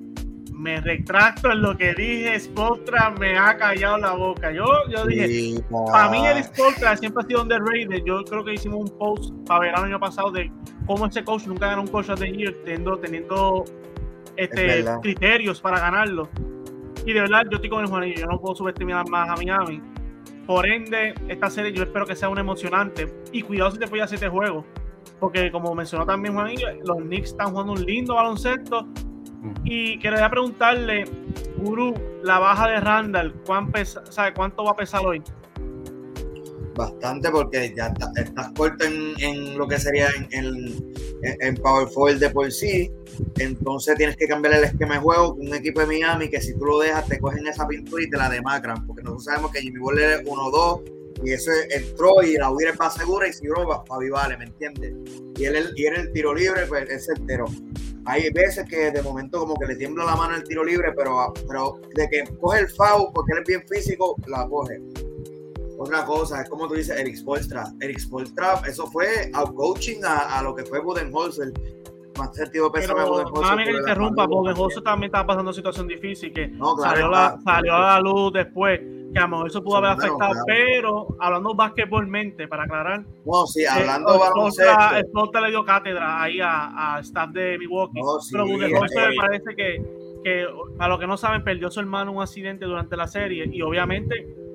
me 0.57 0.81
retracto 0.81 1.53
en 1.53 1.61
lo 1.61 1.77
que 1.77 1.95
dije, 1.95 2.41
Spoltra 2.41 3.11
me 3.11 3.37
ha 3.37 3.57
callado 3.59 3.99
la 3.99 4.13
boca. 4.13 4.51
Yo, 4.51 4.65
yo 4.89 5.05
dije, 5.07 5.63
para 5.93 6.11
mí 6.11 6.27
el 6.27 6.43
Spoltra 6.43 6.97
siempre 6.97 7.23
ha 7.23 7.27
sido 7.27 7.43
underrated. 7.43 8.03
Yo 8.05 8.25
creo 8.25 8.43
que 8.43 8.55
hicimos 8.55 8.91
un 8.91 8.99
post 8.99 9.35
para 9.47 9.61
ver 9.61 9.75
el 9.77 9.85
año 9.85 10.01
pasado 10.01 10.31
de 10.31 10.51
cómo 10.87 11.07
ese 11.07 11.23
coach 11.25 11.47
nunca 11.47 11.69
ganó 11.69 11.83
un 11.83 11.89
coach 11.89 12.09
of 12.09 12.19
the 12.19 12.33
year 12.33 12.55
teniendo, 12.65 12.99
teniendo 12.99 13.65
este, 14.37 14.85
criterios 15.03 15.61
para 15.61 15.79
ganarlo. 15.79 16.29
Y 17.05 17.13
de 17.13 17.21
verdad, 17.21 17.45
yo 17.51 17.57
estoy 17.57 17.71
con 17.71 17.85
el 17.85 17.91
Juanillo, 17.91 18.21
yo 18.21 18.27
no 18.27 18.41
puedo 18.41 18.57
subestimar 18.57 19.09
más 19.11 19.29
a 19.29 19.37
Miami. 19.37 19.81
Por 20.47 20.67
ende, 20.67 21.15
esta 21.29 21.51
serie 21.51 21.73
yo 21.73 21.83
espero 21.83 22.07
que 22.07 22.15
sea 22.15 22.29
una 22.29 22.41
emocionante. 22.41 23.13
Y 23.33 23.43
cuidado 23.43 23.73
si 23.73 23.79
te 23.79 23.87
fui 23.87 24.01
a 24.01 24.05
este 24.05 24.29
juego. 24.29 24.65
Porque 25.19 25.51
como 25.51 25.75
mencionó 25.75 26.07
también 26.07 26.35
Juanillo, 26.35 26.69
los 26.85 26.99
Knicks 26.99 27.31
están 27.31 27.51
jugando 27.51 27.73
un 27.73 27.85
lindo 27.85 28.15
baloncesto. 28.15 28.87
Y 29.65 29.99
quería 29.99 30.29
preguntarle, 30.31 31.05
Guru, 31.59 31.95
la 32.23 32.39
baja 32.39 32.69
de 32.69 32.81
Randall, 32.81 33.35
¿sabe 34.11 34.35
¿cuánto 34.35 34.65
va 34.65 34.73
a 34.73 34.77
pesar 34.77 35.05
hoy? 35.05 35.23
Bastante, 36.75 37.31
porque 37.31 37.73
ya 37.75 37.93
estás 38.17 38.51
corto 38.53 38.85
en, 38.85 39.57
lo 39.57 39.67
que 39.67 39.79
sería 39.79 40.09
en, 40.11 40.29
en, 40.31 40.95
en 41.23 41.55
Power 41.57 41.89
Forward 41.89 42.19
de 42.19 42.31
por 42.31 42.51
sí 42.53 42.91
entonces 43.39 43.97
tienes 43.97 44.17
que 44.17 44.27
cambiar 44.27 44.55
el 44.55 44.65
esquema 44.65 44.95
de 44.95 45.01
juego 45.01 45.37
con 45.37 45.47
un 45.47 45.55
equipo 45.55 45.81
de 45.81 45.87
Miami 45.87 46.29
que 46.29 46.41
si 46.41 46.55
tú 46.55 46.65
lo 46.65 46.79
dejas 46.79 47.07
te 47.07 47.19
cogen 47.19 47.47
esa 47.47 47.67
pintura 47.67 48.03
y 48.03 48.11
te 48.11 48.17
la 48.17 48.29
demacran, 48.29 48.87
porque 48.87 49.03
nosotros 49.03 49.25
sabemos 49.25 49.53
que 49.53 49.61
Jimmy 49.61 49.79
Butler 49.79 50.21
es 50.21 50.27
1-2 50.27 50.83
y 51.25 51.33
ese 51.33 51.51
entró 51.71 52.23
y 52.23 52.35
la 52.35 52.51
hubiera 52.51 52.75
más 52.75 52.95
segura 52.95 53.29
y 53.29 53.33
si 53.33 53.47
va 53.49 53.85
para 53.85 54.01
Vivale, 54.01 54.37
¿me 54.37 54.45
entiendes? 54.45 54.95
Y 55.39 55.45
él, 55.45 55.73
y 55.75 55.87
el 55.87 56.13
tiro 56.13 56.35
libre, 56.35 56.67
pues 56.67 56.89
es 56.91 57.09
entero. 57.09 57.47
Hay 58.05 58.31
veces 58.31 58.69
que 58.69 58.91
de 58.91 59.03
momento 59.03 59.41
como 59.41 59.57
que 59.57 59.67
le 59.67 59.77
tiembla 59.77 60.05
la 60.05 60.15
mano 60.15 60.37
el 60.37 60.45
tiro 60.45 60.63
libre, 60.63 60.93
pero, 60.97 61.33
pero 61.49 61.81
de 61.95 62.09
que 62.09 62.25
coge 62.39 62.61
el 62.61 62.69
foul 62.69 63.11
porque 63.15 63.33
él 63.33 63.39
es 63.41 63.49
bien 63.49 63.63
físico, 63.67 64.15
la 64.27 64.47
coge. 64.47 64.81
Otra 65.79 66.05
cosa, 66.05 66.43
es 66.43 66.49
como 66.49 66.69
tú 66.69 66.75
dices, 66.75 66.99
Eric 66.99 67.17
Spolstra. 67.17 67.73
Eric 67.81 67.99
Spolstra, 67.99 68.63
eso 68.67 68.87
fue 68.87 69.31
out 69.35 69.55
coaching 69.55 70.03
a, 70.05 70.39
a, 70.39 70.43
lo 70.43 70.55
que 70.55 70.65
fue 70.65 70.81
Budenholzer 70.81 71.53
más 72.17 72.35
sentido 72.35 72.71
pésame 72.73 73.01
No, 73.01 73.57
me 73.57 73.71
interrumpa, 73.71 74.27
porque 74.27 74.55
José 74.55 74.81
también 74.83 75.09
estaba 75.09 75.27
pasando 75.27 75.51
una 75.51 75.55
situación 75.55 75.87
difícil 75.87 76.33
que 76.33 76.51
salió, 76.81 77.09
la, 77.09 77.39
salió 77.45 77.75
a 77.75 77.81
la 77.81 78.01
luz 78.01 78.33
después, 78.33 78.81
que 79.13 79.19
a 79.19 79.23
lo 79.23 79.29
mejor 79.29 79.47
eso 79.49 79.63
pudo 79.63 79.77
haber 79.77 79.91
afectado, 79.91 80.35
pero 80.47 81.09
hablando 81.21 81.55
basquetbolmente, 81.55 82.49
para 82.49 82.65
aclarar. 82.65 83.05
No, 83.25 83.47
sí, 83.47 83.65
hablando 83.65 84.15
eh, 84.15 84.19
baloncesto. 84.19 85.41
le 85.41 85.51
dio 85.51 85.65
cátedra 85.65 86.23
ahí 86.23 86.41
a, 86.41 86.97
a 86.97 87.01
staff 87.01 87.31
de 87.31 87.59
Milwaukee, 87.59 88.01
pero 88.33 88.47
José 88.47 89.09
me 89.09 89.17
parece 89.17 89.55
que, 89.55 90.21
que, 90.25 90.47
a 90.79 90.89
los 90.89 90.99
que 90.99 91.07
no 91.07 91.17
saben, 91.17 91.45
perdió 91.45 91.71
su 91.71 91.81
hermano 91.81 92.13
un 92.13 92.23
accidente 92.23 92.65
durante 92.65 92.97
la 92.97 93.07
serie 93.07 93.49
y 93.51 93.63
obviamente 93.63 94.46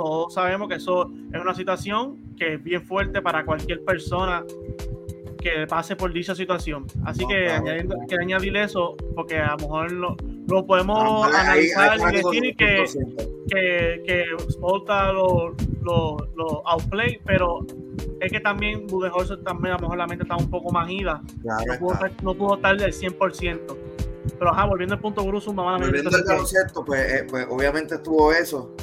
todos 0.00 0.32
sabemos 0.32 0.66
que 0.66 0.76
eso 0.76 1.12
es 1.30 1.38
una 1.38 1.54
situación 1.54 2.34
que 2.38 2.54
es 2.54 2.64
bien 2.64 2.82
fuerte 2.82 3.20
para 3.20 3.44
cualquier 3.44 3.84
persona 3.84 4.42
que 5.38 5.66
pase 5.66 5.94
por 5.94 6.10
dicha 6.10 6.34
situación. 6.34 6.86
Así 7.04 7.26
que 7.26 7.50
añadiendo, 7.50 7.96
que 8.08 8.16
añadir 8.18 8.56
eso, 8.56 8.96
porque 9.14 9.36
a 9.36 9.50
lo 9.50 9.58
mejor 9.58 9.92
lo, 9.92 10.16
lo 10.48 10.66
podemos 10.66 11.26
analizar 11.34 11.98
y 11.98 12.16
decir 12.16 12.56
que, 12.56 12.84
que, 13.50 14.02
que 14.06 14.24
lo, 15.12 15.54
lo, 15.82 16.16
lo, 16.34 16.68
outplay, 16.68 17.20
pero 17.26 17.58
es 18.20 18.32
que 18.32 18.40
también 18.40 18.86
Budenholzer 18.86 19.42
también 19.42 19.74
a 19.74 19.76
lo 19.76 19.82
mejor 19.82 19.98
la 19.98 20.06
mente 20.06 20.24
está 20.24 20.36
un 20.36 20.48
poco 20.48 20.72
más 20.72 20.90
ida. 20.90 21.20
no, 21.44 21.78
pudo 21.78 21.92
estar, 21.92 22.12
no 22.22 22.34
pudo 22.34 22.54
estar 22.54 22.74
del 22.78 22.94
100%. 22.94 23.76
Pero 24.38 24.50
ajá, 24.50 24.64
volviendo 24.64 24.94
al 24.94 25.00
punto 25.02 25.20
a 25.20 25.24
Volviendo 25.24 26.10
al 26.16 26.24
concepto, 26.24 26.84
pues, 26.86 27.12
eh, 27.12 27.26
pues 27.28 27.46
obviamente 27.50 27.96
estuvo 27.96 28.32
eso 28.32 28.74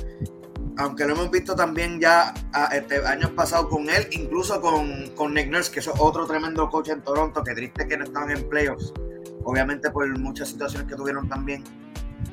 aunque 0.77 1.05
lo 1.05 1.13
hemos 1.13 1.31
visto 1.31 1.55
también 1.55 1.99
ya 1.99 2.33
este, 2.71 3.05
años 3.05 3.31
pasados 3.31 3.67
con 3.67 3.89
él, 3.89 4.07
incluso 4.11 4.61
con, 4.61 5.09
con 5.15 5.33
Nick 5.33 5.49
Nurse, 5.49 5.71
que 5.71 5.79
es 5.79 5.89
otro 5.99 6.25
tremendo 6.25 6.69
coach 6.69 6.89
en 6.89 7.01
Toronto, 7.01 7.43
que 7.43 7.53
triste 7.53 7.87
que 7.87 7.97
no 7.97 8.03
estaban 8.03 8.31
en 8.31 8.47
playoffs, 8.47 8.93
obviamente 9.43 9.89
por 9.89 10.07
muchas 10.19 10.49
situaciones 10.49 10.87
que 10.87 10.95
tuvieron 10.95 11.27
también. 11.27 11.63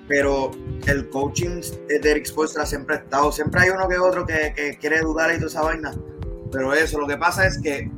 Pero 0.07 0.51
el 0.87 1.09
coaching 1.09 1.63
de 1.89 2.11
Eric 2.11 2.27
Spoelstra 2.27 2.67
siempre 2.67 2.97
ha 2.97 2.99
estado, 2.99 3.33
siempre 3.33 3.63
hay 3.63 3.71
uno 3.71 3.89
que 3.89 3.99
otro 3.99 4.27
que, 4.27 4.53
que 4.55 4.77
quiere 4.79 5.01
dudar 5.01 5.31
y 5.31 5.37
toda 5.37 5.47
esa 5.47 5.63
vaina. 5.63 5.95
Pero 6.53 6.75
eso, 6.75 7.01
lo 7.01 7.07
que 7.07 7.17
pasa 7.17 7.47
es 7.47 7.59
que 7.59 7.91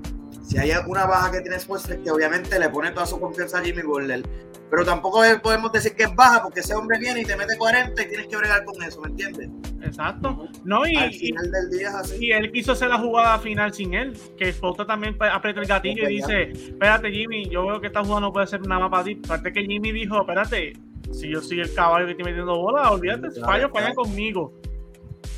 si 0.47 0.59
hay 0.59 0.71
alguna 0.71 1.07
baja 1.07 1.33
que 1.33 1.41
tiene 1.41 1.59
Spoelstra 1.59 1.97
es 1.97 2.01
que 2.03 2.11
obviamente 2.11 2.59
le 2.59 2.69
pone 2.69 2.91
toda 2.93 3.07
su 3.07 3.19
confianza 3.19 3.59
a 3.59 3.63
Jimmy 3.63 3.83
Butler 3.83 4.23
pero 4.71 4.85
tampoco 4.85 5.23
podemos 5.43 5.71
decir 5.73 5.95
que 5.95 6.05
es 6.05 6.15
baja 6.15 6.43
porque 6.43 6.61
ese 6.61 6.75
hombre 6.75 6.99
viene 6.99 7.21
y 7.21 7.25
te 7.25 7.37
mete 7.37 7.57
40 7.57 8.03
y 8.03 8.09
tienes 8.09 8.27
que 8.27 8.37
bregar 8.37 8.65
con 8.65 8.83
eso, 8.83 9.01
¿me 9.01 9.09
entiendes? 9.09 9.49
Exacto. 9.81 10.49
No, 10.65 10.87
y, 10.87 10.97
Al 10.97 11.13
final 11.13 11.51
del 11.51 11.71
día 11.71 11.89
es 11.89 11.95
así. 11.95 12.27
Y 12.27 12.33
él 12.33 12.51
quiso 12.51 12.73
hacer 12.73 12.89
la 12.89 12.99
jugada 12.99 13.39
final 13.39 13.73
sin 13.73 13.95
él, 13.95 14.19
que 14.37 14.53
Foto 14.53 14.85
también 14.85 15.17
aprieta 15.21 15.61
el 15.61 15.67
gatillo 15.67 16.09
y 16.09 16.17
dice, 16.17 16.51
espérate 16.51 17.13
Jimmy, 17.13 17.49
yo 17.49 17.67
veo 17.67 17.81
que 17.81 17.87
esta 17.87 18.03
jugada 18.03 18.21
no 18.23 18.33
puede 18.33 18.49
ser 18.49 18.67
nada 18.67 18.81
más 18.83 18.91
para 18.91 19.05
ti. 19.05 19.21
Aparte 19.25 19.53
que 19.53 19.63
Jimmy 19.65 19.93
dijo, 19.93 20.21
espérate, 20.21 20.73
si 21.13 21.31
yo 21.31 21.41
soy 21.41 21.61
el 21.61 21.73
caballo 21.73 22.07
que 22.07 22.13
estoy 22.13 22.25
metiendo 22.25 22.59
bola, 22.59 22.91
olvídate, 22.91 23.31
fallo, 23.41 23.71
falla 23.71 23.95
conmigo. 23.95 24.53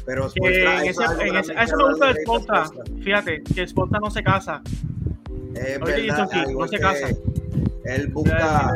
Pero 0.07 0.31
en 0.37 0.87
ese, 0.87 1.05
en 1.21 1.37
ese, 1.37 1.53
eso 1.53 1.77
me 1.77 1.85
gusta 1.85 2.07
de 2.07 2.23
Spota. 2.23 2.71
Fíjate, 3.03 3.43
que 3.43 3.69
Spota 3.69 3.99
no 4.01 4.11
se 4.11 4.23
casa. 4.23 4.63
Es 5.59 5.81
verdad, 5.81 6.47
no 6.53 6.69
se 6.69 6.79
casa. 6.79 7.09
Él 7.85 8.09
busca 8.09 8.75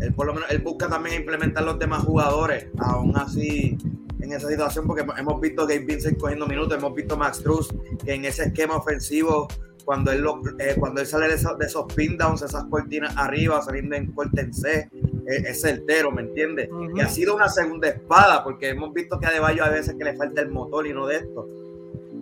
él 0.00 0.12
por 0.14 0.26
lo 0.26 0.34
menos 0.34 0.50
él 0.50 0.58
busca 0.58 0.88
también 0.88 1.16
implementar 1.16 1.64
los 1.64 1.78
demás 1.78 2.02
jugadores. 2.04 2.66
Aún 2.78 3.16
así, 3.16 3.76
en 4.20 4.32
esa 4.32 4.48
situación 4.48 4.86
porque 4.86 5.04
hemos 5.16 5.40
visto 5.40 5.66
que 5.66 5.78
Vincent 5.78 6.18
cogiendo 6.18 6.46
minutos, 6.46 6.76
hemos 6.78 6.94
visto 6.94 7.16
Max 7.16 7.40
Cruz 7.42 7.68
que 8.04 8.14
en 8.14 8.24
ese 8.24 8.44
esquema 8.44 8.76
ofensivo 8.76 9.48
cuando 9.84 10.12
él, 10.12 10.24
eh, 10.58 10.76
cuando 10.78 11.00
él 11.00 11.06
sale 11.06 11.28
de, 11.28 11.34
esos 11.34 11.92
pin 11.94 12.16
downs, 12.16 12.42
esas 12.42 12.64
cortinas 12.64 13.16
arriba, 13.16 13.60
saliendo 13.62 13.96
en 13.96 14.12
corte 14.12 14.40
en 14.40 14.54
C, 14.54 14.88
es, 15.26 15.60
certero, 15.60 16.12
¿me 16.12 16.22
entiendes? 16.22 16.68
Y 16.94 17.00
ha 17.00 17.08
sido 17.08 17.34
una 17.34 17.48
segunda 17.48 17.88
espada, 17.88 18.44
porque 18.44 18.68
hemos 18.68 18.92
visto 18.92 19.18
que 19.18 19.26
a 19.26 19.32
Deballo 19.32 19.64
a 19.64 19.70
veces 19.70 19.94
que 19.96 20.04
le 20.04 20.14
falta 20.14 20.40
el 20.40 20.50
motor 20.50 20.86
y 20.86 20.92
no 20.92 21.06
de 21.06 21.16
esto, 21.16 21.48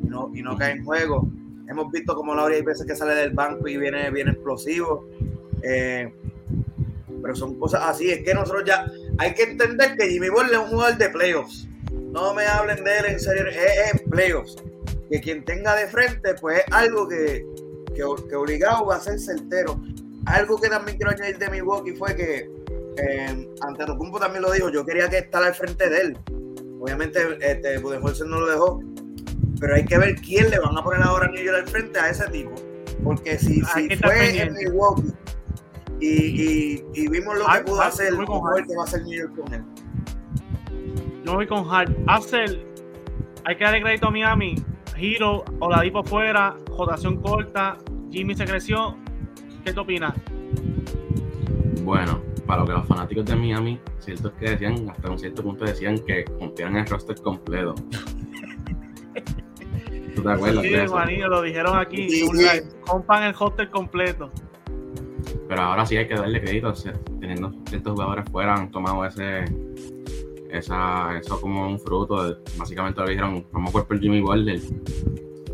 y 0.02 0.08
no, 0.08 0.30
y 0.34 0.42
no 0.42 0.56
cae 0.56 0.72
en 0.72 0.84
juego. 0.84 1.28
Hemos 1.70 1.90
visto 1.92 2.14
como 2.14 2.34
Laura 2.34 2.54
hay 2.54 2.62
veces 2.62 2.86
que 2.86 2.96
sale 2.96 3.14
del 3.14 3.30
banco 3.30 3.68
y 3.68 3.76
viene, 3.76 4.10
viene 4.10 4.32
explosivo. 4.32 5.08
Eh, 5.62 6.12
pero 7.22 7.36
son 7.36 7.58
cosas 7.58 7.82
así, 7.84 8.10
es 8.10 8.24
que 8.24 8.34
nosotros 8.34 8.64
ya 8.66 8.86
hay 9.18 9.34
que 9.34 9.42
entender 9.42 9.94
que 9.96 10.08
Jimmy 10.08 10.30
Ball 10.30 10.50
es 10.50 10.58
un 10.58 10.68
jugador 10.68 10.98
de 10.98 11.10
playoffs. 11.10 11.68
No 11.92 12.34
me 12.34 12.46
hablen 12.46 12.82
de 12.82 12.98
él 12.98 13.04
en 13.06 13.20
serio, 13.20 13.44
es 13.46 14.00
playoffs 14.10 14.56
que 15.10 15.20
quien 15.20 15.44
tenga 15.44 15.74
de 15.74 15.88
frente, 15.88 16.34
pues 16.40 16.58
es 16.58 16.72
algo 16.72 17.08
que, 17.08 17.44
que, 17.94 18.04
obligado 18.04 18.86
va 18.86 18.96
a 18.96 19.00
ser 19.00 19.18
certero. 19.18 19.80
Algo 20.26 20.60
que 20.60 20.68
también 20.68 20.96
quiero 20.96 21.10
añadir 21.10 21.36
de 21.38 21.50
Milwaukee 21.50 21.92
fue 21.96 22.14
que 22.14 22.50
eh, 22.96 23.48
ante 23.60 23.84
también 23.84 24.42
lo 24.42 24.52
dijo, 24.52 24.70
yo 24.70 24.86
quería 24.86 25.08
que 25.08 25.18
estar 25.18 25.42
al 25.42 25.54
frente 25.54 25.90
de 25.90 26.00
él. 26.00 26.18
Obviamente, 26.78 27.20
este, 27.40 27.78
Budenholzer 27.78 28.26
no 28.26 28.40
lo 28.40 28.46
dejó, 28.46 28.82
pero 29.60 29.74
hay 29.74 29.84
que 29.84 29.98
ver 29.98 30.16
quién 30.16 30.50
le 30.50 30.58
van 30.58 30.76
a 30.76 30.82
poner 30.82 31.02
ahora 31.02 31.26
a 31.26 31.30
New 31.30 31.44
York 31.44 31.58
al 31.58 31.68
frente 31.68 31.98
a 32.00 32.10
ese 32.10 32.26
tipo. 32.30 32.54
Porque 33.04 33.38
si, 33.38 33.60
si 33.62 33.96
fue 33.96 34.42
en 34.42 34.54
Milwaukee 34.54 35.12
y, 36.00 36.82
y, 36.94 37.08
vimos 37.08 37.38
lo 37.38 37.46
que 37.46 37.60
pudo 37.60 37.82
hacer, 37.82 38.14
¿cómo 38.14 38.42
que 38.66 38.74
va 38.74 38.82
a 38.82 38.84
hacer 38.84 39.02
New 39.02 39.18
York 39.18 39.36
con 39.36 39.54
él? 39.54 39.62
Yo 41.24 41.34
voy 41.34 41.46
con 41.46 41.68
Hart. 41.70 41.94
Hacer, 42.06 42.66
hay 43.44 43.56
que 43.56 43.64
darle 43.64 43.82
crédito 43.82 44.08
a 44.08 44.10
Miami 44.10 44.56
Hiro, 45.00 45.44
Oladipo 45.60 46.02
fuera, 46.04 46.56
rotación 46.66 47.20
corta, 47.22 47.78
Jimmy 48.10 48.34
se 48.34 48.44
creció. 48.44 48.96
¿Qué 49.64 49.72
te 49.72 49.80
opinas? 49.80 50.14
Bueno, 51.82 52.22
para 52.46 52.60
lo 52.60 52.66
que 52.66 52.72
los 52.72 52.86
fanáticos 52.86 53.24
de 53.24 53.36
Miami, 53.36 53.80
cierto 53.98 54.28
es 54.28 54.34
que 54.34 54.50
decían, 54.50 54.88
hasta 54.90 55.10
un 55.10 55.18
cierto 55.18 55.42
punto 55.42 55.64
decían 55.64 55.98
que 56.06 56.24
cumplían 56.24 56.76
el 56.76 56.86
roster 56.86 57.16
completo. 57.20 57.74
¿Tú 60.14 60.22
te 60.22 60.30
acuerdas? 60.30 60.62
Sí, 60.62 60.70
de 60.70 61.28
lo 61.28 61.42
dijeron 61.42 61.78
aquí, 61.78 62.08
sí, 62.08 62.28
compan 62.86 63.24
el 63.24 63.34
roster 63.34 63.68
completo. 63.70 64.30
Pero 65.48 65.62
ahora 65.62 65.84
sí 65.84 65.96
hay 65.96 66.06
que 66.06 66.14
darle 66.14 66.40
crédito, 66.40 66.72
teniendo 67.20 67.52
ciertos 67.68 67.92
jugadores 67.92 68.24
fuera, 68.30 68.54
han 68.54 68.70
tomado 68.70 69.04
ese 69.04 69.44
esa, 70.52 71.16
eso 71.18 71.40
como 71.40 71.68
un 71.68 71.78
fruto. 71.78 72.36
básicamente 72.56 73.00
lo 73.00 73.08
dijeron, 73.08 73.46
vamos 73.52 73.74
a 73.74 73.84
por 73.84 74.00
Jimmy 74.00 74.20
Butler. 74.20 74.60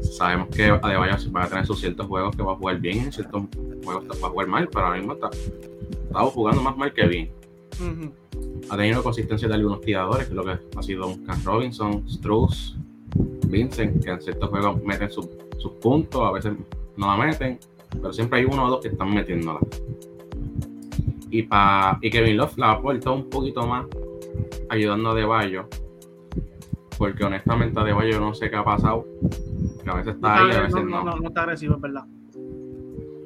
Sabemos 0.03 0.49
que 0.49 0.67
Adebayo 0.67 1.33
va 1.33 1.45
a 1.45 1.49
tener 1.49 1.67
sus 1.67 1.81
ciertos 1.81 2.07
juegos 2.07 2.35
que 2.37 2.43
va 2.43 2.53
a 2.53 2.57
jugar 2.57 2.79
bien, 2.79 3.05
en 3.05 3.13
ciertos 3.13 3.45
juegos 3.85 4.05
va 4.23 4.29
a 4.29 4.31
jugar 4.31 4.47
mal, 4.47 4.69
pero 4.69 4.87
ahora 4.87 4.99
mismo 4.99 5.15
está, 5.15 5.31
estamos 6.07 6.33
jugando 6.33 6.63
más 6.63 6.77
mal 6.77 6.93
que 6.93 7.07
bien. 7.07 7.31
Ha 8.71 8.77
tenido 8.77 9.03
consistencia 9.03 9.49
de 9.49 9.55
algunos 9.55 9.81
tiradores, 9.81 10.27
que 10.27 10.33
es 10.33 10.37
lo 10.37 10.45
que 10.45 10.59
ha 10.77 10.83
sido 10.83 11.15
Cam 11.27 11.43
Robinson, 11.45 12.09
Struz, 12.09 12.77
Vincent, 13.47 14.05
que 14.05 14.11
en 14.11 14.20
ciertos 14.20 14.51
juegos 14.51 14.82
meten 14.82 15.11
sus 15.11 15.26
puntos, 15.80 16.22
a 16.22 16.32
veces 16.32 16.53
no 16.97 17.07
la 17.07 17.26
meten, 17.26 17.59
pero 17.90 18.12
siempre 18.12 18.40
hay 18.40 18.44
uno 18.44 18.66
o 18.66 18.70
dos 18.70 18.80
que 18.80 18.88
están 18.88 19.14
metiéndola. 19.14 19.61
Y, 21.30 21.42
pa, 21.42 21.99
y 22.01 22.11
Kevin 22.11 22.36
Love 22.36 22.57
la 22.57 22.68
ha 22.68 22.72
aportado 22.72 23.16
un 23.16 23.28
poquito 23.28 23.66
más 23.66 23.86
ayudando 24.68 25.11
a 25.11 25.14
De 25.14 25.64
Porque 26.97 27.24
honestamente 27.24 27.78
a 27.80 27.84
De 27.84 27.92
no 27.92 28.34
sé 28.34 28.49
qué 28.49 28.57
ha 28.57 28.64
pasado. 28.64 29.05
Que 29.82 29.90
a 29.90 29.94
veces 29.94 30.14
está, 30.14 30.38
ahí, 30.38 30.53
a 30.53 30.62
veces 30.62 30.84
no. 30.84 31.05
No, 31.05 31.16
no, 31.16 31.28
está 31.28 31.42
agresivo, 31.42 31.76
es 31.76 31.80
verdad. 31.80 32.05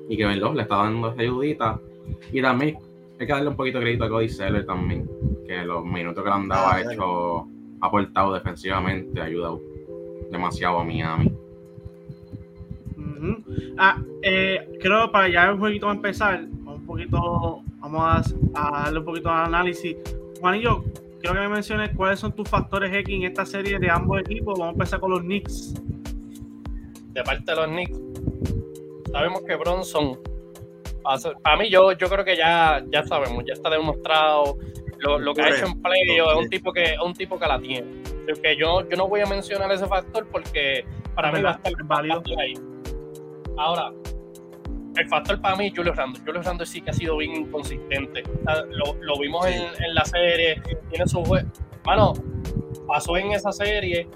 Y 0.08 0.16
que 0.16 0.36
Love 0.36 0.56
le 0.56 0.62
está 0.62 0.76
dando 0.76 1.10
esa 1.10 1.20
ayudita. 1.20 1.80
Y 2.32 2.42
también 2.42 2.78
hay 3.18 3.26
que 3.26 3.32
darle 3.32 3.48
un 3.48 3.56
poquito 3.56 3.78
de 3.78 3.84
crédito 3.84 4.04
a 4.04 4.08
Cody 4.08 4.28
Seller 4.28 4.66
también. 4.66 5.08
Que 5.46 5.64
los 5.64 5.84
minutos 5.84 6.24
que 6.24 6.30
le 6.30 6.34
han 6.34 6.48
dado 6.48 6.66
ah, 6.66 6.74
ha 6.74 6.80
hecho, 6.80 7.40
ha 7.80 7.86
aportado 7.86 8.34
defensivamente, 8.34 9.20
ha 9.20 9.24
ayudado 9.24 9.60
demasiado 10.30 10.78
a 10.78 10.84
Miami. 10.84 11.32
Ah, 13.76 13.98
eh, 14.22 14.78
creo 14.80 15.10
para 15.10 15.28
ya 15.28 15.52
un 15.52 15.60
poquito 15.60 15.88
a 15.88 15.92
empezar, 15.92 16.42
un 16.42 16.86
poquito, 16.86 17.62
vamos 17.78 18.34
a, 18.54 18.82
darle 18.82 18.98
un 18.98 19.04
poquito 19.04 19.28
de 19.28 19.34
análisis. 19.34 19.96
Juanillo, 20.40 20.84
quiero 21.20 21.34
que 21.34 21.40
me 21.40 21.48
menciones 21.48 21.90
cuáles 21.96 22.18
son 22.18 22.32
tus 22.32 22.48
factores 22.48 22.92
X 22.92 23.14
en 23.14 23.24
esta 23.24 23.44
serie 23.44 23.78
de 23.78 23.90
ambos 23.90 24.20
equipos. 24.20 24.58
Vamos 24.58 24.72
a 24.72 24.72
empezar 24.72 25.00
con 25.00 25.10
los 25.10 25.20
Knicks. 25.20 25.74
De 27.12 27.22
parte 27.22 27.44
de 27.46 27.56
los 27.56 27.66
Knicks, 27.66 27.98
sabemos 29.12 29.42
que 29.42 29.56
Bronson, 29.56 30.18
para 31.42 31.56
mí 31.56 31.68
yo, 31.68 31.92
yo 31.92 32.08
creo 32.08 32.24
que 32.24 32.36
ya, 32.36 32.82
ya 32.90 33.04
sabemos, 33.06 33.44
ya 33.46 33.54
está 33.54 33.68
demostrado 33.68 34.56
lo, 35.00 35.34
que 35.34 35.42
ha 35.42 35.48
hecho 35.48 35.66
en 35.66 35.82
playoff, 35.82 36.30
es 36.32 36.36
un 36.36 36.48
tipo 36.48 36.72
que 36.72 36.96
un 37.04 37.14
tipo 37.14 37.38
que 37.38 37.46
la 37.46 37.58
tiene. 37.58 38.02
Que 38.42 38.56
yo, 38.56 38.88
yo 38.88 38.96
no 38.96 39.08
voy 39.08 39.20
a 39.20 39.26
mencionar 39.26 39.70
ese 39.72 39.86
factor 39.86 40.26
porque 40.30 40.84
para 41.14 41.32
mí 41.32 41.42
va 41.42 41.50
a 41.50 41.54
estar 41.54 41.72
válido 41.84 42.22
ahí. 42.38 42.54
Ahora, 43.56 43.92
el 44.96 45.08
factor 45.08 45.40
para 45.40 45.56
mí, 45.56 45.72
Julio 45.74 45.92
Rando. 45.92 46.18
Julio 46.24 46.42
Rando 46.42 46.64
sí 46.66 46.80
que 46.80 46.90
ha 46.90 46.92
sido 46.92 47.16
bien 47.16 47.34
inconsistente. 47.34 48.22
lo, 49.00 49.18
vimos 49.18 49.46
en, 49.46 49.94
la 49.94 50.04
serie, 50.04 50.60
tiene 50.90 51.06
su 51.06 51.24
juego. 51.24 51.48
Bueno, 51.84 52.12
pasó 52.86 53.16
en 53.16 53.32
esa 53.32 53.52
serie, 53.52 54.08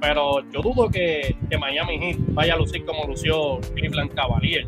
pero 0.00 0.40
yo 0.50 0.60
dudo 0.62 0.88
que, 0.88 1.36
Miami 1.58 1.98
Heat 1.98 2.18
vaya 2.28 2.54
a 2.54 2.56
lucir 2.56 2.84
como 2.84 3.06
lució 3.06 3.60
Cleveland 3.74 4.14
Cavalier. 4.14 4.66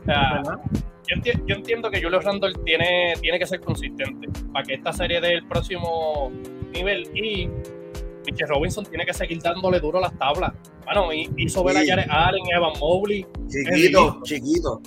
O 0.00 0.04
sea, 0.04 0.42
yo, 1.46 1.54
entiendo 1.54 1.90
que 1.90 2.02
Julio 2.02 2.20
Randle 2.20 2.54
tiene, 2.64 3.14
tiene 3.20 3.38
que 3.38 3.46
ser 3.46 3.60
consistente 3.60 4.28
para 4.52 4.64
que 4.64 4.74
esta 4.74 4.92
serie 4.92 5.20
dé 5.20 5.34
el 5.34 5.46
próximo 5.46 6.30
nivel 6.72 7.08
y 7.14 7.48
Mitchell 8.26 8.48
Robinson 8.48 8.84
tiene 8.84 9.04
que 9.04 9.14
seguir 9.14 9.40
dándole 9.42 9.80
duro 9.80 9.98
a 9.98 10.02
las 10.02 10.18
tablas. 10.18 10.52
Bueno, 10.84 11.08
hizo 11.36 11.64
ver 11.64 11.78
a 11.78 11.86
Jared 11.86 12.10
Allen, 12.10 12.42
Evan 12.54 12.72
Mobley. 12.78 13.26
Chiquito, 13.48 14.20
chiquito. 14.22 14.82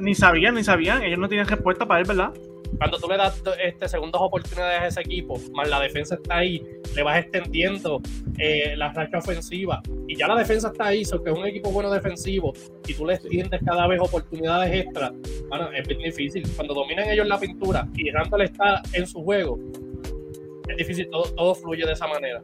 Ni 0.00 0.14
sabían, 0.14 0.54
ni 0.54 0.64
sabían. 0.64 1.02
Ellos 1.02 1.18
no 1.18 1.28
tienen 1.28 1.46
respuesta 1.46 1.86
para 1.86 2.00
él, 2.00 2.06
¿verdad? 2.06 2.32
Cuando 2.78 2.98
tú 2.98 3.08
le 3.08 3.16
das 3.16 3.42
este, 3.62 3.88
segundas 3.88 4.20
oportunidades 4.22 4.80
a 4.80 4.86
ese 4.86 5.00
equipo, 5.00 5.38
más 5.52 5.68
la 5.68 5.80
defensa 5.80 6.14
está 6.14 6.38
ahí, 6.38 6.64
le 6.94 7.02
vas 7.02 7.18
extendiendo 7.18 8.00
eh, 8.38 8.74
la 8.76 8.92
racha 8.92 9.18
ofensiva 9.18 9.82
y 10.08 10.16
ya 10.16 10.26
la 10.26 10.36
defensa 10.36 10.68
está 10.68 10.86
ahí, 10.86 11.04
so 11.04 11.22
que 11.22 11.30
es 11.30 11.36
un 11.36 11.46
equipo 11.46 11.70
bueno 11.70 11.90
defensivo 11.90 12.52
y 12.86 12.94
tú 12.94 13.06
le 13.06 13.14
extiendes 13.14 13.60
cada 13.64 13.86
vez 13.86 14.00
oportunidades 14.00 14.84
extra, 14.84 15.12
bueno, 15.48 15.70
es 15.72 15.86
bien 15.86 16.00
difícil. 16.00 16.48
Cuando 16.56 16.74
dominan 16.74 17.08
ellos 17.10 17.26
la 17.26 17.38
pintura 17.38 17.86
y 17.94 18.10
Randall 18.10 18.42
está 18.42 18.82
en 18.92 19.06
su 19.06 19.22
juego, 19.22 19.58
es 20.68 20.76
difícil, 20.76 21.08
todo, 21.10 21.24
todo 21.34 21.54
fluye 21.54 21.84
de 21.84 21.92
esa 21.92 22.06
manera. 22.06 22.40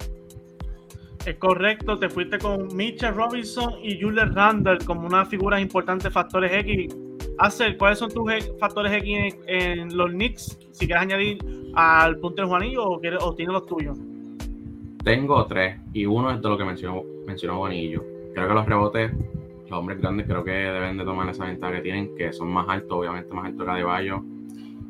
Es 1.24 1.37
correcto, 1.39 1.99
te 1.99 2.09
fuiste 2.09 2.39
con 2.39 2.68
Mitchell 2.77 3.12
Robinson 3.12 3.74
y 3.83 4.01
Julius 4.01 4.33
Randall 4.33 4.79
como 4.85 5.09
unas 5.09 5.29
figuras 5.29 5.61
importantes, 5.61 6.12
factores 6.12 6.53
X. 6.53 6.95
Hacer, 7.39 7.76
¿cuáles 7.76 7.99
son 7.99 8.11
tus 8.11 8.30
factores 8.59 8.93
X 8.93 9.37
en, 9.47 9.97
los 9.97 10.11
Knicks? 10.11 10.59
Si 10.72 10.87
quieres 10.87 11.03
añadir 11.03 11.39
al 11.74 12.18
punto 12.18 12.43
de 12.43 12.49
Juanillo 12.49 12.84
o, 12.84 13.01
quieres, 13.01 13.20
tienes 13.37 13.53
los 13.53 13.66
tuyos. 13.66 13.99
Tengo 15.05 15.47
tres 15.47 15.78
y 15.93 16.07
uno 16.07 16.30
es 16.30 16.43
de 16.43 16.49
lo 16.49 16.59
que 16.59 16.64
mencionó, 16.64 17.03
mencionó 17.26 17.59
Juanillo. 17.59 18.03
Creo 18.34 18.49
que 18.49 18.55
los 18.55 18.66
rebotes, 18.66 19.12
los 19.68 19.78
hombres 19.78 20.01
grandes 20.01 20.26
creo 20.26 20.43
que 20.43 20.51
deben 20.51 20.97
de 20.97 21.05
tomar 21.05 21.28
esa 21.28 21.45
ventaja 21.45 21.74
que 21.74 21.82
tienen, 21.82 22.16
que 22.16 22.32
son 22.32 22.49
más 22.49 22.68
altos, 22.68 22.99
obviamente 22.99 23.32
más 23.34 23.47
altos 23.47 23.64
que 23.64 23.70
Adebayo. 23.70 24.22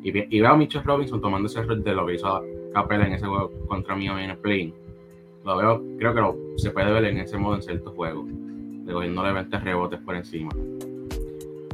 Y, 0.03 0.37
y 0.37 0.41
veo 0.41 0.51
a 0.51 0.57
Mitchell 0.57 0.83
Robinson 0.83 1.21
tomando 1.21 1.47
ese 1.47 1.61
rol 1.63 1.83
de 1.83 1.93
lo 1.93 2.05
que 2.05 2.15
hizo 2.15 2.41
Capela 2.73 3.07
en 3.07 3.13
ese 3.13 3.25
juego 3.25 3.51
contra 3.67 3.95
mí 3.95 4.07
en 4.07 4.17
el 4.17 4.37
play 4.37 4.73
lo 5.47 5.55
veo, 5.55 5.81
creo 5.97 6.13
que 6.13 6.61
se 6.61 6.71
puede 6.71 6.91
ver 6.91 7.05
en 7.05 7.19
ese 7.19 7.37
modo 7.37 7.55
en 7.55 7.61
ciertos 7.61 7.93
juegos, 7.93 8.27
de 8.27 8.91
cogiéndole 8.91 9.31
20 9.31 9.57
rebotes 9.59 9.99
por 10.01 10.15
encima. 10.15 10.51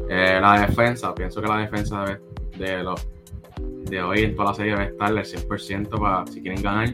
Eh, 0.09 0.39
la 0.41 0.65
defensa, 0.67 1.13
pienso 1.13 1.41
que 1.41 1.47
la 1.47 1.57
defensa 1.59 2.19
de, 2.57 2.83
los, 2.83 3.07
de 3.85 4.01
hoy 4.01 4.23
en 4.23 4.35
toda 4.35 4.49
la 4.49 4.53
serie 4.53 4.73
debe 4.73 4.85
estar 4.87 5.07
al 5.09 5.17
100% 5.17 5.99
para 5.99 6.27
si 6.27 6.41
quieren 6.41 6.61
ganar. 6.61 6.93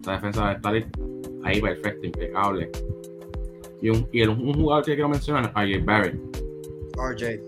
Esa 0.00 0.12
defensa 0.12 0.40
debe 0.40 0.56
estar 0.56 1.00
ahí 1.44 1.60
perfecto, 1.60 2.06
impecable. 2.06 2.70
Y 3.82 3.90
un, 3.90 4.08
y 4.12 4.22
un 4.22 4.54
jugador 4.54 4.84
que 4.84 4.94
quiero 4.94 5.08
mencionar, 5.08 5.52
RJ 5.54 5.84
Barrett. 5.84 6.20
RJ. 6.96 7.40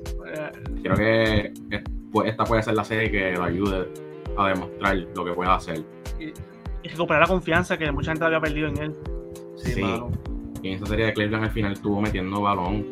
Creo 0.82 0.96
que 0.96 1.52
pues, 2.10 2.30
esta 2.30 2.44
puede 2.44 2.62
ser 2.62 2.74
la 2.74 2.84
serie 2.84 3.10
que 3.10 3.32
lo 3.32 3.44
ayude 3.44 3.88
a 4.36 4.48
demostrar 4.48 4.96
lo 5.14 5.24
que 5.24 5.32
puede 5.32 5.50
hacer 5.50 5.84
y 6.84 6.88
recuperar 6.88 7.22
la 7.22 7.28
confianza 7.28 7.78
que 7.78 7.90
mucha 7.92 8.12
gente 8.12 8.24
había 8.24 8.40
perdido 8.40 8.68
en 8.68 8.78
él. 8.78 8.94
Sí, 9.56 9.80
Y 10.62 10.68
en 10.68 10.74
esa 10.74 10.86
serie 10.86 11.06
de 11.06 11.12
Cleveland 11.12 11.44
al 11.44 11.50
final 11.50 11.72
estuvo 11.72 12.00
metiendo 12.00 12.40
balón. 12.40 12.86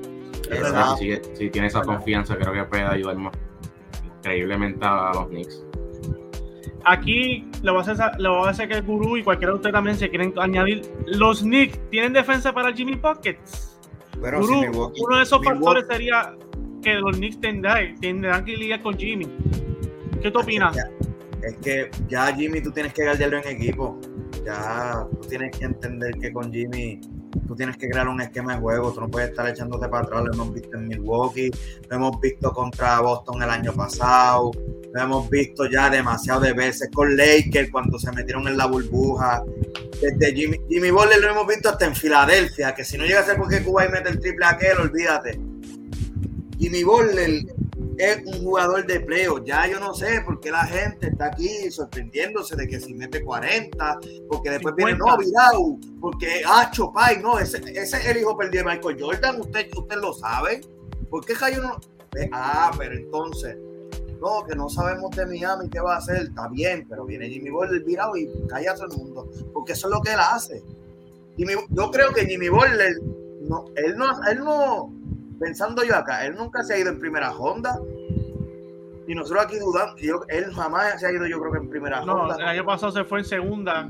Si, 1.34 1.51
tiene 1.51 1.68
esa 1.68 1.82
confianza, 1.82 2.36
creo 2.36 2.53
que 2.53 2.64
puede 2.64 2.82
ayudar 2.82 3.16
más 3.16 3.32
increíblemente 4.18 4.84
a 4.84 5.12
los 5.14 5.28
Knicks. 5.28 5.64
aquí 6.84 7.48
lo 7.62 7.74
va 7.74 7.80
a 7.80 7.82
hacer, 7.82 7.96
lo 8.18 8.40
va 8.40 8.48
a 8.48 8.51
hacer 8.51 8.68
que 8.68 8.74
el 8.74 8.82
gurú 8.82 9.16
y 9.16 9.22
cualquiera 9.22 9.53
de 9.53 9.57
ustedes 9.57 9.74
también 9.74 9.96
se 9.96 10.09
quieren 10.09 10.34
añadir. 10.38 10.82
Los 11.07 11.40
Knicks 11.40 11.78
tienen 11.90 12.12
defensa 12.12 12.53
para 12.53 12.72
Jimmy 12.72 12.96
Pockets. 12.96 13.78
Pero 14.20 14.40
uno 14.40 15.16
de 15.16 15.22
esos 15.22 15.42
factores 15.42 15.86
sería 15.88 16.34
que 16.82 16.94
los 16.94 17.16
Knicks 17.16 17.40
tendrán, 17.40 17.98
tendrán 18.01 18.44
que 18.44 18.57
lidiar 18.57 18.82
con 18.82 18.96
Jimmy. 18.98 19.26
¿Qué 20.22 20.30
tú 20.30 20.40
opinas? 20.40 20.76
Es 21.42 21.57
que 21.59 21.90
ya 22.09 22.34
Jimmy 22.34 22.61
tú 22.61 22.70
tienes 22.70 22.92
que 22.92 23.05
guardarlo 23.05 23.38
en 23.38 23.48
equipo. 23.48 23.98
Ya 24.44 25.07
tú 25.11 25.28
tienes 25.28 25.57
que 25.57 25.64
entender 25.64 26.14
que 26.20 26.32
con 26.32 26.53
Jimmy 26.53 27.01
tú 27.47 27.55
tienes 27.55 27.76
que 27.76 27.89
crear 27.89 28.09
un 28.09 28.20
esquema 28.20 28.55
de 28.55 28.61
juego, 28.61 28.93
tú 28.93 29.01
no 29.01 29.09
puedes 29.09 29.31
estar 29.31 29.49
echándote 29.49 29.89
para 29.89 30.05
atrás, 30.05 30.24
lo 30.24 30.33
hemos 30.33 30.53
visto 30.55 30.76
en 30.76 30.89
Milwaukee, 30.89 31.51
lo 31.89 31.97
hemos 31.97 32.20
visto 32.20 32.53
contra 32.53 33.01
Boston 33.01 33.43
el 33.43 33.51
año 33.51 33.72
pasado, 33.72 34.51
lo 34.93 35.01
hemos 35.01 35.31
visto 35.31 35.66
ya 35.66 35.91
demasiado 35.91 36.41
de 36.41 36.53
veces 36.53 36.91
con 36.93 37.16
Lakers 37.16 37.70
cuando 37.70 37.99
se 37.99 38.12
metieron 38.12 38.47
en 38.49 38.57
la 38.57 38.66
burbuja, 38.66 39.45
desde 40.01 40.35
Jimmy, 40.35 40.61
Jimmy 40.68 40.91
Butler 40.91 41.20
lo 41.20 41.31
hemos 41.31 41.47
visto 41.47 41.68
hasta 41.68 41.87
en 41.87 41.95
Filadelfia, 41.95 42.74
que 42.74 42.85
si 42.85 42.97
no 42.97 43.05
llega 43.05 43.20
a 43.20 43.24
ser 43.24 43.37
porque 43.37 43.62
Cuba 43.62 43.87
y 43.87 43.91
mete 43.91 44.09
el 44.09 44.18
triple 44.18 44.47
aquel, 44.47 44.78
olvídate. 44.78 45.39
Jimmy 46.59 46.85
Butler 46.85 47.45
es 48.01 48.24
un 48.24 48.44
jugador 48.44 48.86
de 48.86 49.01
pleo. 49.01 49.44
Ya 49.44 49.66
yo 49.66 49.78
no 49.78 49.94
sé 49.94 50.22
por 50.24 50.40
qué 50.40 50.51
la 50.51 50.64
gente 50.64 51.09
está 51.09 51.26
aquí 51.26 51.70
sorprendiéndose 51.70 52.57
de 52.57 52.66
que 52.66 52.80
si 52.80 52.94
mete 52.94 53.22
40, 53.22 53.98
porque 54.28 54.51
después 54.51 54.74
viene, 54.74 54.94
no, 54.96 55.16
Vidal, 55.16 55.78
porque, 56.01 56.42
ah, 56.46 56.70
Chopay, 56.72 57.20
no, 57.22 57.38
ese, 57.38 57.59
ese 57.59 57.96
es 57.96 58.07
el 58.07 58.18
hijo 58.18 58.36
perdido 58.36 58.64
de 58.64 58.70
Michael 58.70 58.96
Jordan, 59.01 59.40
usted, 59.40 59.68
usted 59.76 59.96
lo 59.96 60.12
sabe. 60.12 60.62
¿Por 61.11 61.24
qué 61.24 61.34
Jayo 61.34 61.62
no? 61.62 61.80
Ah, 62.32 62.70
pero 62.76 62.94
entonces, 62.94 63.57
no, 64.20 64.44
que 64.46 64.57
no 64.57 64.68
sabemos 64.68 65.11
de 65.16 65.26
Miami 65.26 65.68
qué 65.68 65.80
va 65.80 65.94
a 65.94 65.98
hacer, 65.98 66.22
está 66.28 66.48
bien, 66.48 66.86
pero 66.88 67.05
viene 67.05 67.28
Jimmy 67.28 67.51
Butler 67.51 67.82
virado 67.82 68.16
y 68.16 68.28
calla 68.48 68.72
a 68.72 68.74
todo 68.74 68.86
el 68.86 68.96
mundo, 68.96 69.28
porque 69.53 69.72
eso 69.72 69.88
es 69.88 69.94
lo 69.94 70.01
que 70.03 70.12
él 70.12 70.20
hace. 70.20 70.62
yo 71.36 71.90
creo 71.90 72.12
que 72.12 72.26
Jimmy 72.26 72.48
Butler, 72.48 72.94
no, 73.42 73.64
él 73.76 73.96
no, 73.96 74.07
él 74.28 74.38
no, 74.38 74.92
pensando 75.41 75.82
yo 75.82 75.97
acá, 75.97 76.24
él 76.26 76.36
nunca 76.36 76.62
se 76.62 76.74
ha 76.74 76.78
ido 76.78 76.91
en 76.91 77.01
primera 77.01 77.32
Honda. 77.32 77.80
Y 79.09 79.14
nosotros 79.14 79.45
aquí 79.45 79.59
dudando, 79.59 79.97
él 80.28 80.53
jamás 80.55 81.01
se 81.01 81.07
ha 81.07 81.12
ido, 81.12 81.26
yo 81.26 81.41
creo 81.41 81.53
que 81.53 81.59
en 81.59 81.68
primera 81.68 82.05
no, 82.05 82.12
Honda. 82.12 82.36
El 82.36 82.45
año 82.45 82.64
pasado 82.64 82.93
se 82.93 83.03
fue 83.03 83.20
en 83.20 83.24
segunda. 83.24 83.88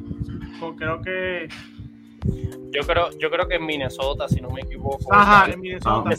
creo 0.78 1.02
que. 1.02 1.48
Yo 2.72 2.82
creo, 2.86 3.10
yo 3.18 3.30
creo 3.30 3.48
que 3.48 3.56
en 3.56 3.66
Minnesota, 3.66 4.28
si 4.28 4.40
no 4.40 4.48
me 4.50 4.60
equivoco. 4.60 5.12
Ajá, 5.12 5.50
en 5.50 5.60
Minnesota. 5.60 6.10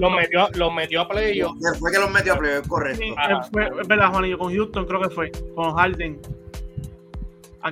Los 0.00 0.12
metió, 0.12 0.48
lo 0.54 0.70
metió 0.72 1.00
a 1.02 1.08
playoff. 1.08 1.56
Fue 1.78 1.92
que 1.92 1.98
los 1.98 2.10
metió 2.10 2.34
a 2.34 2.38
playoff, 2.38 2.66
correcto. 2.66 3.00
Sí, 3.00 3.14
fue, 3.52 3.70
es 3.80 3.88
verdad, 3.88 4.10
Juanillo, 4.10 4.38
con 4.38 4.52
Houston 4.52 4.84
creo 4.84 5.00
que 5.00 5.10
fue, 5.10 5.30
con 5.54 5.74
Harden. 5.76 6.20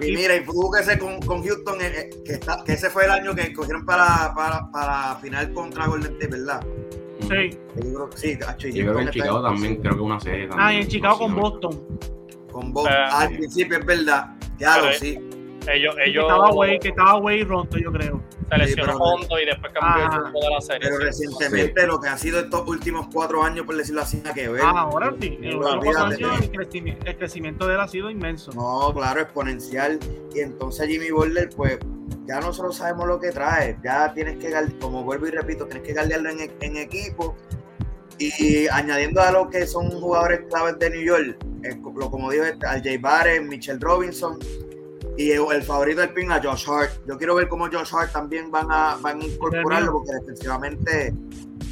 Y 0.00 0.14
mira, 0.14 0.36
y 0.36 0.44
tuvo 0.44 0.70
que 0.70 0.84
ser 0.84 0.98
con, 0.98 1.20
con 1.20 1.42
Houston, 1.42 1.80
eh, 1.80 1.92
eh, 1.96 2.10
que, 2.24 2.32
está, 2.34 2.62
que 2.64 2.74
ese 2.74 2.90
fue 2.90 3.06
el 3.06 3.10
año 3.10 3.34
que 3.34 3.52
cogieron 3.52 3.84
para, 3.84 4.32
para, 4.34 4.70
para 4.70 5.16
final 5.16 5.52
contra 5.52 5.86
Golden 5.86 6.12
State, 6.12 6.28
¿verdad? 6.28 6.64
Sí. 7.22 7.58
Yo 7.76 7.94
creo, 7.94 8.10
sí, 8.14 8.38
yo 8.72 8.84
creo 8.84 8.96
que 8.96 9.02
en 9.02 9.10
Chicago 9.10 9.42
también, 9.42 9.76
creo 9.76 9.94
que 9.94 10.00
una 10.00 10.20
serie 10.20 10.48
Ah, 10.52 10.72
y 10.72 10.78
en 10.78 10.88
Chicago 10.88 11.18
con 11.18 11.34
Boston. 11.34 11.86
Con 12.52 12.72
Boston. 12.72 12.94
Ah, 12.96 13.20
al 13.22 13.36
principio 13.36 13.78
es 13.78 13.86
verdad. 13.86 14.36
Claro, 14.58 14.92
sí. 14.92 15.18
Ellos, 15.68 15.94
ellos... 16.04 16.24
Que 16.24 16.32
estaba 16.32 16.50
Way, 16.52 16.78
que 16.78 16.88
estaba 16.88 17.16
Way 17.18 17.44
roto, 17.44 17.78
yo 17.78 17.92
creo. 17.92 18.22
Se 18.50 18.58
lesionó 18.58 18.96
Hondo 18.96 19.38
y 19.38 19.46
después 19.46 19.72
cambió 19.72 20.04
el 20.04 20.24
rumbo 20.24 20.40
de 20.40 20.50
la 20.50 20.60
serie. 20.60 20.88
Pero 20.88 20.98
recientemente 20.98 21.86
lo 21.86 22.00
que 22.00 22.08
ha 22.08 22.18
sido 22.18 22.40
estos 22.40 22.66
últimos 22.66 23.06
cuatro 23.12 23.42
años, 23.42 23.64
por 23.64 23.76
decirlo 23.76 24.02
así, 24.02 24.16
nada 24.18 24.34
que 24.34 24.48
ver. 24.48 24.62
Ah, 24.64 24.80
ahora 24.80 25.14
sí. 25.20 25.38
El 25.40 27.16
crecimiento, 27.16 27.66
de 27.66 27.74
él 27.74 27.80
ha 27.80 27.88
sido 27.88 28.10
inmenso. 28.10 28.50
No, 28.52 28.92
claro, 28.92 29.20
exponencial. 29.20 29.98
Y 30.34 30.40
entonces 30.40 30.88
Jimmy 30.88 31.10
Butler, 31.10 31.50
pues 31.54 31.78
ya 32.26 32.40
nosotros 32.40 32.76
sabemos 32.76 33.06
lo 33.06 33.20
que 33.20 33.30
trae. 33.30 33.78
Ya 33.84 34.12
tienes 34.12 34.38
que, 34.38 34.52
como 34.80 35.04
vuelvo 35.04 35.28
y 35.28 35.30
repito, 35.30 35.66
tienes 35.66 35.86
que 35.86 35.92
guardarlo 35.92 36.30
en, 36.30 36.52
en 36.60 36.76
equipo. 36.76 37.36
Y 38.18 38.68
añadiendo 38.68 39.22
a 39.22 39.30
lo 39.30 39.48
que 39.48 39.66
son 39.66 39.90
jugadores 39.90 40.40
claves 40.50 40.78
de 40.78 40.90
New 40.90 41.02
York, 41.02 41.38
eh, 41.62 41.80
como 41.80 42.30
dijo 42.30 42.44
al 42.66 42.82
Jay 42.82 42.98
Barrett, 42.98 43.42
Michelle 43.42 43.78
Robinson, 43.80 44.38
y 45.20 45.32
el, 45.32 45.62
favorito 45.62 46.00
del 46.00 46.14
pin 46.14 46.32
a 46.32 46.42
Josh 46.42 46.64
Hart. 46.66 46.92
Yo 47.06 47.18
quiero 47.18 47.34
ver 47.34 47.46
cómo 47.46 47.66
Josh 47.66 47.92
Hart 47.92 48.10
también 48.10 48.50
van 48.50 48.68
a, 48.70 48.96
van 49.02 49.20
a 49.20 49.24
incorporarlo 49.26 49.92
porque 49.92 50.14
defensivamente, 50.14 51.12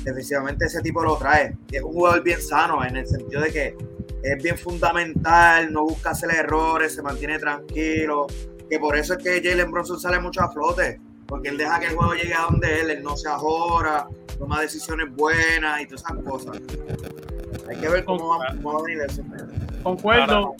defensivamente 0.04 0.66
ese 0.66 0.82
tipo 0.82 1.02
lo 1.02 1.16
trae. 1.16 1.56
Es 1.72 1.82
un 1.82 1.94
jugador 1.94 2.22
bien 2.22 2.42
sano 2.42 2.84
en 2.84 2.96
el 2.96 3.06
sentido 3.06 3.40
de 3.40 3.50
que 3.50 3.76
es 4.22 4.42
bien 4.42 4.58
fundamental, 4.58 5.72
no 5.72 5.84
busca 5.84 6.10
hacer 6.10 6.30
errores, 6.30 6.94
se 6.94 7.00
mantiene 7.00 7.38
tranquilo. 7.38 8.26
Que 8.68 8.78
por 8.78 8.94
eso 8.98 9.14
es 9.14 9.24
que 9.24 9.42
Jalen 9.42 9.70
Bronson 9.70 9.98
sale 9.98 10.20
mucho 10.20 10.42
a 10.42 10.52
flote, 10.52 11.00
porque 11.26 11.48
él 11.48 11.56
deja 11.56 11.80
que 11.80 11.86
el 11.86 11.96
juego 11.96 12.12
llegue 12.12 12.34
a 12.34 12.42
donde 12.50 12.80
él, 12.80 12.90
él 12.90 13.02
no 13.02 13.16
se 13.16 13.30
ajora, 13.30 14.08
toma 14.38 14.60
decisiones 14.60 15.10
buenas 15.16 15.80
y 15.80 15.86
todas 15.86 16.02
esas 16.02 16.22
cosas. 16.22 16.60
Hay 17.66 17.76
que 17.78 17.88
ver 17.88 18.04
cómo, 18.04 18.38
va, 18.38 18.48
a 18.48 18.82
venir 18.82 19.00
eso. 19.08 19.22
Concuerdo. 19.82 20.54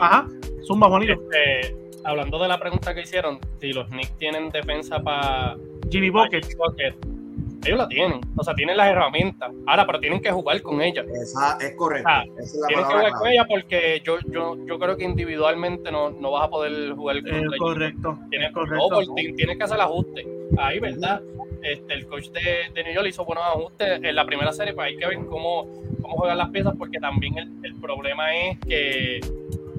Ajá, 0.00 0.26
zumba, 0.66 0.88
bonito. 0.88 1.12
Este, 1.12 1.81
hablando 2.04 2.38
de 2.38 2.48
la 2.48 2.58
pregunta 2.58 2.94
que 2.94 3.02
hicieron, 3.02 3.38
si 3.60 3.72
los 3.72 3.88
Knicks 3.88 4.16
tienen 4.18 4.50
defensa 4.50 5.00
para 5.00 5.56
Jimmy 5.90 6.10
Bucket. 6.10 6.46
ellos 7.64 7.78
la 7.78 7.88
tienen, 7.88 8.20
o 8.36 8.42
sea, 8.42 8.54
tienen 8.54 8.76
las 8.76 8.88
herramientas. 8.88 9.52
Ahora, 9.66 9.86
pero 9.86 10.00
tienen 10.00 10.20
que 10.20 10.30
jugar 10.30 10.60
con 10.62 10.80
ella. 10.82 11.04
Esa 11.14 11.56
es 11.60 11.74
correcto. 11.76 12.08
tienen 12.68 12.86
que 12.86 12.92
jugar 12.92 13.12
con 13.12 13.28
ella 13.28 13.46
porque 13.46 14.02
yo, 14.04 14.18
yo, 14.30 14.56
yo 14.66 14.78
creo 14.78 14.96
que 14.96 15.04
individualmente 15.04 15.90
no, 15.92 16.10
no 16.10 16.32
vas 16.32 16.44
a 16.44 16.50
poder 16.50 16.92
jugar 16.92 17.22
con 17.22 17.34
ella. 17.34 17.56
Correcto. 17.58 18.18
Tienes, 18.30 18.52
correcto. 18.52 19.14
tienes 19.36 19.56
que 19.56 19.64
hacer 19.64 19.76
el 19.76 19.82
ajuste. 19.82 20.26
Ahí, 20.58 20.80
¿verdad? 20.80 21.22
Este, 21.62 21.94
el 21.94 22.06
coach 22.08 22.28
de, 22.30 22.72
de 22.74 22.84
New 22.84 22.94
York 22.94 23.06
hizo 23.08 23.24
buenos 23.24 23.44
ajustes 23.44 24.00
en 24.02 24.16
la 24.16 24.26
primera 24.26 24.52
serie, 24.52 24.74
pues 24.74 24.88
hay 24.88 24.96
que 24.96 25.06
ver 25.06 25.18
cómo, 25.26 25.70
cómo 26.02 26.16
juegan 26.16 26.36
las 26.36 26.48
piezas, 26.50 26.74
porque 26.76 26.98
también 26.98 27.38
el, 27.38 27.48
el 27.62 27.76
problema 27.76 28.34
es 28.34 28.58
que 28.66 29.20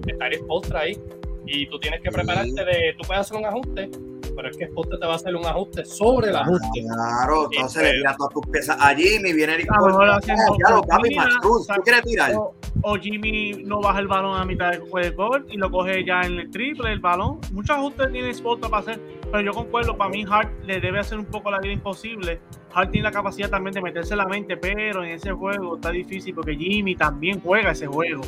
está 0.07 0.27
el 0.27 0.39
postre 0.45 0.77
ahí 0.77 0.97
y 1.45 1.67
tú 1.67 1.79
tienes 1.79 2.01
que 2.01 2.09
prepararte 2.09 2.65
de, 2.65 2.95
tú 2.97 3.07
puedes 3.07 3.21
hacer 3.21 3.37
un 3.37 3.45
ajuste, 3.45 3.89
pero 4.35 4.49
es 4.49 4.57
que 4.57 4.67
Spotter 4.67 4.99
te 4.99 5.05
va 5.05 5.13
a 5.13 5.15
hacer 5.15 5.35
un 5.35 5.45
ajuste 5.45 5.85
sobre 5.85 6.29
el 6.29 6.35
ajuste. 6.35 6.81
Claro, 6.81 7.49
entonces 7.51 7.83
le 7.83 7.93
tiras 7.93 8.17
todas 8.17 8.33
tus 8.33 8.47
piezas 8.47 8.77
a 8.79 8.95
Jimmy, 8.95 9.33
viene 9.33 9.53
Eric 9.53 9.69
ah, 9.71 10.19
ya 10.25 10.75
lo 10.75 10.83
papi, 10.83 11.15
Cruz, 11.41 11.67
tú 11.67 11.81
quieres 11.83 12.03
tirar. 12.03 12.33
O, 12.81 12.95
Jimmy 12.95 13.63
no 13.63 13.81
baja 13.81 13.99
el 13.99 14.07
balón 14.07 14.39
a 14.39 14.45
mitad 14.45 14.71
del 14.71 14.81
gol 15.15 15.45
y 15.49 15.57
lo 15.57 15.69
coge 15.69 16.03
ya 16.05 16.21
en 16.21 16.39
el 16.39 16.51
triple, 16.51 16.91
el 16.91 16.99
balón. 16.99 17.39
Muchos 17.51 17.77
ajustes 17.77 18.11
tiene 18.11 18.33
Spotter 18.33 18.69
para 18.69 18.81
hacer, 18.81 18.99
pero 19.33 19.45
yo 19.45 19.53
concuerdo, 19.53 19.97
para 19.97 20.11
mí 20.11 20.23
Hart 20.29 20.63
le 20.63 20.79
debe 20.79 20.99
hacer 20.99 21.17
un 21.17 21.25
poco 21.25 21.49
la 21.49 21.59
vida 21.59 21.73
imposible. 21.73 22.39
Hart 22.71 22.91
tiene 22.91 23.05
la 23.05 23.11
capacidad 23.11 23.49
también 23.49 23.73
de 23.73 23.81
meterse 23.81 24.15
la 24.15 24.27
mente, 24.27 24.57
pero 24.57 25.03
en 25.03 25.09
ese 25.09 25.31
juego 25.31 25.77
está 25.77 25.89
difícil 25.89 26.35
porque 26.35 26.55
Jimmy 26.55 26.95
también 26.95 27.41
juega 27.41 27.71
ese 27.71 27.87
juego 27.87 28.21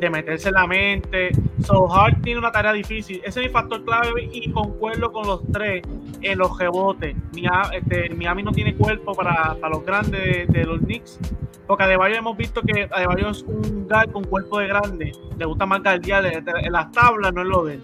de 0.00 0.10
meterse 0.10 0.50
la 0.50 0.66
mente. 0.66 1.30
So 1.64 1.88
Hart 1.88 2.20
tiene 2.22 2.40
una 2.40 2.50
tarea 2.50 2.72
difícil. 2.72 3.20
Ese 3.24 3.42
es 3.42 3.46
mi 3.46 3.52
factor 3.52 3.84
clave 3.84 4.28
y 4.32 4.50
concuerdo 4.50 5.12
con 5.12 5.24
los 5.24 5.40
tres 5.52 5.84
en 6.20 6.36
los 6.36 6.58
rebotes. 6.58 7.14
Miami, 7.32 7.76
este, 7.76 8.12
Miami 8.12 8.42
no 8.42 8.50
tiene 8.50 8.74
cuerpo 8.74 9.14
para, 9.14 9.54
para 9.60 9.68
los 9.68 9.86
grandes 9.86 10.48
de, 10.48 10.64
los 10.64 10.80
Knicks. 10.80 11.20
Porque 11.68 11.84
Adebayo 11.84 12.16
hemos 12.16 12.36
visto 12.36 12.60
que 12.60 12.88
Adebayo 12.90 13.30
es 13.30 13.44
un 13.44 13.86
guard 13.86 14.10
con 14.10 14.24
cuerpo 14.24 14.58
de 14.58 14.66
grande. 14.66 15.12
Le 15.38 15.44
gusta 15.44 15.64
más 15.64 15.80
guardiar 15.80 16.26
en 16.26 16.72
las 16.72 16.90
tablas, 16.90 17.32
no 17.32 17.42
es 17.42 17.46
lo 17.46 17.64
de 17.66 17.74
él. 17.74 17.80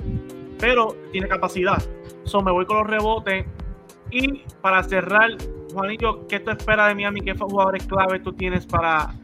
Pero 0.61 0.97
tiene 1.13 1.29
capacidad. 1.29 1.83
So 2.25 2.43
me 2.43 2.53
voy 2.53 2.67
con 2.67 2.79
los 2.79 2.87
rebotes. 2.87 3.47
Y 4.11 4.43
para 4.61 4.83
cerrar, 4.83 5.31
Juanillo, 5.73 6.27
¿qué 6.27 6.41
tú 6.41 6.51
esperas 6.51 6.89
de 6.89 6.95
Miami? 6.95 7.21
¿Qué 7.21 7.35
jugadores 7.35 7.87
clave 7.87 8.21
tú 8.21 8.33
tienes 8.33 8.67
para, 8.67 9.15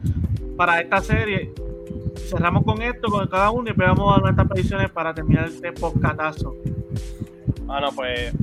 para 0.55 0.81
esta 0.81 1.01
serie? 1.01 1.53
cerramos 2.17 2.63
con 2.63 2.81
esto, 2.81 3.09
con 3.09 3.27
cada 3.27 3.51
uno 3.51 3.69
y 3.69 3.73
pegamos 3.73 4.17
a 4.17 4.21
nuestras 4.21 4.47
predicciones 4.47 4.89
para 4.89 5.13
terminar 5.13 5.45
este 5.45 5.71
podcatazo. 5.71 6.55
Bueno, 7.63 7.89
pues 7.95 8.33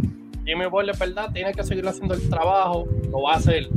Jimmy 0.45 0.67
Butler, 0.67 0.97
verdad, 0.97 1.31
tiene 1.33 1.53
que 1.53 1.63
seguir 1.63 1.87
haciendo 1.87 2.15
el 2.15 2.29
trabajo, 2.29 2.87
lo 3.11 3.23
va 3.23 3.35
a 3.35 3.37
hacer. 3.37 3.69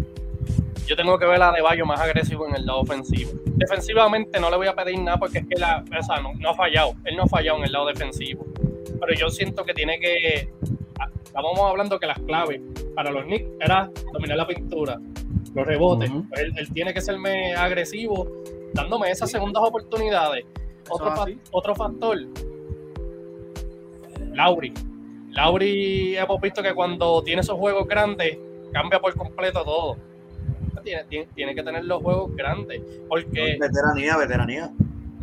Yo 0.85 0.95
tengo 0.95 1.19
que 1.19 1.25
ver 1.25 1.41
a 1.41 1.51
De 1.51 1.61
Bayo 1.61 1.85
más 1.85 1.99
agresivo 1.99 2.47
en 2.47 2.55
el 2.55 2.65
lado 2.65 2.79
ofensivo. 2.79 3.31
Defensivamente 3.45 4.39
no 4.39 4.49
le 4.49 4.55
voy 4.55 4.67
a 4.67 4.75
pedir 4.75 4.99
nada 4.99 5.17
porque 5.17 5.39
es 5.39 5.47
que 5.47 5.59
la, 5.59 5.83
o 5.83 6.21
no, 6.39 6.49
ha 6.49 6.53
fallado. 6.53 6.93
Él 7.03 7.17
no 7.17 7.23
ha 7.23 7.27
fallado 7.27 7.57
en 7.57 7.65
el 7.65 7.71
lado 7.73 7.87
defensivo. 7.87 8.45
Pero 8.99 9.13
yo 9.13 9.29
siento 9.29 9.63
que 9.63 9.73
tiene 9.73 9.99
que. 9.99 10.49
Estábamos 11.23 11.59
hablando 11.59 11.99
que 11.99 12.07
las 12.07 12.19
claves 12.19 12.61
para 12.95 13.11
los 13.11 13.23
Knicks 13.25 13.45
era 13.59 13.91
dominar 14.11 14.37
la 14.37 14.47
pintura, 14.47 14.99
los 15.53 15.67
rebotes. 15.67 16.09
él, 16.35 16.53
él, 16.57 16.73
tiene 16.73 16.93
que 16.93 17.01
ser 17.01 17.15
agresivo 17.55 18.27
dándome 18.73 19.11
esas 19.11 19.29
segundas 19.29 19.61
oportunidades. 19.63 20.45
Otro, 20.89 21.13
otro 21.51 21.75
factor, 21.75 22.17
Lauri. 24.33 24.73
Lauri 25.31 26.15
hemos 26.15 26.39
visto 26.41 26.63
que 26.63 26.73
cuando 26.73 27.21
tiene 27.23 27.41
esos 27.41 27.57
juegos 27.57 27.87
grandes, 27.87 28.37
cambia 28.71 28.99
por 28.99 29.15
completo 29.15 29.63
todo. 29.63 29.97
Tiene, 30.83 31.27
tiene, 31.35 31.53
que 31.53 31.63
tener 31.63 31.83
los 31.83 32.01
juegos 32.01 32.33
grandes. 32.35 32.81
Porque. 33.09 33.57
Veteranía, 33.59 34.15
veteranía. 34.15 34.71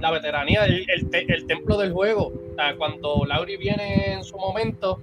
La 0.04 0.10
veteranía, 0.10 0.66
el, 0.66 0.86
el, 1.12 1.46
templo 1.46 1.78
del 1.78 1.90
juego. 1.94 2.30
cuando 2.76 3.24
Lauri 3.26 3.56
viene 3.56 4.12
en 4.12 4.22
su 4.22 4.36
momento, 4.36 5.00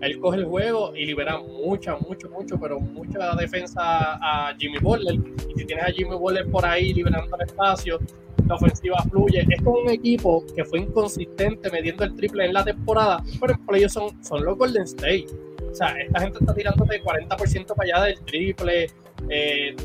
él 0.00 0.20
coge 0.20 0.38
el 0.38 0.44
juego 0.44 0.94
y 0.94 1.04
libera 1.04 1.38
mucha, 1.38 1.96
mucho, 1.96 2.30
mucho, 2.30 2.56
pero 2.60 2.78
mucha 2.78 3.34
defensa 3.34 3.80
a 3.82 4.54
Jimmy 4.56 4.78
Butler. 4.78 5.16
Y 5.16 5.58
si 5.58 5.64
tienes 5.64 5.84
a 5.84 5.90
Jimmy 5.90 6.14
Butler 6.14 6.48
por 6.48 6.64
ahí 6.64 6.94
liberando 6.94 7.36
el 7.36 7.42
espacio, 7.44 7.98
la 8.46 8.54
ofensiva 8.54 8.98
fluye. 9.10 9.44
Es 9.50 9.60
como 9.62 9.80
un 9.80 9.90
equipo 9.90 10.44
que 10.54 10.64
fue 10.64 10.78
inconsistente 10.78 11.68
mediendo 11.68 12.04
el 12.04 12.14
triple 12.14 12.44
en 12.44 12.52
la 12.52 12.62
temporada, 12.62 13.24
pero 13.40 13.58
ellos 13.74 13.92
son, 13.92 14.22
son 14.22 14.44
los 14.44 14.56
Golden 14.56 14.84
State. 14.84 15.26
O 15.72 15.74
sea, 15.74 15.88
esta 16.00 16.20
gente 16.20 16.38
está 16.40 16.54
tirando 16.54 16.84
de 16.84 17.02
40% 17.02 17.74
para 17.74 17.98
allá 17.98 18.04
del 18.06 18.20
triple. 18.20 18.90
Eh, 19.28 19.76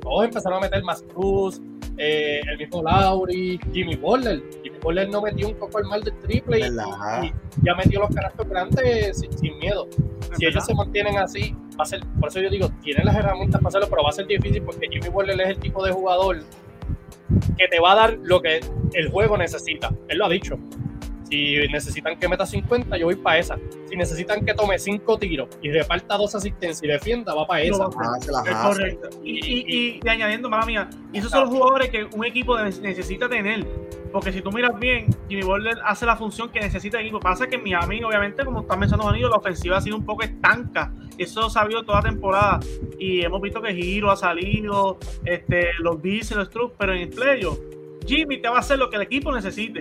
todos 0.00 0.24
empezaron 0.24 0.58
a 0.58 0.60
meter 0.60 0.82
más 0.82 1.02
cruz, 1.02 1.60
eh, 1.96 2.40
el 2.50 2.58
mismo 2.58 2.82
Lauri, 2.82 3.58
Jimmy 3.72 3.96
Butler. 3.96 4.42
Jimmy 4.62 4.78
Butler 4.80 5.08
no 5.08 5.22
metió 5.22 5.48
un 5.48 5.54
poco 5.54 5.78
al 5.78 5.84
mal 5.84 6.02
del 6.02 6.14
triple 6.18 6.58
y, 6.58 6.62
ya 7.62 7.74
metió 7.76 8.00
los 8.00 8.14
carajos 8.14 8.48
grandes 8.48 9.18
sin, 9.18 9.58
miedo. 9.58 9.88
Si 10.36 10.46
ellos 10.46 10.64
se 10.64 10.74
mantienen 10.74 11.18
así, 11.18 11.54
va 11.78 11.82
a 11.82 11.86
ser, 11.86 12.00
por 12.18 12.28
eso 12.28 12.40
yo 12.40 12.50
digo, 12.50 12.68
tienen 12.82 13.06
las 13.06 13.16
herramientas 13.16 13.60
para 13.60 13.68
hacerlo, 13.68 13.86
pero 13.88 14.02
va 14.02 14.08
a 14.08 14.12
ser 14.12 14.26
difícil 14.26 14.62
porque 14.62 14.88
Jimmy 14.90 15.08
Butler 15.08 15.40
es 15.40 15.48
el 15.50 15.58
tipo 15.58 15.84
de 15.84 15.92
jugador 15.92 16.42
que 17.56 17.68
te 17.68 17.80
va 17.80 17.92
a 17.92 17.94
dar 17.94 18.18
lo 18.22 18.42
que 18.42 18.60
el 18.94 19.10
juego 19.10 19.38
necesita. 19.38 19.90
Él 20.08 20.18
lo 20.18 20.26
ha 20.26 20.28
dicho. 20.28 20.58
Si 21.24 21.56
necesitan 21.68 22.18
que 22.18 22.28
meta 22.28 22.46
50, 22.46 22.96
yo 22.96 23.06
voy 23.06 23.16
para 23.16 23.38
esa. 23.38 23.58
Si 23.88 23.96
necesitan 23.96 24.44
que 24.44 24.54
tome 24.54 24.78
5 24.78 25.18
tiros 25.18 25.48
y 25.62 25.70
reparta 25.70 26.16
dos 26.16 26.34
asistencias 26.34 26.82
y 26.82 26.86
defienda, 26.86 27.34
va 27.34 27.46
para 27.46 27.62
esa. 27.62 27.88
es 28.46 28.56
correcto. 28.56 29.08
Y, 29.22 30.00
y, 30.04 30.08
añadiendo, 30.08 30.48
mala 30.50 30.66
mía, 30.66 30.90
esos 31.12 31.30
son 31.30 31.42
los 31.42 31.50
jugadores 31.50 31.88
que 31.90 32.04
un 32.04 32.24
equipo 32.24 32.58
necesita 32.58 33.28
tener. 33.28 33.66
Porque 34.12 34.32
si 34.32 34.42
tú 34.42 34.52
miras 34.52 34.78
bien, 34.78 35.06
Jimmy 35.28 35.42
Butler 35.42 35.76
hace 35.84 36.06
la 36.06 36.14
función 36.14 36.48
que 36.50 36.60
necesita 36.60 36.98
el 36.98 37.06
equipo. 37.06 37.18
Pasa 37.18 37.48
que 37.48 37.56
en 37.56 37.64
Miami, 37.64 38.04
obviamente, 38.04 38.44
como 38.44 38.60
está 38.60 38.76
mencionando 38.76 39.10
Danilo, 39.10 39.28
la 39.28 39.38
ofensiva 39.38 39.78
ha 39.78 39.80
sido 39.80 39.96
un 39.96 40.04
poco 40.04 40.22
estanca. 40.22 40.92
Eso 41.18 41.50
se 41.50 41.58
ha 41.58 41.62
habido 41.62 41.84
toda 41.84 42.00
la 42.00 42.10
temporada. 42.10 42.60
Y 42.98 43.24
hemos 43.24 43.40
visto 43.40 43.60
que 43.60 43.74
Giro 43.74 44.12
ha 44.12 44.16
salido, 44.16 44.98
este, 45.24 45.70
los 45.80 46.00
Bills 46.00 46.30
los 46.30 46.46
Struck, 46.46 46.74
pero 46.78 46.94
en 46.94 47.00
el 47.00 47.08
playoff, 47.08 47.58
Jimmy 48.06 48.40
te 48.40 48.48
va 48.48 48.56
a 48.56 48.60
hacer 48.60 48.78
lo 48.78 48.88
que 48.88 48.96
el 48.96 49.02
equipo 49.02 49.32
necesite. 49.32 49.80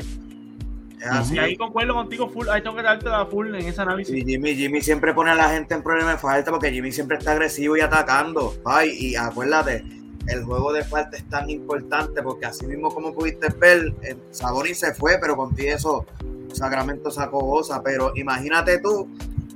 Y 1.32 1.38
ahí 1.38 1.58
concuerdo 1.58 1.94
contigo, 1.94 2.30
full, 2.30 2.48
ahí 2.50 2.62
tengo 2.62 2.76
que 2.76 2.84
darte 2.84 3.10
la 3.10 3.26
full 3.26 3.54
en 3.54 3.68
ese 3.68 3.82
análisis. 3.82 4.16
Y 4.16 4.24
Jimmy, 4.24 4.56
Jimmy 4.56 4.82
siempre 4.82 5.14
pone 5.14 5.32
a 5.32 5.36
la 5.36 5.50
gente 5.50 5.74
en 5.74 5.84
problemas 5.84 6.16
de 6.16 6.20
falta 6.20 6.52
porque 6.52 6.72
Jimmy 6.72 6.92
siempre 6.92 7.18
está 7.18 7.34
agresivo 7.34 7.76
y 7.76 7.82
atacando. 7.82 8.56
Ay, 8.64 8.92
y 8.98 9.16
acuérdate, 9.16 9.84
el 10.28 10.44
juego 10.44 10.72
de 10.72 10.84
falta 10.84 11.18
es 11.18 11.28
tan 11.30 11.50
importante 11.50 12.22
porque 12.22 12.46
así 12.46 12.66
mismo 12.66 12.94
como 12.94 13.14
pudiste 13.14 13.50
ver, 13.50 13.94
Saboni 14.32 14.74
se 14.74 14.94
fue, 14.94 15.18
pero 15.20 15.36
contigo 15.36 15.76
eso 15.76 16.06
Sacramento 16.54 17.12
sacó 17.12 17.40
goza. 17.40 17.82
Pero 17.84 18.14
imagínate 18.16 18.80
tú 18.80 19.10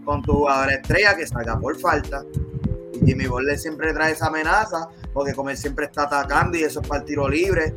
con 0.04 0.22
tu 0.24 0.34
jugador 0.34 0.72
estrella 0.72 1.16
que 1.16 1.26
salga 1.28 1.58
por 1.58 1.80
falta. 1.80 2.26
Y 2.94 3.06
Jimmy 3.06 3.28
Butler 3.28 3.58
siempre 3.58 3.94
trae 3.94 4.14
esa 4.14 4.28
amenaza 4.28 4.90
porque 5.14 5.34
como 5.34 5.50
él 5.50 5.58
siempre 5.58 5.86
está 5.86 6.04
atacando 6.04 6.58
y 6.58 6.64
eso 6.64 6.82
es 6.82 6.88
para 6.88 7.02
el 7.02 7.08
tiro 7.08 7.30
libre 7.30 7.74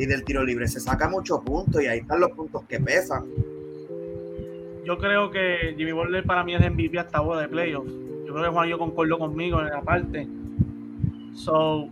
y 0.00 0.06
del 0.06 0.24
tiro 0.24 0.42
libre 0.42 0.66
se 0.66 0.80
saca 0.80 1.10
muchos 1.10 1.40
puntos 1.40 1.82
y 1.82 1.86
ahí 1.86 1.98
están 1.98 2.20
los 2.20 2.30
puntos 2.30 2.64
que 2.64 2.80
pesan. 2.80 3.26
Yo 4.82 4.96
creo 4.96 5.30
que 5.30 5.74
Jimmy 5.76 5.92
Butler 5.92 6.24
para 6.24 6.42
mí 6.42 6.54
es 6.54 6.60
MVP 6.70 6.98
hasta 6.98 7.18
ahora 7.18 7.42
de 7.42 7.48
playoffs. 7.48 7.92
Yo 8.26 8.32
creo 8.32 8.44
que 8.44 8.50
Juan 8.50 8.68
yo 8.70 8.78
concuerdo 8.78 9.18
conmigo 9.18 9.60
en 9.60 9.66
la 9.66 9.82
parte. 9.82 10.26
So, 11.34 11.90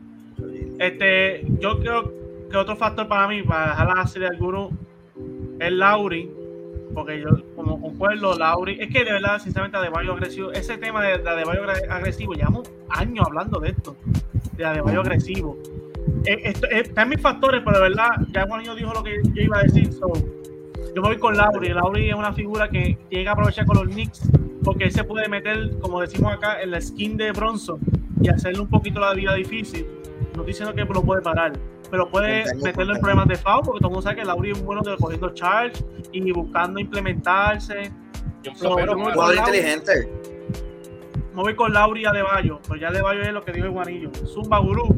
este, 0.79 1.45
yo 1.61 1.79
creo 1.81 2.11
que 2.51 2.57
otro 2.57 2.77
factor 2.77 3.07
para 3.09 3.29
mí, 3.29 3.43
para 3.43 3.73
dejar 3.73 3.95
la 3.95 4.07
serie 4.07 4.29
alguno, 4.29 4.71
es 5.61 5.71
Lauri. 5.71 6.31
Porque 6.95 7.21
yo, 7.21 7.29
como 7.55 7.79
concuerdo, 7.79 8.39
Lauri, 8.39 8.79
es 8.81 8.91
que 8.91 9.05
de 9.05 9.13
verdad, 9.13 9.39
sinceramente, 9.39 9.77
Adebayo 9.77 10.15
agresivo, 10.15 10.51
ese 10.53 10.79
tema 10.79 11.05
de, 11.05 11.19
de 11.19 11.29
Adebayo 11.29 11.61
agresivo, 11.91 12.33
llevamos 12.33 12.73
años 12.89 13.27
hablando 13.27 13.61
de 13.61 13.69
esto, 13.69 13.95
de 14.57 14.65
Adebayo 14.65 15.03
agresivo 15.03 15.59
eh, 16.25 16.53
eh, 16.53 16.55
están 16.71 17.09
mis 17.09 17.21
factores, 17.21 17.63
pero 17.65 17.77
de 17.77 17.89
verdad, 17.89 18.11
ya 18.33 18.47
Juanillo 18.47 18.75
dijo 18.75 18.93
lo 18.93 19.03
que 19.03 19.21
yo 19.35 19.43
iba 19.43 19.59
a 19.59 19.63
decir. 19.63 19.91
yo 19.91 21.03
me 21.03 21.09
voy 21.09 21.19
con 21.19 21.37
Lauri. 21.37 21.69
Lauri 21.69 22.11
es 22.11 22.15
una 22.15 22.33
figura 22.33 22.69
que 22.69 22.99
llega 23.11 23.31
a 23.31 23.35
aprovechar 23.35 23.67
con 23.67 23.77
los 23.77 23.95
Knicks 23.95 24.29
porque 24.65 24.85
él 24.85 24.93
se 24.93 25.05
puede 25.05 25.29
meter, 25.29 25.79
como 25.81 26.01
decimos 26.01 26.33
acá, 26.33 26.61
en 26.61 26.73
la 26.73 26.81
skin 26.81 27.17
de 27.17 27.33
Bronson 27.33 27.79
y 28.21 28.29
hacerle 28.29 28.61
un 28.61 28.69
poquito 28.69 29.01
la 29.01 29.15
vida 29.15 29.35
difícil. 29.35 29.87
No 30.35 30.43
estoy 30.43 30.47
diciendo 30.47 30.75
que 30.75 30.85
lo 30.85 31.03
puede 31.03 31.23
parar, 31.23 31.53
pero 31.91 32.09
puede 32.11 32.45
meterlo 32.57 32.95
en 32.95 33.01
problemas 33.01 33.29
de 33.29 33.37
foul 33.37 33.63
porque 33.65 33.79
todo 33.81 33.89
el 33.89 33.95
mundo 33.95 34.03
sabe 34.03 34.17
que 34.17 34.25
Lauri 34.25 34.51
es 34.51 34.63
bueno 34.63 34.83
de 34.83 34.97
cogiendo 34.97 35.31
charge 35.31 35.85
y 36.13 36.33
buscando 36.33 36.81
implementarse. 36.81 37.91
Yo 38.43 38.55
so, 38.55 38.71
jugador 38.71 39.37
inteligente. 39.37 40.09
Me 41.35 41.43
voy 41.43 41.55
con 41.55 41.73
Lauri 41.73 42.05
a 42.05 42.13
Bayo, 42.13 42.61
pues 42.67 42.81
ya 42.81 42.91
De 42.91 43.01
Bayo 43.01 43.23
es 43.23 43.33
lo 43.33 43.45
que 43.45 43.53
dijo 43.53 43.67
el 43.67 43.73
Guanillo. 43.73 44.11
Zumba 44.27 44.59
Gurú 44.59 44.95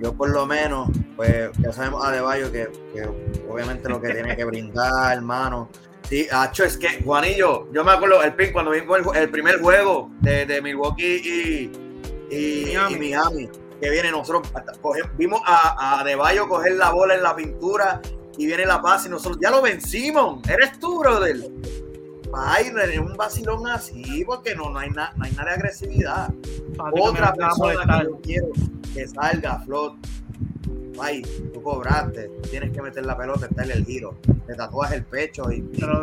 yo 0.00 0.12
por 0.14 0.30
lo 0.30 0.46
menos, 0.46 0.88
pues 1.16 1.50
ya 1.58 1.72
sabemos 1.72 2.04
a 2.04 2.12
De 2.12 2.50
que, 2.50 2.68
que 2.92 3.08
obviamente 3.48 3.88
lo 3.88 4.00
que 4.00 4.12
tiene 4.12 4.36
que 4.36 4.44
brindar, 4.44 5.16
hermano. 5.16 5.68
Sí, 6.08 6.26
Hacho, 6.30 6.64
es 6.64 6.78
que, 6.78 7.02
Juanillo, 7.02 7.70
yo 7.72 7.84
me 7.84 7.92
acuerdo 7.92 8.22
el 8.22 8.34
pin 8.34 8.52
cuando 8.52 8.70
vimos 8.70 8.98
el, 9.14 9.28
primer 9.28 9.60
juego 9.60 10.10
de, 10.20 10.46
de 10.46 10.62
Milwaukee 10.62 11.70
y, 12.30 12.34
y, 12.34 12.74
Miami. 12.98 13.48
que 13.80 13.90
viene 13.90 14.10
nosotros, 14.10 14.50
vimos 15.18 15.40
a, 15.44 16.00
a 16.00 16.04
De 16.04 16.16
coger 16.48 16.72
la 16.72 16.90
bola 16.90 17.14
en 17.14 17.22
la 17.22 17.36
pintura 17.36 18.00
y 18.38 18.46
viene 18.46 18.64
la 18.64 18.80
paz 18.80 19.04
y 19.06 19.08
nosotros 19.10 19.38
ya 19.42 19.50
lo 19.50 19.60
vencimos. 19.60 20.48
Eres 20.48 20.78
tú, 20.78 21.00
brother. 21.00 21.36
Ay, 22.32 22.66
en 22.92 23.00
un 23.02 23.16
vacilón 23.16 23.66
así, 23.68 24.24
porque 24.24 24.54
no, 24.54 24.70
no 24.70 24.78
hay, 24.78 24.90
nada 24.90 25.12
no 25.16 25.24
hay 25.24 25.32
nada 25.32 25.50
de 25.50 25.54
agresividad. 25.54 26.32
Otra 26.92 27.32
persona 27.32 28.00
que 28.00 28.04
yo 28.04 28.20
quiero 28.22 28.48
que 28.94 29.08
salga 29.08 29.54
a 29.54 29.60
flot. 29.60 29.94
Ay, 31.00 31.22
tú 31.54 31.62
cobraste, 31.62 32.28
tienes 32.50 32.72
que 32.72 32.82
meter 32.82 33.06
la 33.06 33.16
pelota, 33.16 33.46
está 33.46 33.64
en 33.64 33.70
el 33.70 33.84
giro, 33.84 34.16
te 34.46 34.54
tatuas 34.54 34.92
el 34.92 35.04
pecho 35.04 35.50
y. 35.52 35.62
Pero, 35.62 36.02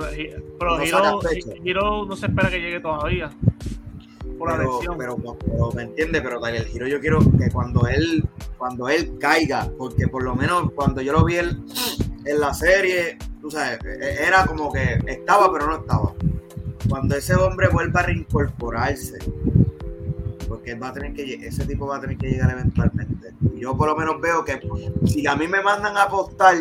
pero 0.57 0.77
no 0.77 1.19
giro, 1.63 2.05
no 2.05 2.15
se 2.15 2.27
espera 2.27 2.49
que 2.49 2.61
llegue 2.61 2.79
todavía. 2.79 3.29
Por 4.37 4.51
la 4.51 4.63
lesión. 4.63 4.97
Pero, 4.97 5.17
me 5.73 5.83
entiende, 5.83 6.21
pero 6.21 6.45
el 6.45 6.65
giro 6.65 6.87
yo 6.87 6.99
quiero 7.01 7.19
que 7.19 7.49
cuando 7.51 7.87
él, 7.87 8.23
cuando 8.57 8.87
él 8.87 9.17
caiga, 9.19 9.69
porque 9.77 10.07
por 10.07 10.23
lo 10.23 10.33
menos 10.35 10.71
cuando 10.71 11.01
yo 11.01 11.11
lo 11.11 11.25
vi 11.25 11.37
en 11.37 12.39
la 12.39 12.53
serie, 12.53 13.17
tú 13.45 13.51
sabes, 13.51 13.77
e, 13.85 14.23
era 14.25 14.43
como 14.47 14.73
que 14.73 14.99
estaba, 15.05 15.53
pero 15.53 15.67
no 15.67 15.75
estaba. 15.75 16.13
Cuando 16.89 17.15
ese 17.15 17.35
hombre 17.35 17.67
vuelva 17.67 17.99
a 17.99 18.03
reincorporarse, 18.03 19.19
porque 20.47 20.73
va 20.73 20.87
a 20.87 20.93
tener 20.93 21.13
que 21.13 21.35
ese 21.45 21.63
tipo 21.65 21.85
va 21.85 21.97
a 21.97 22.01
tener 22.01 22.17
que 22.17 22.31
llegar 22.31 22.49
eventualmente. 22.49 23.33
yo 23.55 23.77
por 23.77 23.89
lo 23.89 23.95
menos 23.95 24.19
veo 24.19 24.43
que 24.43 24.59
si 25.05 25.27
a 25.27 25.35
mí 25.35 25.47
me 25.47 25.61
mandan 25.61 25.95
a 25.95 26.03
apostar 26.03 26.55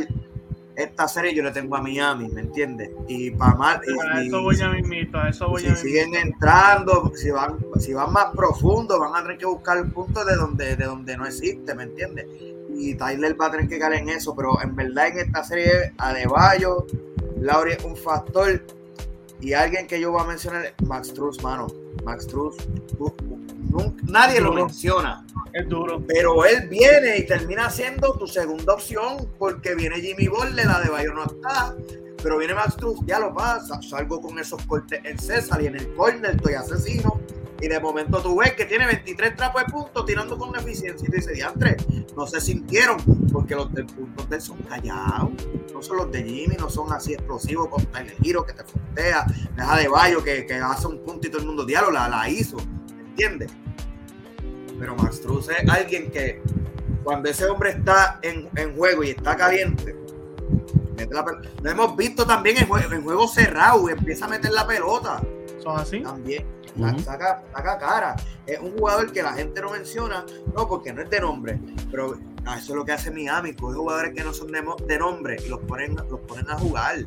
esta 0.77 1.09
serie, 1.09 1.35
yo 1.35 1.43
le 1.43 1.53
tengo 1.53 1.75
a 1.75 1.81
Miami, 1.81 2.29
¿me 2.29 2.43
entiendes? 2.43 2.91
Y 3.09 3.31
para 3.31 3.55
mal. 3.55 3.81
Y, 3.87 4.27
eso 4.27 4.43
voy 4.43 4.61
a 4.61 4.69
mismito, 4.69 5.19
a 5.19 5.31
eso 5.31 5.49
voy 5.49 5.63
si 5.63 5.75
siguen 5.77 6.15
entrando, 6.15 7.13
si 7.15 7.31
van, 7.31 7.65
si 7.79 7.95
van 7.95 8.13
más 8.13 8.27
profundo, 8.35 9.01
van 9.01 9.17
a 9.17 9.23
tener 9.23 9.39
que 9.39 9.47
buscar 9.47 9.79
el 9.79 9.91
punto 9.91 10.23
de 10.23 10.37
donde, 10.37 10.77
de 10.77 10.85
donde 10.85 11.17
no 11.17 11.25
existe, 11.25 11.75
¿me 11.75 11.85
entiendes? 11.85 12.27
Y 12.77 12.95
Tyler 12.95 13.41
va 13.41 13.47
a 13.47 13.51
tener 13.53 13.69
que 13.69 13.79
caer 13.79 13.95
en 13.95 14.09
eso, 14.09 14.35
pero 14.35 14.61
en 14.63 14.75
verdad 14.75 15.09
en 15.09 15.19
esta 15.19 15.45
serie, 15.45 15.93
Adebayo, 15.99 16.87
Lauri 17.41 17.73
es 17.73 17.85
un 17.85 17.97
factor. 17.97 18.63
Y 19.41 19.53
alguien 19.53 19.87
que 19.87 20.01
yo 20.01 20.11
voy 20.11 20.23
a 20.23 20.25
mencionar, 20.25 20.75
Max 20.87 21.13
Truss, 21.13 21.43
mano. 21.43 21.67
Max 22.05 22.27
Truss, 22.27 22.57
nadie 24.05 24.41
lo 24.41 24.53
menciona. 24.53 25.25
Es 25.53 25.69
duro. 25.69 26.03
Pero 26.07 26.45
él 26.45 26.69
viene 26.69 27.19
y 27.19 27.27
termina 27.27 27.71
siendo 27.71 28.15
tu 28.19 28.27
segunda 28.27 28.75
opción 28.75 29.29
porque 29.39 29.75
viene 29.75 30.01
Jimmy 30.01 30.29
Butler, 30.29 30.67
la 30.67 30.81
de 30.81 30.91
Bayo 30.91 31.15
no 31.15 31.25
está. 31.25 31.75
Pero 32.23 32.39
viene 32.39 32.55
Max 32.55 32.77
Truss, 32.77 33.01
ya 33.07 33.21
lo 33.21 33.35
pasa. 33.35 33.81
Salgo 33.83 34.21
con 34.21 34.39
esos 34.39 34.63
cortes 34.67 35.01
en 35.05 35.19
César 35.19 35.61
y 35.63 35.67
en 35.67 35.77
el 35.77 35.95
corner 35.95 36.35
estoy 36.35 36.55
asesino. 36.55 37.21
Y 37.65 37.69
de 37.69 37.81
momento 37.81 38.21
tú 38.21 38.37
ves 38.37 38.53
que 38.53 38.67
tiene 38.67 38.85
23 38.85 39.37
trapos 39.37 39.65
de 39.65 39.73
puntos 39.73 40.05
tirando 40.05 40.37
con 40.37 40.55
eficiencia. 40.55 41.09
Y 41.09 41.11
te 41.11 41.17
dice, 41.17 41.33
diantre, 41.33 41.79
no 42.15 42.27
se 42.27 42.39
sintieron 42.39 42.99
porque 43.33 43.55
los 43.55 43.73
del 43.73 43.87
punto 43.87 44.23
de 44.27 44.39
son 44.39 44.59
callados. 44.59 45.31
No 45.73 45.81
son 45.81 45.97
los 45.97 46.13
de 46.13 46.25
Jimmy, 46.25 46.57
no 46.59 46.69
son 46.69 46.93
así 46.93 47.15
explosivos 47.15 47.69
con 47.69 47.87
el 47.97 48.11
giro 48.23 48.45
que 48.45 48.53
te 48.53 48.65
frontea. 48.65 49.25
Deja 49.57 49.79
de 49.79 49.89
Bayo 49.89 50.23
que, 50.23 50.45
que 50.45 50.57
hace 50.57 50.89
un 50.89 50.99
punto 50.99 51.27
y 51.27 51.31
todo 51.31 51.41
el 51.41 51.47
mundo 51.47 51.65
diálogo 51.65 51.93
la, 51.93 52.07
la 52.07 52.29
hizo. 52.29 52.59
¿Entiendes? 52.91 53.51
Pero 54.79 54.95
Max 54.97 55.23
Truss 55.23 55.49
es 55.49 55.67
alguien 55.67 56.11
que 56.11 56.43
cuando 57.03 57.31
ese 57.31 57.47
hombre 57.47 57.71
está 57.71 58.21
en, 58.21 58.77
juego 58.77 59.05
y 59.05 59.11
está 59.11 59.39
caliente, 59.39 59.97
lo 61.63 61.71
hemos 61.71 61.97
visto 61.97 62.27
también 62.27 62.59
en, 62.59 62.67
juego, 62.67 62.93
en 62.93 63.03
juego 63.03 63.27
cerrado, 63.27 63.89
empieza 63.89 64.27
a 64.27 64.29
meter 64.29 64.53
la 64.53 64.67
pelota. 64.67 65.23
¿Son 65.65 65.81
así? 65.81 66.01
También. 66.01 66.47
saca, 67.03 67.43
cara. 67.79 68.17
Es 68.47 68.61
un 68.61 68.77
jugador 68.77 69.11
que 69.11 69.23
la 69.23 69.33
gente 69.33 69.63
no 69.63 69.71
menciona, 69.71 70.27
no 70.55 70.69
porque 70.69 70.93
no 70.93 71.03
es 71.03 71.09
de 71.09 71.21
nombre, 71.21 71.59
pero 71.91 72.15
eso 72.15 72.73
es 72.73 72.77
lo 72.77 72.85
que 72.85 72.93
hace 72.93 73.11
Miami, 73.11 73.55
coge 73.55 73.75
jugadores 73.75 74.15
que 74.15 74.23
no 74.23 74.35
son 74.35 74.53
de, 74.53 74.99
nombre 74.99 75.39
y 75.45 75.49
los 75.49 75.61
ponen, 75.61 75.97
los 75.97 76.21
ponen 76.21 76.51
a 76.51 76.59
jugar, 76.59 76.99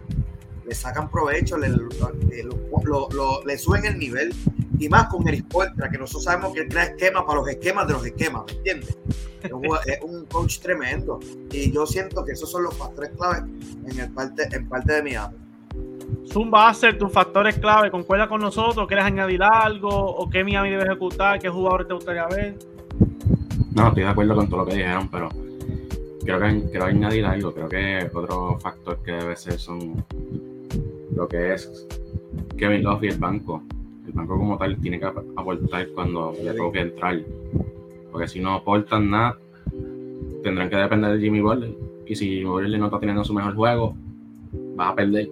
le 0.65 0.75
sacan 0.75 1.11
provecho, 1.11 1.57
le, 1.57 1.69
le 1.69 3.57
suben 3.59 3.85
el 3.85 3.99
nivel 3.99 4.33
y 4.79 4.89
más 4.89 5.07
con 5.07 5.27
el 5.27 5.43
Portra, 5.43 5.89
que 5.89 5.97
nosotros 5.97 6.23
sabemos 6.23 6.53
que 6.53 6.61
él 6.61 6.69
crea 6.69 6.85
esquemas 6.85 7.23
para 7.25 7.39
los 7.39 7.49
esquemas 7.49 7.87
de 7.87 7.93
los 7.93 8.05
esquemas, 8.05 8.43
¿me 8.47 8.53
entiendes? 8.53 8.97
Es 9.43 10.01
un, 10.01 10.25
coach 10.25 10.59
tremendo 10.59 11.19
y 11.51 11.71
yo 11.71 11.85
siento 11.85 12.25
que 12.25 12.31
esos 12.31 12.49
son 12.49 12.63
los 12.63 12.75
factores 12.75 13.11
clave 13.11 13.47
en, 13.85 13.99
el 13.99 14.11
parte, 14.11 14.47
en 14.51 14.67
parte 14.67 14.93
de 14.93 15.03
Miami. 15.03 15.46
Zumba 16.31 16.59
va 16.59 16.69
a 16.69 16.73
ser 16.73 16.97
tus 16.97 17.11
factores 17.11 17.57
clave, 17.57 17.89
concuerda 17.89 18.27
con 18.27 18.41
nosotros, 18.41 18.87
¿quieres 18.87 19.05
añadir 19.05 19.41
algo 19.43 19.89
o 19.89 20.29
qué 20.29 20.43
Miami 20.43 20.69
debe 20.69 20.83
ejecutar, 20.83 21.39
qué 21.39 21.49
jugadores 21.49 21.87
te 21.87 21.93
gustaría 21.93 22.27
ver? 22.27 22.55
No, 23.73 23.87
estoy 23.87 24.03
de 24.03 24.09
acuerdo 24.09 24.35
con 24.35 24.47
todo 24.47 24.59
lo 24.59 24.65
que 24.65 24.75
dijeron, 24.75 25.09
pero 25.09 25.29
creo 26.23 26.39
que 26.39 26.69
quiero 26.69 26.85
añadir 26.85 27.25
algo, 27.25 27.53
creo 27.53 27.69
que 27.69 28.09
otro 28.13 28.59
factor 28.59 28.99
que 29.03 29.11
debe 29.11 29.35
ser 29.35 29.57
son 29.59 30.03
lo 31.15 31.27
que 31.27 31.53
es 31.53 31.87
Kevin 32.57 32.83
Love 32.83 33.03
y 33.03 33.07
el 33.07 33.17
banco 33.17 33.63
el 34.07 34.13
banco 34.13 34.37
como 34.37 34.57
tal 34.57 34.77
tiene 34.77 34.99
que 34.99 35.05
aportar 35.05 35.87
cuando 35.89 36.33
le 36.41 36.53
toque 36.53 36.79
entrar. 36.79 37.19
Porque 38.11 38.27
si 38.27 38.39
no 38.39 38.53
aportan 38.53 39.11
nada, 39.11 39.37
tendrán 40.43 40.69
que 40.69 40.77
depender 40.77 41.13
de 41.13 41.19
Jimmy 41.19 41.41
Butler. 41.41 41.75
Y 42.05 42.15
si 42.15 42.29
Jimmy 42.29 42.45
Butler 42.45 42.79
no 42.79 42.85
está 42.85 42.99
teniendo 42.99 43.23
su 43.25 43.33
mejor 43.33 43.53
juego, 43.55 43.95
va 44.79 44.89
a 44.89 44.95
perder. 44.95 45.29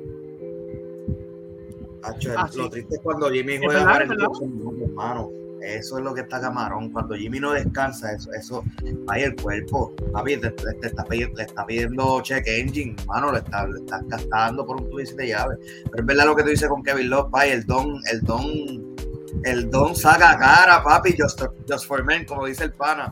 Ah, 2.38 2.50
lo 2.56 2.70
triste 2.70 2.96
es 2.96 3.02
cuando 3.02 3.30
Jimmy 3.30 3.58
juega 3.58 4.04
hermano. 4.04 5.30
Eso 5.62 5.98
es 5.98 6.04
lo 6.04 6.14
que 6.14 6.22
está 6.22 6.40
camarón. 6.40 6.92
Cuando 6.92 7.16
Jimmy 7.16 7.40
no 7.40 7.54
descansa, 7.54 8.14
eso, 8.14 8.32
eso 8.34 8.64
ahí 9.08 9.24
el 9.24 9.36
cuerpo. 9.36 9.96
Papi, 10.14 10.38
te, 10.38 10.54
está 10.84 11.04
pidiendo, 11.06 11.38
le 11.38 11.44
está 11.44 11.66
pidiendo 11.66 12.22
check 12.22 12.46
engine, 12.46 12.96
mano, 13.08 13.32
le 13.32 13.40
está, 13.40 13.66
le 13.66 13.80
está 13.80 14.00
gastando 14.06 14.64
por 14.66 14.80
un 14.80 14.90
tubo 14.90 15.00
de 15.00 15.28
llave. 15.28 15.56
Pero 15.86 15.98
es 15.98 16.06
verdad 16.06 16.26
lo 16.26 16.36
que 16.36 16.44
tú 16.44 16.50
dices 16.50 16.70
con 16.70 16.84
Kevin 16.84 17.10
Love, 17.10 17.32
papi, 17.32 17.50
el 17.50 17.66
don, 17.66 18.00
el 18.12 18.22
don, 18.22 18.96
el 19.44 19.70
don 19.72 19.96
saca 19.96 20.38
cara, 20.38 20.84
papi, 20.84 21.16
just, 21.18 21.42
just 21.68 21.88
for 21.88 22.04
men, 22.04 22.26
como 22.26 22.46
dice 22.46 22.66
el 22.66 22.74
pana. 22.74 23.12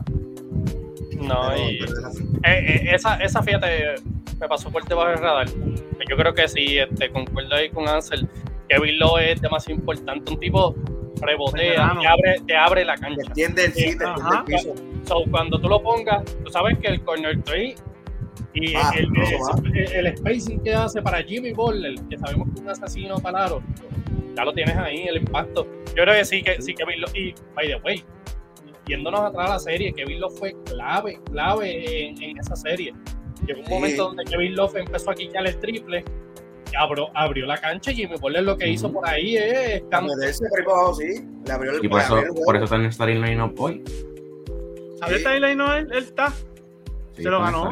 No, 1.16 1.56
y 1.56 1.78
eh, 1.78 1.86
eh, 2.44 2.90
esa, 2.92 3.16
esa 3.16 3.42
fíjate, 3.42 3.96
me 4.38 4.48
pasó 4.48 4.70
por 4.70 4.84
debajo 4.86 5.08
del 5.08 5.18
radar. 5.18 5.48
Yo 6.08 6.16
creo 6.16 6.34
que 6.34 6.46
sí, 6.48 6.78
este, 6.78 7.10
concuerdo 7.10 7.54
ahí 7.54 7.70
con 7.70 7.88
Ansel. 7.88 8.28
Kevin 8.68 8.98
Love 8.98 9.20
es 9.20 9.40
demasiado 9.40 9.78
importante, 9.78 10.32
un 10.32 10.40
tipo 10.40 10.74
rebotea, 11.20 11.96
te 12.00 12.06
abre, 12.06 12.40
te 12.46 12.56
abre 12.56 12.84
la 12.84 12.96
cancha. 12.96 13.22
Entiende 13.26 13.66
el, 13.66 13.72
sitio, 13.72 14.14
el 14.14 14.44
piso. 14.44 14.74
cuando 15.30 15.60
tú 15.60 15.68
lo 15.68 15.82
pongas, 15.82 16.24
tú 16.44 16.50
sabes 16.50 16.78
que 16.78 16.88
el 16.88 17.02
corner 17.02 17.42
3 17.42 17.82
y 18.54 18.74
ah, 18.76 18.92
el, 18.96 20.06
el, 20.06 20.16
spacing 20.16 20.62
que 20.62 20.74
hace 20.74 21.02
para 21.02 21.22
Jimmy 21.22 21.52
Butler, 21.52 21.94
que 22.08 22.18
sabemos 22.18 22.48
que 22.48 22.54
es 22.54 22.60
un 22.60 22.70
asesino 22.70 23.18
palaro, 23.18 23.62
ya 24.36 24.44
lo 24.44 24.52
tienes 24.52 24.76
ahí, 24.76 25.06
el 25.08 25.18
impacto. 25.18 25.66
Yo 25.88 26.02
creo 26.02 26.14
que 26.14 26.24
sí, 26.24 26.42
que 26.42 26.60
sí, 26.62 26.74
Kevin 26.74 27.00
Love, 27.00 27.16
y 27.16 27.34
by 27.54 27.66
the 27.66 27.76
way, 27.84 28.04
yéndonos 28.86 29.20
atrás 29.20 29.50
a 29.50 29.52
la 29.54 29.58
serie, 29.58 29.92
Kevin 29.92 30.20
Love 30.20 30.38
fue 30.38 30.54
clave, 30.64 31.20
clave 31.30 32.08
en, 32.08 32.22
en 32.22 32.38
esa 32.38 32.54
serie. 32.56 32.94
Llegó 33.46 33.60
un 33.60 33.68
momento 33.68 34.04
donde 34.04 34.24
Kevin 34.24 34.54
Love 34.54 34.76
empezó 34.76 35.10
a 35.10 35.14
quitar 35.14 35.46
el 35.46 35.58
triple 35.58 36.04
abrió, 36.78 37.08
abrió 37.14 37.46
la 37.46 37.58
cancha 37.58 37.90
y 37.90 37.96
Jimmy 37.96 38.16
Butler 38.16 38.42
lo 38.42 38.56
que 38.56 38.68
hizo 38.68 38.92
por 38.92 39.08
ahí 39.08 39.36
es 39.36 39.82
sí. 39.82 41.24
Le 41.46 41.52
abrió 41.52 41.72
el, 41.72 41.84
y 41.84 41.88
por 41.88 42.00
eso, 42.00 42.22
por 42.44 42.56
eso 42.56 42.64
está 42.64 42.76
en 42.76 42.82
el 42.82 42.92
starting 42.92 43.20
line-up 43.20 43.54
hoy. 43.58 43.82
¿Sabes 45.00 45.24
el 45.24 45.42
line-up 45.42 45.72
él, 45.72 45.88
él 45.92 46.04
está? 46.04 46.32
se 47.16 47.30
lo 47.30 47.40
ganó. 47.40 47.64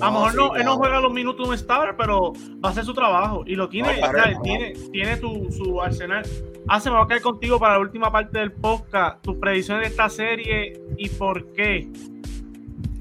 A 0.00 0.06
lo 0.06 0.12
mejor 0.12 0.34
no, 0.34 0.56
él 0.56 0.64
no 0.64 0.76
juega 0.76 1.00
los 1.00 1.12
minutos 1.12 1.46
de 1.46 1.50
un 1.50 1.54
star, 1.54 1.96
pero 1.96 2.32
va 2.64 2.68
a 2.68 2.72
hacer 2.72 2.84
su 2.84 2.94
trabajo. 2.94 3.44
Y 3.46 3.54
lo 3.54 3.68
tiene, 3.68 4.00
tiene, 4.42 4.72
tiene 4.90 5.16
tu, 5.18 5.50
su 5.52 5.80
arsenal. 5.80 6.24
Hace, 6.68 6.90
me 6.90 6.96
voy 6.96 7.04
a 7.04 7.08
quedar 7.08 7.22
contigo 7.22 7.58
para 7.58 7.74
la 7.74 7.80
última 7.80 8.10
parte 8.10 8.38
del 8.38 8.52
podcast. 8.52 9.22
Tus 9.22 9.36
predicciones 9.36 9.84
de 9.84 9.90
esta 9.90 10.08
serie 10.08 10.80
y 10.96 11.08
por 11.10 11.52
qué. 11.52 11.88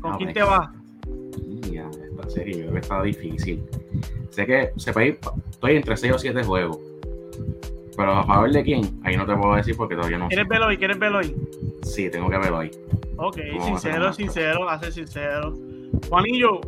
¿Con 0.02 0.14
ah, 0.14 0.18
quién 0.18 0.34
te 0.34 0.44
vas? 0.44 0.70
Esta 1.72 2.30
serie 2.30 2.70
que 2.72 2.80
está 2.80 3.02
difícil. 3.02 3.64
Sé 4.32 4.46
que 4.46 4.72
se 4.78 4.94
puede 4.94 5.20
estoy 5.50 5.76
entre 5.76 5.96
6 5.96 6.14
o 6.14 6.18
7 6.18 6.44
juegos. 6.44 6.80
Pero 7.96 8.12
a 8.14 8.24
favor 8.24 8.52
de 8.52 8.64
quién, 8.64 9.00
ahí 9.04 9.18
no 9.18 9.26
te 9.26 9.36
puedo 9.36 9.56
decir 9.56 9.76
porque 9.76 9.96
todavía 9.96 10.18
no 10.18 10.30
¿Quieres 10.30 10.48
verlo 10.48 10.68
hoy? 10.68 10.78
¿Quieres 10.78 10.98
verlo 10.98 11.20
hoy? 11.20 11.36
Sí, 11.84 12.10
tengo 12.10 12.30
que 12.30 12.38
verlo 12.38 12.60
hoy. 12.60 12.72
Ok, 13.18 13.38
sincero, 13.62 14.14
sincero, 14.14 14.70
hace 14.70 14.92
sincero. 14.92 15.54
Juanillo. 16.10 16.62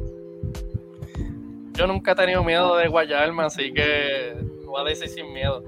Yo 1.74 1.88
nunca 1.88 2.12
he 2.12 2.16
tenido 2.16 2.44
miedo 2.44 2.76
de 2.76 2.88
guayarme, 2.88 3.44
así 3.44 3.74
que 3.74 4.36
voy 4.66 4.82
a 4.82 4.84
decir 4.84 5.08
sin 5.08 5.34
miedo. 5.34 5.64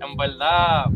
En 0.00 0.16
verdad, 0.16 0.86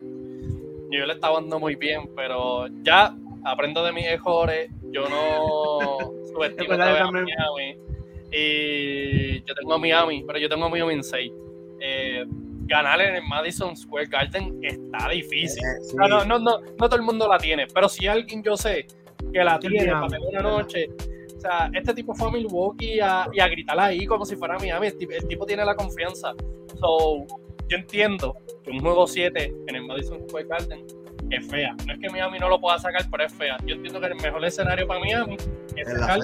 yo 0.00 1.06
le 1.06 1.12
estaba 1.12 1.40
dando 1.40 1.60
muy 1.60 1.76
bien, 1.76 2.10
pero 2.16 2.66
ya 2.82 3.14
aprendo 3.44 3.84
de 3.84 3.92
mis 3.92 4.06
errores. 4.06 4.70
Yo 4.90 5.08
no 5.08 6.12
subestimo 6.32 6.72
a 6.72 6.78
Miami. 6.78 7.87
Y 8.30 9.42
yo 9.44 9.54
tengo 9.54 9.74
a 9.74 9.78
Miami, 9.78 10.24
pero 10.26 10.38
yo 10.38 10.48
tengo 10.48 10.66
a 10.66 10.68
Miami 10.68 10.94
en 10.94 11.04
6. 11.04 11.32
Eh, 11.80 12.24
ganar 12.68 13.00
en 13.00 13.16
el 13.16 13.22
Madison 13.22 13.76
Square 13.76 14.06
Garden 14.06 14.60
está 14.62 15.08
difícil. 15.08 15.64
Eh, 15.64 15.94
no, 15.94 16.08
no, 16.08 16.24
no, 16.24 16.38
no, 16.38 16.60
todo 16.76 16.96
el 16.96 17.02
mundo 17.02 17.26
la 17.26 17.38
tiene, 17.38 17.66
pero 17.66 17.88
si 17.88 18.06
alguien 18.06 18.42
yo 18.42 18.56
sé 18.56 18.86
que 19.32 19.42
la 19.42 19.58
tiene 19.58 19.90
para 19.90 20.08
tener 20.08 20.28
una 20.28 20.42
noche, 20.42 20.88
o 21.36 21.40
sea, 21.40 21.70
este 21.72 21.94
tipo 21.94 22.14
fue 22.14 22.28
a 22.28 22.32
Milwaukee 22.32 23.00
a, 23.00 23.26
y 23.32 23.40
a 23.40 23.48
gritar 23.48 23.78
ahí 23.78 24.06
como 24.06 24.24
si 24.24 24.36
fuera 24.36 24.58
Miami. 24.58 24.88
El 24.88 25.28
tipo, 25.28 25.46
tiene 25.46 25.64
la 25.64 25.74
confianza. 25.74 26.34
So, 26.80 27.26
yo 27.68 27.76
entiendo 27.76 28.36
que 28.64 28.70
un 28.70 28.80
juego 28.80 29.06
7 29.06 29.54
en 29.66 29.74
el 29.74 29.86
Madison 29.86 30.20
Square 30.28 30.46
Garden 30.48 30.84
es 31.30 31.46
fea. 31.48 31.76
No 31.86 31.92
es 31.92 31.98
que 32.00 32.10
Miami 32.10 32.38
no 32.38 32.48
lo 32.48 32.60
pueda 32.60 32.78
sacar, 32.78 33.02
pero 33.10 33.24
es 33.24 33.32
fea. 33.32 33.56
Yo 33.66 33.76
entiendo 33.76 34.00
que 34.00 34.06
el 34.06 34.16
mejor 34.16 34.44
escenario 34.44 34.86
para 34.86 35.00
Miami 35.00 35.36
es 35.76 35.88
sacar 35.88 36.18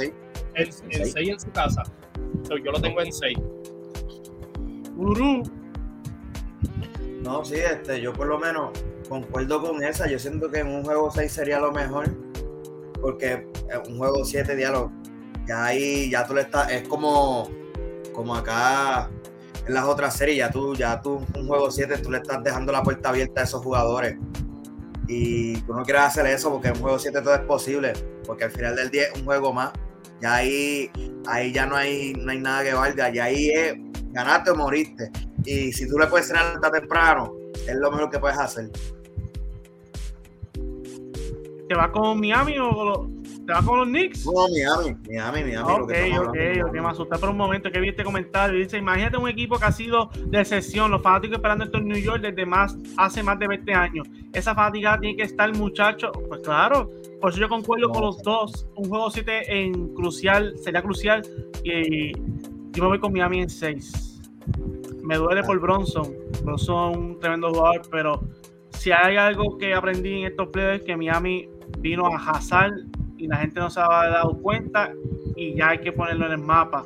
el 0.54 0.72
6 0.72 1.14
en 1.16 1.40
su 1.40 1.50
casa. 1.50 1.82
yo 2.48 2.72
lo 2.72 2.80
tengo 2.80 3.00
en 3.00 3.12
6. 3.12 3.38
No, 7.22 7.44
sí, 7.44 7.56
este, 7.56 8.00
yo 8.00 8.12
por 8.12 8.26
lo 8.26 8.38
menos 8.38 8.70
concuerdo 9.08 9.62
con 9.62 9.82
esa. 9.82 10.08
Yo 10.08 10.18
siento 10.18 10.50
que 10.50 10.60
en 10.60 10.68
un 10.68 10.84
juego 10.84 11.10
6 11.10 11.30
sería 11.30 11.58
lo 11.58 11.72
mejor. 11.72 12.14
Porque 13.00 13.46
en 13.68 13.92
un 13.92 13.98
juego 13.98 14.24
7 14.24 14.56
diálogo, 14.56 14.90
ya 15.46 15.64
ahí 15.64 16.10
ya 16.10 16.26
tú 16.26 16.34
le 16.34 16.42
estás, 16.42 16.70
es 16.70 16.88
como, 16.88 17.50
como 18.14 18.34
acá 18.34 19.10
en 19.66 19.74
las 19.74 19.84
otras 19.84 20.16
series, 20.16 20.38
ya 20.38 20.50
tú, 20.50 20.74
ya 20.74 21.02
tú, 21.02 21.24
un 21.36 21.46
juego 21.46 21.70
7, 21.70 21.98
tú 21.98 22.10
le 22.10 22.18
estás 22.18 22.42
dejando 22.42 22.72
la 22.72 22.82
puerta 22.82 23.10
abierta 23.10 23.42
a 23.42 23.44
esos 23.44 23.62
jugadores. 23.62 24.16
Y 25.06 25.58
tú 25.62 25.74
no 25.74 25.82
quieres 25.82 26.02
hacer 26.02 26.26
eso 26.26 26.50
porque 26.50 26.68
en 26.68 26.76
un 26.76 26.82
juego 26.82 26.98
7 26.98 27.20
todo 27.20 27.34
es 27.34 27.40
posible. 27.40 27.92
Porque 28.26 28.44
al 28.44 28.50
final 28.50 28.74
del 28.76 28.90
día 28.90 29.04
es 29.04 29.18
un 29.18 29.24
juego 29.24 29.52
más 29.52 29.72
ya 30.24 30.36
ahí, 30.36 30.90
ahí 31.26 31.52
ya 31.52 31.66
no 31.66 31.76
hay, 31.76 32.14
no 32.14 32.32
hay 32.32 32.38
nada 32.38 32.64
que 32.64 32.72
valga, 32.72 33.10
ya 33.10 33.24
ahí 33.24 33.50
es 33.50 33.74
ganaste 34.12 34.52
o 34.52 34.56
moriste. 34.56 35.10
Y 35.44 35.70
si 35.70 35.86
tú 35.86 35.98
le 35.98 36.06
puedes 36.06 36.28
cenar 36.28 36.54
hasta 36.54 36.70
temprano, 36.70 37.34
es 37.54 37.74
lo 37.76 37.90
mejor 37.90 38.08
que 38.08 38.18
puedes 38.18 38.38
hacer. 38.38 38.70
¿Te 41.68 41.74
vas 41.74 41.90
con 41.90 42.20
Miami 42.20 42.56
o 42.58 43.06
te 43.46 43.52
vas 43.52 43.64
con 43.64 43.78
los 43.78 43.88
Knicks? 43.88 44.26
No, 44.26 44.48
Miami, 44.48 44.96
Miami, 45.08 45.44
Miami. 45.44 45.72
Ok, 45.72 45.92
ok, 46.28 46.36
ok, 46.66 46.72
me 46.72 46.88
asusté 46.88 47.18
por 47.18 47.28
un 47.28 47.36
momento 47.36 47.70
que 47.70 47.80
vi 47.80 47.90
este 47.90 48.04
comentario. 48.04 48.58
Dice, 48.58 48.78
imagínate 48.78 49.16
un 49.16 49.28
equipo 49.28 49.58
que 49.58 49.64
ha 49.64 49.72
sido 49.72 50.10
de 50.26 50.40
excepción, 50.40 50.90
los 50.90 51.02
fanáticos 51.02 51.36
esperando 51.36 51.64
esto 51.64 51.78
en 51.78 51.88
New 51.88 51.98
York 51.98 52.22
desde 52.22 52.46
más, 52.46 52.76
hace 52.96 53.22
más 53.22 53.38
de 53.38 53.48
20 53.48 53.74
años. 53.74 54.08
Esa 54.32 54.54
fatiga 54.54 54.98
tiene 54.98 55.16
que 55.16 55.24
estar, 55.24 55.54
muchacho. 55.56 56.10
Pues 56.28 56.40
claro, 56.40 56.90
por 57.20 57.30
eso 57.30 57.40
yo 57.40 57.48
concuerdo 57.48 57.90
con 57.90 58.02
los 58.02 58.22
dos. 58.22 58.66
Un 58.76 58.88
juego 58.88 59.10
7 59.10 59.60
en 59.60 59.94
crucial, 59.94 60.54
sería 60.62 60.82
crucial. 60.82 61.22
Y 61.62 62.12
yo 62.72 62.82
me 62.82 62.88
voy 62.88 62.98
con 62.98 63.12
Miami 63.12 63.42
en 63.42 63.50
6. 63.50 64.22
Me 65.02 65.16
duele 65.16 65.42
por 65.42 65.60
Bronson. 65.60 66.14
Bronson 66.42 66.98
un 66.98 67.20
tremendo 67.20 67.50
jugador, 67.50 67.82
pero 67.90 68.26
si 68.70 68.90
hay 68.90 69.16
algo 69.16 69.56
que 69.58 69.74
aprendí 69.74 70.20
en 70.20 70.26
estos 70.26 70.48
playoffs 70.48 70.84
que 70.84 70.96
Miami 70.96 71.48
vino 71.78 72.06
a 72.06 72.16
Hazard 72.16 72.72
y 73.24 73.28
la 73.28 73.36
gente 73.36 73.60
no 73.60 73.70
se 73.70 73.80
había 73.80 74.10
dado 74.10 74.38
cuenta 74.40 74.92
y 75.36 75.54
ya 75.54 75.70
hay 75.70 75.78
que 75.78 75.92
ponerlo 75.92 76.26
en 76.26 76.32
el 76.32 76.38
mapa. 76.38 76.84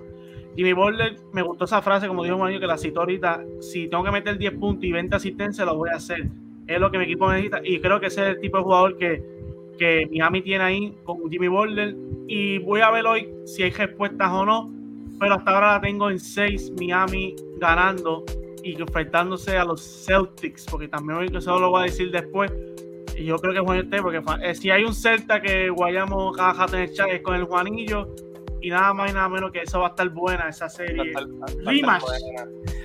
Jimmy 0.56 0.72
Butler, 0.72 1.16
me 1.32 1.42
gustó 1.42 1.66
esa 1.66 1.82
frase, 1.82 2.08
como 2.08 2.24
dijo 2.24 2.38
Mario, 2.38 2.58
que 2.58 2.66
la 2.66 2.78
citó 2.78 3.00
ahorita, 3.00 3.44
si 3.60 3.88
tengo 3.88 4.02
que 4.02 4.10
meter 4.10 4.38
10 4.38 4.54
puntos 4.54 4.84
y 4.84 4.92
20 4.92 5.14
asistencias, 5.14 5.66
lo 5.66 5.76
voy 5.76 5.90
a 5.90 5.96
hacer. 5.96 6.28
Es 6.66 6.80
lo 6.80 6.90
que 6.90 6.98
mi 6.98 7.04
equipo 7.04 7.30
necesita 7.30 7.60
y 7.62 7.80
creo 7.80 8.00
que 8.00 8.06
ese 8.06 8.22
es 8.22 8.28
el 8.36 8.40
tipo 8.40 8.58
de 8.58 8.62
jugador 8.64 8.96
que 8.98 9.38
que 9.78 10.06
Miami 10.10 10.42
tiene 10.42 10.64
ahí 10.64 10.94
con 11.04 11.30
Jimmy 11.30 11.48
Butler. 11.48 11.96
Y 12.26 12.58
voy 12.58 12.82
a 12.82 12.90
ver 12.90 13.06
hoy 13.06 13.28
si 13.46 13.62
hay 13.62 13.70
respuestas 13.70 14.30
o 14.30 14.44
no. 14.44 14.70
Pero 15.18 15.34
hasta 15.34 15.50
ahora 15.52 15.72
la 15.72 15.80
tengo 15.80 16.10
en 16.10 16.20
6, 16.20 16.72
Miami 16.78 17.34
ganando 17.56 18.24
y 18.62 18.80
enfrentándose 18.80 19.56
a 19.56 19.64
los 19.64 19.80
Celtics, 20.04 20.66
porque 20.70 20.86
también 20.86 21.18
hoy 21.18 21.40
solo 21.40 21.60
lo 21.60 21.70
voy 21.70 21.82
a 21.82 21.84
decir 21.84 22.10
después. 22.10 22.52
Y 23.18 23.24
yo 23.24 23.36
creo 23.38 23.52
que 23.52 23.60
Juan 23.60 23.78
esté, 23.78 24.00
porque 24.00 24.22
eh, 24.42 24.54
si 24.54 24.70
hay 24.70 24.84
un 24.84 24.94
Celta 24.94 25.42
que 25.42 25.70
guayamos 25.70 26.36
cada 26.36 26.54
jato 26.54 26.76
en 26.76 26.82
el 26.84 26.92
chat 26.92 27.08
es 27.08 27.20
con 27.20 27.34
el 27.34 27.44
Juanillo, 27.44 28.14
y 28.60 28.70
nada 28.70 28.92
más 28.92 29.10
y 29.10 29.14
nada 29.14 29.28
menos 29.28 29.52
que 29.52 29.62
eso 29.62 29.80
va 29.80 29.88
a 29.88 29.90
estar 29.90 30.08
buena 30.08 30.48
esa 30.48 30.68
serie. 30.68 31.12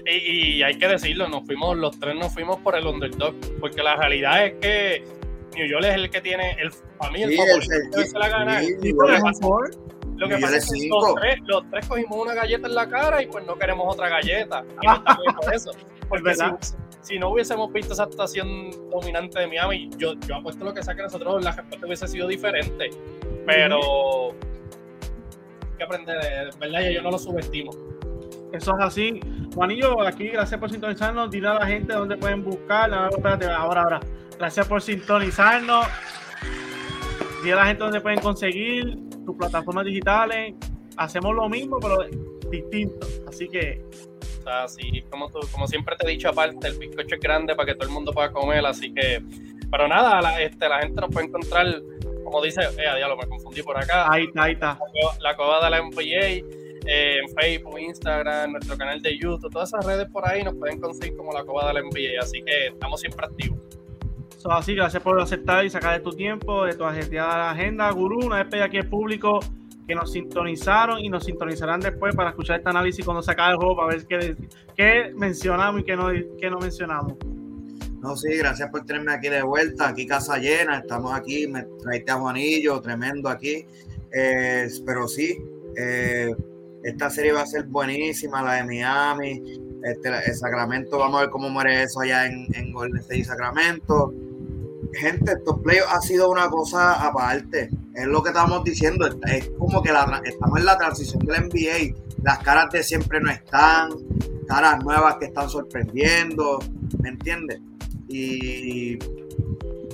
Y, 0.06 0.62
hay 0.62 0.78
que 0.78 0.88
decirlo, 0.88 1.28
nos 1.28 1.46
fuimos, 1.46 1.78
los 1.78 2.00
tres 2.00 2.16
nos 2.16 2.34
fuimos 2.34 2.60
por 2.60 2.76
el 2.76 2.86
underdog, 2.86 3.36
porque 3.60 3.82
la 3.82 3.96
realidad 3.96 4.46
es 4.46 4.54
que 4.60 5.04
New 5.56 5.68
York 5.68 5.86
es 5.86 5.96
el 5.96 6.10
que 6.10 6.22
tiene 6.22 6.58
el 6.60 6.72
para 6.98 7.12
mí 7.12 7.24
el 7.24 7.36
favorito 7.36 8.04
se 8.04 8.18
la 8.18 8.30
gana. 8.30 8.62
lo 8.62 10.28
que 10.30 10.38
pasa 10.38 10.58
es 10.58 10.72
que 10.72 10.88
los 10.88 11.16
tres, 11.16 11.40
los 11.46 11.70
tres, 11.70 11.88
cogimos 11.88 12.18
una 12.18 12.34
galleta 12.34 12.68
en 12.68 12.76
la 12.76 12.90
cara 12.90 13.22
y 13.22 13.28
pues 13.28 13.46
no 13.46 13.56
queremos 13.56 13.94
otra 13.94 14.10
galleta. 14.10 14.64
Y 14.82 14.88
no 14.88 15.04
por 15.36 15.54
eso. 15.54 15.72
Porque 16.10 16.36
si, 16.36 16.44
si, 17.04 17.20
no 17.20 17.30
hubiésemos 17.30 17.72
visto 17.72 17.94
esa 17.94 18.04
actuación 18.04 18.72
dominante 18.90 19.40
de 19.40 19.48
Miami, 19.48 19.90
yo, 19.98 20.14
yo 20.28 20.38
apuesto 20.38 20.66
lo 20.66 20.74
que 20.74 20.82
sea 20.82 20.96
que 20.96 21.04
nosotros 21.04 21.44
la 21.44 21.52
respuesta 21.52 21.86
hubiese 21.86 22.08
sido 22.08 22.28
diferente. 22.28 22.90
Pero 23.46 24.36
que 25.78 25.84
aprender, 25.84 26.50
¿verdad? 26.60 26.90
Yo 26.90 27.02
no 27.02 27.12
lo 27.12 27.20
subestimo. 27.20 27.72
Eso 28.54 28.72
es 28.78 28.86
así. 28.86 29.20
Juanillo, 29.56 30.02
aquí 30.02 30.28
gracias 30.28 30.60
por 30.60 30.70
sintonizarnos. 30.70 31.32
Dile 31.32 31.48
a 31.48 31.54
la 31.56 31.66
gente 31.66 31.94
dónde 31.94 32.18
pueden 32.18 32.44
buscar. 32.44 32.94
ahora, 32.94 33.58
ahora. 33.58 34.00
Gracias 34.38 34.68
por 34.68 34.82
sintonizarnos. 34.82 35.88
Dile 37.42 37.54
a 37.54 37.58
la 37.58 37.66
gente 37.66 37.84
dónde 37.84 38.00
pueden 38.00 38.20
conseguir 38.20 38.98
tus 39.26 39.36
plataformas 39.36 39.86
digitales. 39.86 40.56
Hacemos 40.98 41.36
lo 41.36 41.50
mismo, 41.50 41.80
pero 41.80 41.98
distinto. 42.50 43.08
Así 43.28 43.48
que. 43.48 43.84
O 44.46 44.68
sea, 44.68 44.84
como, 45.10 45.30
como 45.30 45.68
siempre 45.68 45.96
te 45.96 46.06
he 46.06 46.12
dicho, 46.12 46.30
aparte, 46.30 46.68
el 46.68 46.78
bizcocho 46.78 47.16
es 47.16 47.22
grande 47.22 47.56
para 47.56 47.68
que 47.68 47.76
todo 47.76 47.88
el 47.88 47.94
mundo 47.94 48.12
pueda 48.12 48.32
comer. 48.32 48.66
Así 48.66 48.94
que. 48.94 49.24
Pero 49.72 49.88
nada, 49.88 50.22
la, 50.22 50.40
este, 50.42 50.70
la 50.70 50.82
gente 50.82 51.02
nos 51.02 51.10
puede 51.10 51.26
encontrar 51.28 51.66
como 52.24 52.42
dice, 52.42 52.62
eh, 52.62 52.96
diablo, 52.98 53.16
me 53.16 53.28
confundí 53.28 53.62
por 53.62 53.78
acá. 53.78 54.12
Ahí 54.12 54.24
está, 54.24 54.44
ahí 54.44 54.54
está. 54.54 54.80
La, 55.20 55.36
coba 55.36 55.64
de 55.64 55.70
la 55.70 55.82
NBA, 55.82 56.48
eh, 56.86 57.20
en 57.20 57.30
Facebook, 57.30 57.80
Instagram, 57.80 58.54
nuestro 58.54 58.76
canal 58.76 59.02
de 59.02 59.18
YouTube, 59.18 59.52
todas 59.52 59.70
esas 59.70 59.86
redes 59.86 60.08
por 60.12 60.28
ahí 60.28 60.44
nos 60.44 60.56
pueden 60.56 60.80
conseguir 60.80 61.16
como 61.16 61.32
la 61.32 61.44
coba 61.44 61.68
de 61.68 61.74
la 61.76 61.82
NBA, 61.82 62.20
así 62.20 62.42
que 62.44 62.68
estamos 62.68 63.00
siempre 63.00 63.26
activos. 63.26 63.60
Eso 64.36 64.52
así, 64.52 64.74
gracias 64.74 65.02
por 65.04 65.22
aceptar 65.22 65.64
y 65.64 65.70
sacar 65.70 65.98
de 65.98 66.04
tu 66.04 66.12
tiempo, 66.12 66.66
de 66.66 66.76
tu 66.76 66.84
agenda, 66.84 67.92
Gurú, 67.92 68.26
una 68.26 68.44
vez 68.44 68.62
aquí 68.62 68.78
el 68.78 68.90
público 68.90 69.40
que 69.88 69.96
nos 69.96 70.12
sintonizaron 70.12 71.00
y 71.00 71.10
nos 71.10 71.26
sintonizarán 71.26 71.80
después 71.80 72.16
para 72.16 72.30
escuchar 72.30 72.58
este 72.58 72.70
análisis 72.70 73.04
cuando 73.04 73.22
se 73.22 73.32
acabe 73.32 73.54
el 73.54 73.58
juego, 73.58 73.76
para 73.76 73.90
ver 73.90 74.06
qué, 74.06 74.36
qué 74.76 75.12
mencionamos 75.16 75.82
y 75.82 75.84
qué 75.84 75.96
no, 75.96 76.10
qué 76.40 76.50
no 76.50 76.60
mencionamos. 76.60 77.16
No, 78.00 78.18
sí, 78.18 78.36
gracias 78.36 78.70
por 78.70 78.86
tenerme 78.86 79.14
aquí 79.14 79.30
de 79.30 79.44
vuelta. 79.44 79.88
Aquí 79.88 80.06
casa 80.06 80.38
llena, 80.38 80.80
estamos 80.80 81.14
aquí, 81.14 81.48
me 81.48 81.64
traiste 81.82 82.12
a 82.12 82.16
Juanillo, 82.16 82.82
tremendo 82.82 83.30
aquí. 83.30 83.66
Eh, 84.12 84.68
pero 84.86 85.08
sí, 85.08 85.38
eh, 85.78 86.36
esta 86.84 87.10
serie 87.10 87.32
va 87.32 87.42
a 87.42 87.46
ser 87.46 87.64
buenísima, 87.64 88.44
la 88.44 88.56
de 88.56 88.66
Miami, 88.66 89.42
este, 89.84 90.10
el 90.10 90.36
Sacramento, 90.36 91.00
vamos 91.00 91.18
a 91.18 91.22
ver 91.22 91.30
cómo 91.30 91.50
muere 91.50 91.84
eso 91.84 92.02
allá 92.02 92.26
en, 92.26 92.48
en 92.56 92.74
Golden 92.74 93.00
State 93.00 93.20
y 93.20 93.24
Sacramento. 93.24 94.14
Gente, 94.94 95.32
estos 95.32 95.60
playoffs 95.60 95.94
ha 95.94 96.02
sido 96.02 96.30
una 96.30 96.50
cosa 96.50 97.06
aparte. 97.06 97.70
Es 97.96 98.08
lo 98.08 98.24
que 98.24 98.30
estamos 98.30 98.64
diciendo. 98.64 99.08
Es 99.28 99.50
como 99.58 99.82
que 99.82 99.92
estamos 100.26 100.60
en 100.60 100.66
la 100.66 100.78
transición 100.78 101.20
del 101.26 101.46
NBA. 101.46 101.96
Las 102.24 102.40
caras 102.40 102.70
de 102.72 102.84
siempre 102.84 103.20
no 103.20 103.30
están, 103.30 103.92
caras 104.48 104.84
nuevas 104.84 105.18
que 105.18 105.26
están 105.26 105.50
sorprendiendo. 105.50 106.60
¿Me 107.00 107.10
entiendes? 107.10 107.60
y 108.08 109.00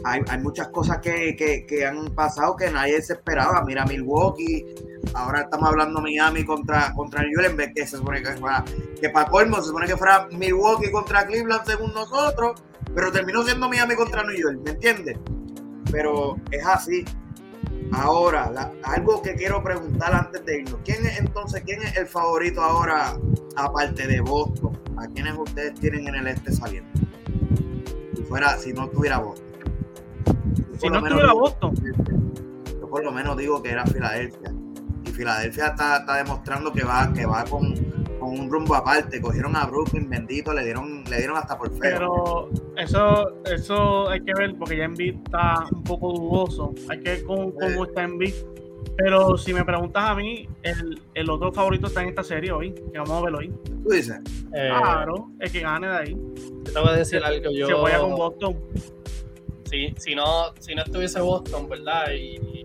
hay, 0.03 0.39
muchas 0.41 0.69
cosas 0.69 0.99
que, 0.99 1.85
han 1.85 2.13
pasado 2.13 2.55
que 2.55 2.69
nadie 2.71 3.01
se 3.01 3.13
esperaba. 3.13 3.63
Mira 3.65 3.85
Milwaukee, 3.85 4.65
ahora 5.13 5.41
estamos 5.41 5.69
hablando 5.69 6.01
Miami 6.01 6.45
contra, 6.45 6.93
contra 6.93 7.23
New 7.23 7.41
York, 7.41 7.73
que 7.75 7.87
se 7.87 7.97
supone 7.97 8.21
que 8.21 8.31
fuera, 8.33 8.63
que 8.99 9.09
para 9.09 9.29
colmo 9.29 9.57
se 9.57 9.67
supone 9.67 9.87
que 9.87 9.97
fuera 9.97 10.27
Milwaukee 10.31 10.91
contra 10.91 11.25
Cleveland 11.25 11.65
según 11.65 11.93
nosotros, 11.93 12.61
pero 12.93 13.11
terminó 13.11 13.43
siendo 13.43 13.69
Miami 13.69 13.95
contra 13.95 14.23
New 14.23 14.35
York, 14.35 14.59
¿me 14.63 14.71
entiendes? 14.71 15.17
Pero 15.91 16.37
es 16.51 16.65
así. 16.65 17.05
Ahora, 17.91 18.71
algo 18.83 19.21
que 19.21 19.33
quiero 19.35 19.63
preguntar 19.63 20.13
antes 20.13 20.45
de 20.45 20.61
irnos, 20.61 20.79
¿quién 20.85 21.05
es 21.05 21.19
entonces, 21.19 21.63
quién 21.65 21.81
es 21.81 21.97
el 21.97 22.07
favorito 22.07 22.61
ahora, 22.61 23.17
aparte 23.55 24.05
de 24.05 24.21
Boston? 24.21 24.77
¿A 24.97 25.07
quiénes 25.07 25.35
ustedes 25.37 25.73
tienen 25.79 26.07
en 26.07 26.15
el 26.15 26.27
este 26.27 26.51
saliendo? 26.51 26.89
fuera, 28.29 28.57
si 28.57 28.71
no 28.71 28.87
tuviera 28.87 29.17
Boston. 29.17 29.47
Si 30.79 30.87
no 30.87 31.01
tuviera 31.01 31.33
Boston. 31.33 31.73
Yo 32.79 32.87
por 32.87 33.03
lo 33.03 33.11
menos 33.11 33.35
digo 33.35 33.61
que 33.61 33.71
era 33.71 33.85
Filadelfia. 33.85 34.53
Y 35.03 35.09
Filadelfia 35.09 35.67
está, 35.67 36.15
demostrando 36.15 36.71
que 36.71 36.83
va, 36.83 37.11
que 37.11 37.25
va 37.25 37.43
con, 37.45 37.73
un 38.28 38.49
rumbo 38.49 38.76
aparte. 38.76 39.22
Cogieron 39.22 39.55
a 39.55 39.65
Brooklyn, 39.65 40.09
bendito, 40.09 40.53
le 40.53 40.63
dieron, 40.63 41.03
le 41.09 41.17
dieron 41.17 41.38
hasta 41.38 41.57
por 41.57 41.70
feo. 41.70 41.80
Pero 41.80 42.49
eso, 42.78 43.43
eso 43.45 44.09
hay 44.09 44.22
que 44.22 44.34
ver, 44.34 44.55
porque 44.57 44.78
ya 44.78 44.86
Embiid 44.86 45.15
está 45.26 45.67
un 45.72 45.84
poco 45.84 46.11
dudoso. 46.13 46.74
Hay 46.89 46.99
que 46.99 47.11
ver 47.11 47.24
cómo, 47.24 47.53
cómo 47.53 47.86
está 47.86 48.03
Embiid. 48.03 48.34
Pero 48.97 49.38
si 49.38 49.53
me 49.53 49.63
preguntas 49.63 50.03
a 50.03 50.15
mí, 50.15 50.47
el, 50.63 51.01
el, 51.13 51.30
otro 51.30 51.53
favorito 51.53 51.88
está 51.88 52.01
en 52.01 52.09
esta 52.09 52.24
serie 52.24 52.51
hoy, 52.51 52.74
que 52.74 52.97
vamos 52.97 53.11
a 53.11 53.22
verlo 53.22 53.38
hoy. 53.39 53.53
¿Tú 53.84 53.89
dices? 53.89 54.20
Eh, 54.53 54.70
claro, 54.70 55.32
el 55.39 55.51
que 55.51 55.61
gane 55.61 55.88
de 55.88 55.95
ahí. 55.95 56.17
Yo 56.65 56.74
te 56.74 56.80
voy 56.80 56.89
a 56.89 56.93
decir 56.93 57.24
algo. 57.24 57.49
Yo, 57.51 57.67
se 57.67 57.74
voy 57.74 57.91
a 57.91 57.99
con 57.99 58.15
Boston. 58.15 58.57
Sí, 59.70 59.93
si 59.97 60.15
no, 60.15 60.53
si 60.59 60.76
no 60.76 60.84
estuviese 60.84 61.22
Boston, 61.22 61.70
¿verdad? 61.70 62.11
Y, 62.11 62.63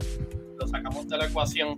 lo 0.59 0.67
sacamos 0.69 1.09
de 1.09 1.19
la 1.19 1.27
ecuación, 1.27 1.77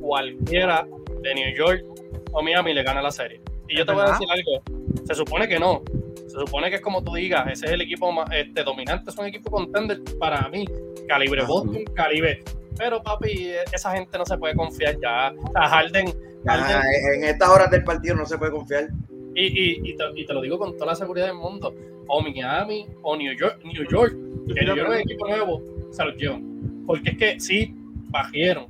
cualquiera 0.00 0.86
de 1.22 1.34
New 1.34 1.56
York 1.56 1.84
o 2.32 2.42
Miami 2.42 2.74
le 2.74 2.82
gana 2.82 3.02
la 3.02 3.10
serie. 3.10 3.40
Y 3.68 3.76
yo 3.76 3.86
te 3.86 3.92
voy 3.92 4.02
a 4.02 4.12
decir 4.12 4.26
algo. 4.30 4.62
Se 5.06 5.14
supone 5.14 5.48
que 5.48 5.58
no. 5.58 5.82
Se 6.26 6.38
supone 6.38 6.70
que 6.70 6.76
es 6.76 6.82
como 6.82 7.02
tú 7.02 7.14
digas, 7.14 7.46
ese 7.50 7.66
es 7.66 7.72
el 7.72 7.80
equipo 7.80 8.12
más 8.12 8.28
este, 8.32 8.62
dominante, 8.62 9.10
es 9.10 9.18
un 9.18 9.26
equipo 9.26 9.50
contender 9.50 10.00
para 10.18 10.48
mí. 10.48 10.64
Calibre 11.08 11.44
Boston, 11.44 11.84
calibre 11.94 12.42
pero 12.80 13.02
papi, 13.02 13.52
esa 13.74 13.92
gente 13.92 14.16
no 14.16 14.24
se 14.24 14.38
puede 14.38 14.54
confiar 14.54 14.98
ya. 15.00 15.34
O 15.36 15.52
sea, 15.52 15.68
Harden. 15.68 16.08
en 16.08 17.24
estas 17.24 17.48
horas 17.50 17.70
del 17.70 17.84
partido 17.84 18.16
no 18.16 18.24
se 18.24 18.38
puede 18.38 18.52
confiar. 18.52 18.88
Y, 19.34 19.46
y, 19.46 19.90
y, 19.90 20.26
te, 20.26 20.32
lo 20.32 20.40
digo 20.40 20.58
con 20.58 20.72
toda 20.74 20.86
la 20.86 20.94
seguridad 20.94 21.26
del 21.26 21.36
mundo. 21.36 21.74
O 22.08 22.22
Miami 22.22 22.86
o 23.02 23.16
New 23.16 23.36
York, 23.36 23.60
New 23.62 23.86
York, 23.86 24.16
que 24.48 24.64
New 24.64 24.76
York 24.76 24.92
es 24.94 25.00
equipo 25.00 25.28
nuevo, 25.28 25.62
se 25.90 26.04
los 26.06 26.16
llevan. 26.16 26.84
Porque 26.86 27.10
es 27.10 27.18
que 27.18 27.38
sí, 27.38 27.74
bajieron. 28.08 28.64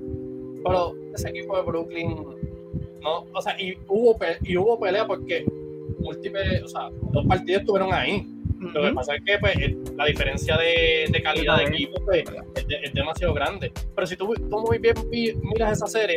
Pero 0.65 0.95
ese 1.15 1.29
equipo 1.29 1.57
de 1.57 1.63
Brooklyn, 1.63 2.17
no, 3.01 3.27
o 3.33 3.43
sea, 3.43 3.61
y 3.61 3.79
hubo, 3.89 4.19
y 4.43 4.57
hubo 4.57 4.79
pelea 4.79 5.07
porque 5.07 5.45
múltiples, 5.99 6.63
o 6.63 6.69
sea, 6.69 6.89
dos 7.13 7.27
partidos 7.27 7.63
estuvieron 7.63 7.93
ahí. 7.93 8.27
Lo 8.61 8.83
que 8.83 8.93
pasa 8.93 9.15
es 9.15 9.23
que 9.25 9.39
pues, 9.39 9.57
la 9.97 10.05
diferencia 10.05 10.57
de, 10.59 11.07
de 11.11 11.23
calidad 11.23 11.57
de 11.57 11.65
equipo 11.65 11.99
pues, 12.05 12.25
es, 12.55 12.93
demasiado 12.93 13.33
grande. 13.33 13.73
Pero 13.95 14.07
si 14.07 14.17
tú, 14.17 14.35
tú 14.35 14.61
muy 14.61 14.79
bien 14.79 14.95
miras 15.43 15.79
esa 15.79 15.87
serie, 15.87 16.17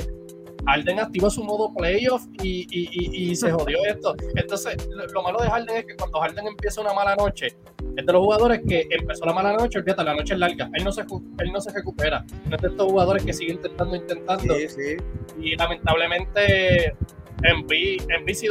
Harden 0.65 0.99
activó 0.99 1.29
su 1.29 1.43
modo 1.43 1.73
playoff 1.73 2.23
y, 2.41 2.67
y, 2.69 3.29
y, 3.31 3.36
se 3.36 3.51
jodió 3.53 3.86
esto. 3.86 4.15
Entonces, 4.36 4.75
lo, 5.13 5.23
malo 5.23 5.39
de 5.39 5.49
Harden 5.49 5.77
es 5.77 5.86
que 5.86 5.95
cuando 5.95 6.19
Harden 6.19 6.47
empieza 6.47 6.81
una 6.81 6.93
mala 6.93 7.15
noche, 7.15 7.55
es 7.96 8.06
de 8.06 8.14
los 8.14 8.22
jugadores 8.22 8.62
que 8.68 8.88
empezó 8.89 9.26
la 9.26 9.34
mala 9.34 9.54
noche, 9.54 9.82
fíjate, 9.84 10.04
la 10.04 10.16
noche 10.16 10.34
es 10.34 10.39
larga, 10.39 10.70
él 10.74 10.84
no 10.84 10.91
se, 10.91 11.02
él 11.02 11.52
no 11.52 11.62
se 11.62 11.72
recupera. 11.72 12.26
No 12.46 12.56
es 12.56 12.62
de 12.62 12.68
estos 12.70 12.91
jugadores 12.91 13.24
que 13.24 13.34
siguen 13.34 13.58
intentando, 13.58 13.96
intentando. 13.96 14.56
Sí, 14.56 14.70
sí. 14.70 14.98
Y 15.39 15.56
lamentablemente, 15.56 16.96
en 17.44 18.36
si 18.36 18.48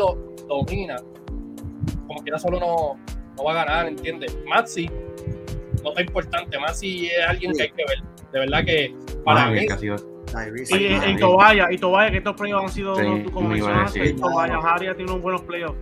domina. 0.49 0.97
Como 2.07 2.23
quiera, 2.23 2.39
solo 2.39 2.61
no, 2.61 2.99
no 3.37 3.45
va 3.45 3.53
a 3.53 3.65
ganar, 3.65 3.89
¿entiendes? 3.89 4.37
Maxi 4.47 4.89
no 5.83 5.91
está 5.91 6.03
importante, 6.03 6.59
Maxi 6.59 7.07
es 7.07 7.27
alguien 7.27 7.53
que 7.53 7.63
hay 7.63 7.71
que 7.71 7.85
ver. 7.89 7.99
De 8.33 8.39
verdad 8.39 8.65
que 8.65 8.95
para 9.25 9.51
mí. 9.51 9.67
Y, 10.71 10.87
en 10.87 11.19
Tobaya, 11.19 11.71
y 11.71 11.77
Tobaya, 11.77 12.11
que 12.11 12.19
estos 12.19 12.35
playoffs 12.37 12.65
han 12.65 12.71
sido, 12.71 12.95
sí, 12.95 13.25
como 13.33 13.51
mencionaste, 13.51 14.07
y 14.07 14.13
Tobaya, 14.15 14.61
Jaria 14.61 14.95
tiene 14.95 15.11
unos 15.11 15.23
buenos 15.23 15.43
playoffs. 15.43 15.77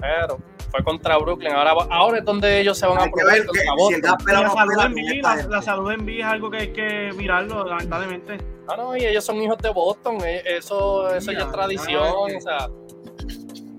Pero 0.00 0.38
fue 0.74 0.82
contra 0.82 1.16
Brooklyn. 1.18 1.52
Ahora, 1.52 1.72
ahora 1.88 2.18
es 2.18 2.24
donde 2.24 2.60
ellos 2.60 2.76
se 2.76 2.84
van 2.84 2.98
a 2.98 3.08
probar 3.08 3.38
la, 3.38 4.50
salud 4.50 4.80
en 4.82 4.94
B, 4.94 5.20
la, 5.48 5.62
salud 5.62 5.92
en 5.92 6.04
B 6.04 6.18
es 6.18 6.24
algo 6.24 6.50
que 6.50 6.56
hay 6.56 6.72
que 6.72 7.12
mirarlo, 7.16 7.64
lamentablemente. 7.64 8.38
Ah, 8.66 8.74
no, 8.76 8.96
y 8.96 9.04
ellos 9.04 9.24
son 9.24 9.40
hijos 9.40 9.58
de 9.58 9.70
Boston. 9.70 10.18
Eh, 10.24 10.42
eso, 10.44 11.14
eso 11.14 11.30
ya 11.30 11.44
es 11.44 11.52
tradición. 11.52 12.02
O 12.02 12.40
sea, 12.40 12.68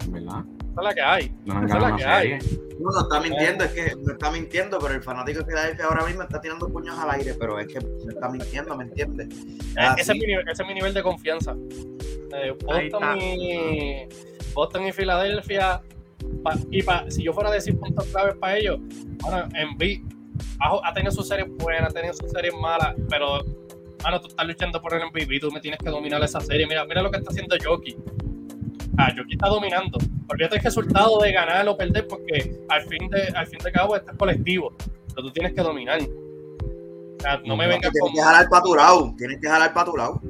¿verdad? 0.08 0.46
Esa 0.72 0.80
es 0.80 0.84
la 0.84 0.94
que 0.94 1.02
hay. 1.02 1.36
No, 1.44 1.66
esa 1.66 1.76
es 1.76 1.82
la 1.82 1.96
que 1.98 2.06
hay. 2.06 2.40
No, 2.80 2.92
no 2.92 3.02
está 3.02 3.20
mintiendo, 3.20 3.64
es 3.66 3.72
que 3.72 3.96
no 4.02 4.14
está 4.14 4.32
mintiendo, 4.32 4.80
pero 4.80 4.94
el 4.94 5.04
fanático 5.04 5.40
de 5.40 5.46
Filadelfia 5.46 5.86
ahora 5.86 6.06
mismo 6.06 6.24
está 6.24 6.40
tirando 6.40 6.70
puños 6.70 6.98
al 6.98 7.12
aire, 7.12 7.34
pero 7.38 7.60
es 7.60 7.68
que 7.68 7.82
me 7.82 8.14
está 8.14 8.30
mintiendo, 8.30 8.78
¿me 8.78 8.86
entiendes? 8.86 9.28
Eh, 9.78 9.88
ese, 9.98 10.14
es 10.14 10.18
mi, 10.18 10.34
ese, 10.34 10.64
es 10.64 10.68
mi, 10.68 10.74
nivel 10.74 10.94
de 10.94 11.04
confianza. 11.04 11.56
Eh, 12.34 12.56
Boston, 12.64 13.22
y, 13.22 14.08
Boston 14.54 14.88
y 14.88 14.94
Filadelfia, 14.94 15.82
y 16.72 16.84
pa, 16.84 17.10
si 17.10 17.24
yo 17.24 17.34
fuera 17.34 17.50
a 17.50 17.54
decir 17.54 17.78
puntos 17.80 18.06
claves 18.08 18.36
para 18.36 18.58
ellos, 18.58 18.80
bueno, 19.22 19.48
en 19.56 19.78
B, 19.78 20.04
ha, 20.60 20.94
tenido 20.94 21.12
sus 21.12 21.28
series 21.28 21.48
buenas, 21.58 21.90
ha 21.90 21.94
tenido 21.94 22.14
sus 22.14 22.32
series 22.32 22.54
malas, 22.56 22.96
pero, 23.10 23.44
mano, 24.04 24.22
tú 24.22 24.28
estás 24.28 24.46
luchando 24.46 24.82
por 24.82 24.94
el 24.94 25.06
MVP, 25.06 25.40
tú 25.40 25.52
me 25.52 25.60
tienes 25.60 25.80
que 25.80 25.90
dominar 25.90 26.24
esa 26.24 26.40
serie. 26.40 26.68
Mira, 26.68 26.86
mira 26.86 27.02
lo 27.02 27.12
que 27.12 27.18
está 27.18 27.32
haciendo 27.32 27.56
Jockey. 27.64 27.96
Ah, 28.98 29.12
Jockey 29.16 29.34
está 29.34 29.48
dominando. 29.48 29.98
Olvídate 30.28 30.58
el 30.58 30.64
resultado 30.64 31.20
de 31.20 31.32
ganar 31.32 31.68
o 31.68 31.78
perder, 31.78 32.08
porque 32.08 32.58
al 32.70 32.82
fin 32.84 33.10
de, 33.10 33.28
al 33.36 33.48
fin 33.48 33.60
de 33.64 33.72
cabo 33.72 33.96
estás 33.96 34.16
colectivo, 34.18 34.74
pero 35.10 35.28
tú 35.28 35.32
tienes 35.32 35.54
que 35.54 35.62
dominar. 35.62 36.00
O 36.02 37.22
sea, 37.22 37.42
no 37.46 37.58
me 37.58 37.68
vengas 37.68 37.92
con. 37.92 38.12
Tienes 38.12 38.14
que 38.14 38.22
jalar 38.22 38.50
paturado, 38.50 39.14
tienes 39.18 39.40
que 39.42 39.48
jalar 39.48 39.74
paturado. 39.74 40.22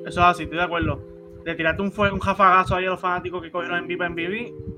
Eso 0.00 0.08
es 0.08 0.26
así, 0.26 0.42
estoy 0.44 0.58
de 0.58 0.64
acuerdo. 0.64 1.00
De 1.44 1.54
tirarte 1.54 1.82
un, 1.82 1.92
un 1.96 2.20
jafagazo 2.20 2.76
ahí 2.76 2.86
a 2.86 2.90
los 2.90 3.00
fanáticos 3.00 3.42
que 3.42 3.50
cogieron 3.50 3.78
en 3.78 3.86
vivo 3.86 4.04
en 4.04 4.14
BB. 4.14 4.71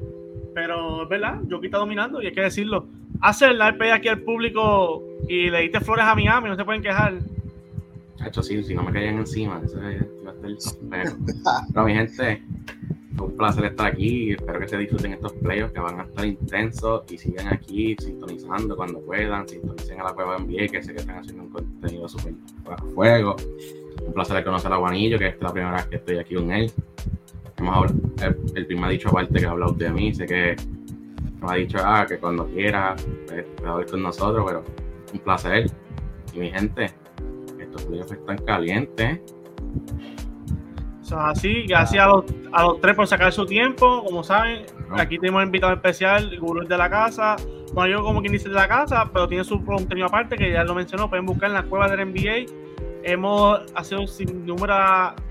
Pero 0.55 1.03
es 1.03 1.09
verdad, 1.09 1.41
Jockey 1.51 1.67
está 1.67 1.79
dominando 1.79 2.23
y 2.23 2.27
hay 2.27 2.33
que 2.33 2.43
decirlo 2.43 2.87
hace 3.21 3.47
el 3.47 3.61
RP 3.61 3.93
aquí 3.93 4.09
al 4.09 4.21
público 4.21 5.03
y 5.29 5.51
le 5.51 5.63
diste 5.63 5.81
flores 5.81 6.05
a 6.05 6.15
Miami, 6.15 6.49
no 6.49 6.57
se 6.57 6.65
pueden 6.65 6.83
quejar. 6.83 7.15
Hecho, 8.25 8.43
sí, 8.43 8.63
si 8.63 8.75
no 8.75 8.83
me 8.83 8.93
caían 8.93 9.19
encima, 9.19 9.61
eso 9.65 9.79
estar 9.81 11.15
Pero 11.73 11.85
mi 11.87 11.95
gente, 11.95 12.43
fue 13.17 13.27
un 13.27 13.37
placer 13.37 13.65
estar 13.65 13.87
aquí. 13.87 14.33
Espero 14.33 14.61
que 14.61 14.69
se 14.69 14.79
disfruten 14.79 15.13
estos 15.13 15.33
playoffs 15.35 15.73
que 15.73 15.81
van 15.81 16.01
a 16.01 16.05
estar 16.05 16.25
intensos 16.25 17.03
y 17.11 17.19
sigan 17.19 17.49
aquí 17.49 17.97
sintonizando 17.99 18.77
cuando 18.77 19.01
puedan. 19.01 19.47
Sintonicen 19.49 20.01
a 20.01 20.05
la 20.05 20.13
cueva 20.13 20.39
NBA, 20.39 20.69
que 20.69 20.83
sé 20.83 20.95
que 20.95 21.01
están 21.01 21.19
haciendo 21.19 21.45
un 21.45 21.51
contenido 21.51 22.09
súper 22.09 22.35
fuego. 22.95 23.37
Un 24.07 24.13
placer 24.13 24.43
conocer 24.45 24.73
a 24.73 24.77
Juanillo, 24.77 25.19
que 25.19 25.29
es 25.29 25.41
la 25.41 25.53
primera 25.53 25.77
vez 25.77 25.87
que 25.87 25.97
estoy 25.97 26.19
aquí 26.19 26.35
con 26.35 26.51
él. 26.51 26.71
Hemos 27.57 27.77
hablado, 27.77 27.95
el, 28.23 28.57
el 28.57 28.67
primo 28.67 28.87
ha 28.87 28.89
dicho 28.91 29.09
aparte 29.09 29.39
que 29.39 29.47
ha 29.47 29.51
hablado 29.51 29.73
de 29.73 29.91
mí, 29.91 30.15
sé 30.15 30.27
que 30.27 30.57
nos 31.41 31.53
ha 31.53 31.55
dicho 31.57 31.79
ah, 31.81 32.07
que 32.09 32.19
cuando 32.19 32.47
quiera 32.47 32.97
pues, 33.27 33.45
puede 33.57 33.87
con 33.87 34.03
nosotros, 34.03 34.45
pero 34.47 34.65
un 35.13 35.19
placer. 35.21 35.71
Y 36.33 36.39
mi 36.39 36.51
gente, 36.51 36.91
estos 37.61 37.85
playoffs 37.85 38.13
están 38.13 38.39
calientes. 38.39 39.21
Eso 41.03 41.17
es 41.17 41.25
así, 41.39 41.63
gracias 41.67 42.03
a 42.03 42.09
los, 42.09 42.25
a 42.53 42.63
los 42.63 42.81
tres 42.81 42.97
por 42.97 43.07
sacar 43.07 43.33
su 43.33 43.45
tiempo. 43.45 44.03
Como 44.05 44.25
saben, 44.25 44.65
aquí 44.97 45.19
tenemos 45.19 45.45
invitado 45.45 45.75
especial, 45.75 46.33
el 46.33 46.41
gurú 46.41 46.67
de 46.67 46.79
la 46.79 46.89
casa. 46.89 47.37
Bueno, 47.75 47.99
yo 47.99 48.03
como 48.03 48.21
quien 48.21 48.33
dice 48.33 48.49
de 48.49 48.55
la 48.55 48.67
casa, 48.67 49.11
pero 49.13 49.29
tiene 49.29 49.45
su 49.45 49.63
contenido 49.65 50.07
aparte 50.07 50.37
que 50.37 50.51
ya 50.51 50.65
lo 50.65 50.75
mencionó. 50.75 51.11
Pueden 51.11 51.27
buscar 51.27 51.51
en 51.51 51.55
la 51.55 51.63
cueva 51.65 51.89
del 51.89 52.09
NBA. 52.09 52.64
Hemos 53.07 53.61
hecho 53.79 54.07
sin 54.07 54.47
número 54.47 54.75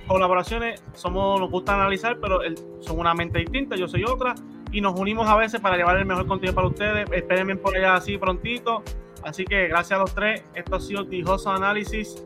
colaboraciones. 0.07 0.83
Somos, 0.93 1.39
nos 1.39 1.49
gusta 1.49 1.73
analizar, 1.73 2.19
pero 2.21 2.39
son 2.81 2.99
una 2.99 3.15
mente 3.15 3.39
distinta. 3.39 3.75
Yo 3.75 3.87
soy 3.87 4.03
otra 4.03 4.35
y 4.71 4.79
nos 4.79 4.99
unimos 4.99 5.27
a 5.27 5.35
veces 5.35 5.59
para 5.59 5.75
llevar 5.75 5.97
el 5.97 6.05
mejor 6.05 6.27
contenido 6.27 6.53
para 6.53 6.67
ustedes. 6.67 7.09
Espérenme 7.11 7.55
por 7.55 7.75
allá 7.75 7.95
así 7.95 8.19
prontito. 8.19 8.83
Así 9.23 9.43
que 9.43 9.67
gracias 9.69 9.97
a 9.97 10.01
los 10.01 10.13
tres. 10.13 10.43
Esto 10.53 10.75
ha 10.75 10.79
sido 10.79 11.07
Tijoso 11.07 11.49
Análisis. 11.49 12.23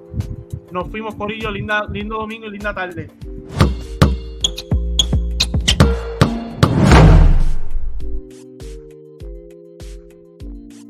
Nos 0.71 0.89
fuimos, 0.89 1.15
Corillo. 1.15 1.49
Linda, 1.49 1.85
lindo 1.89 2.17
domingo 2.17 2.47
y 2.47 2.51
linda 2.51 2.73
tarde. 2.73 3.09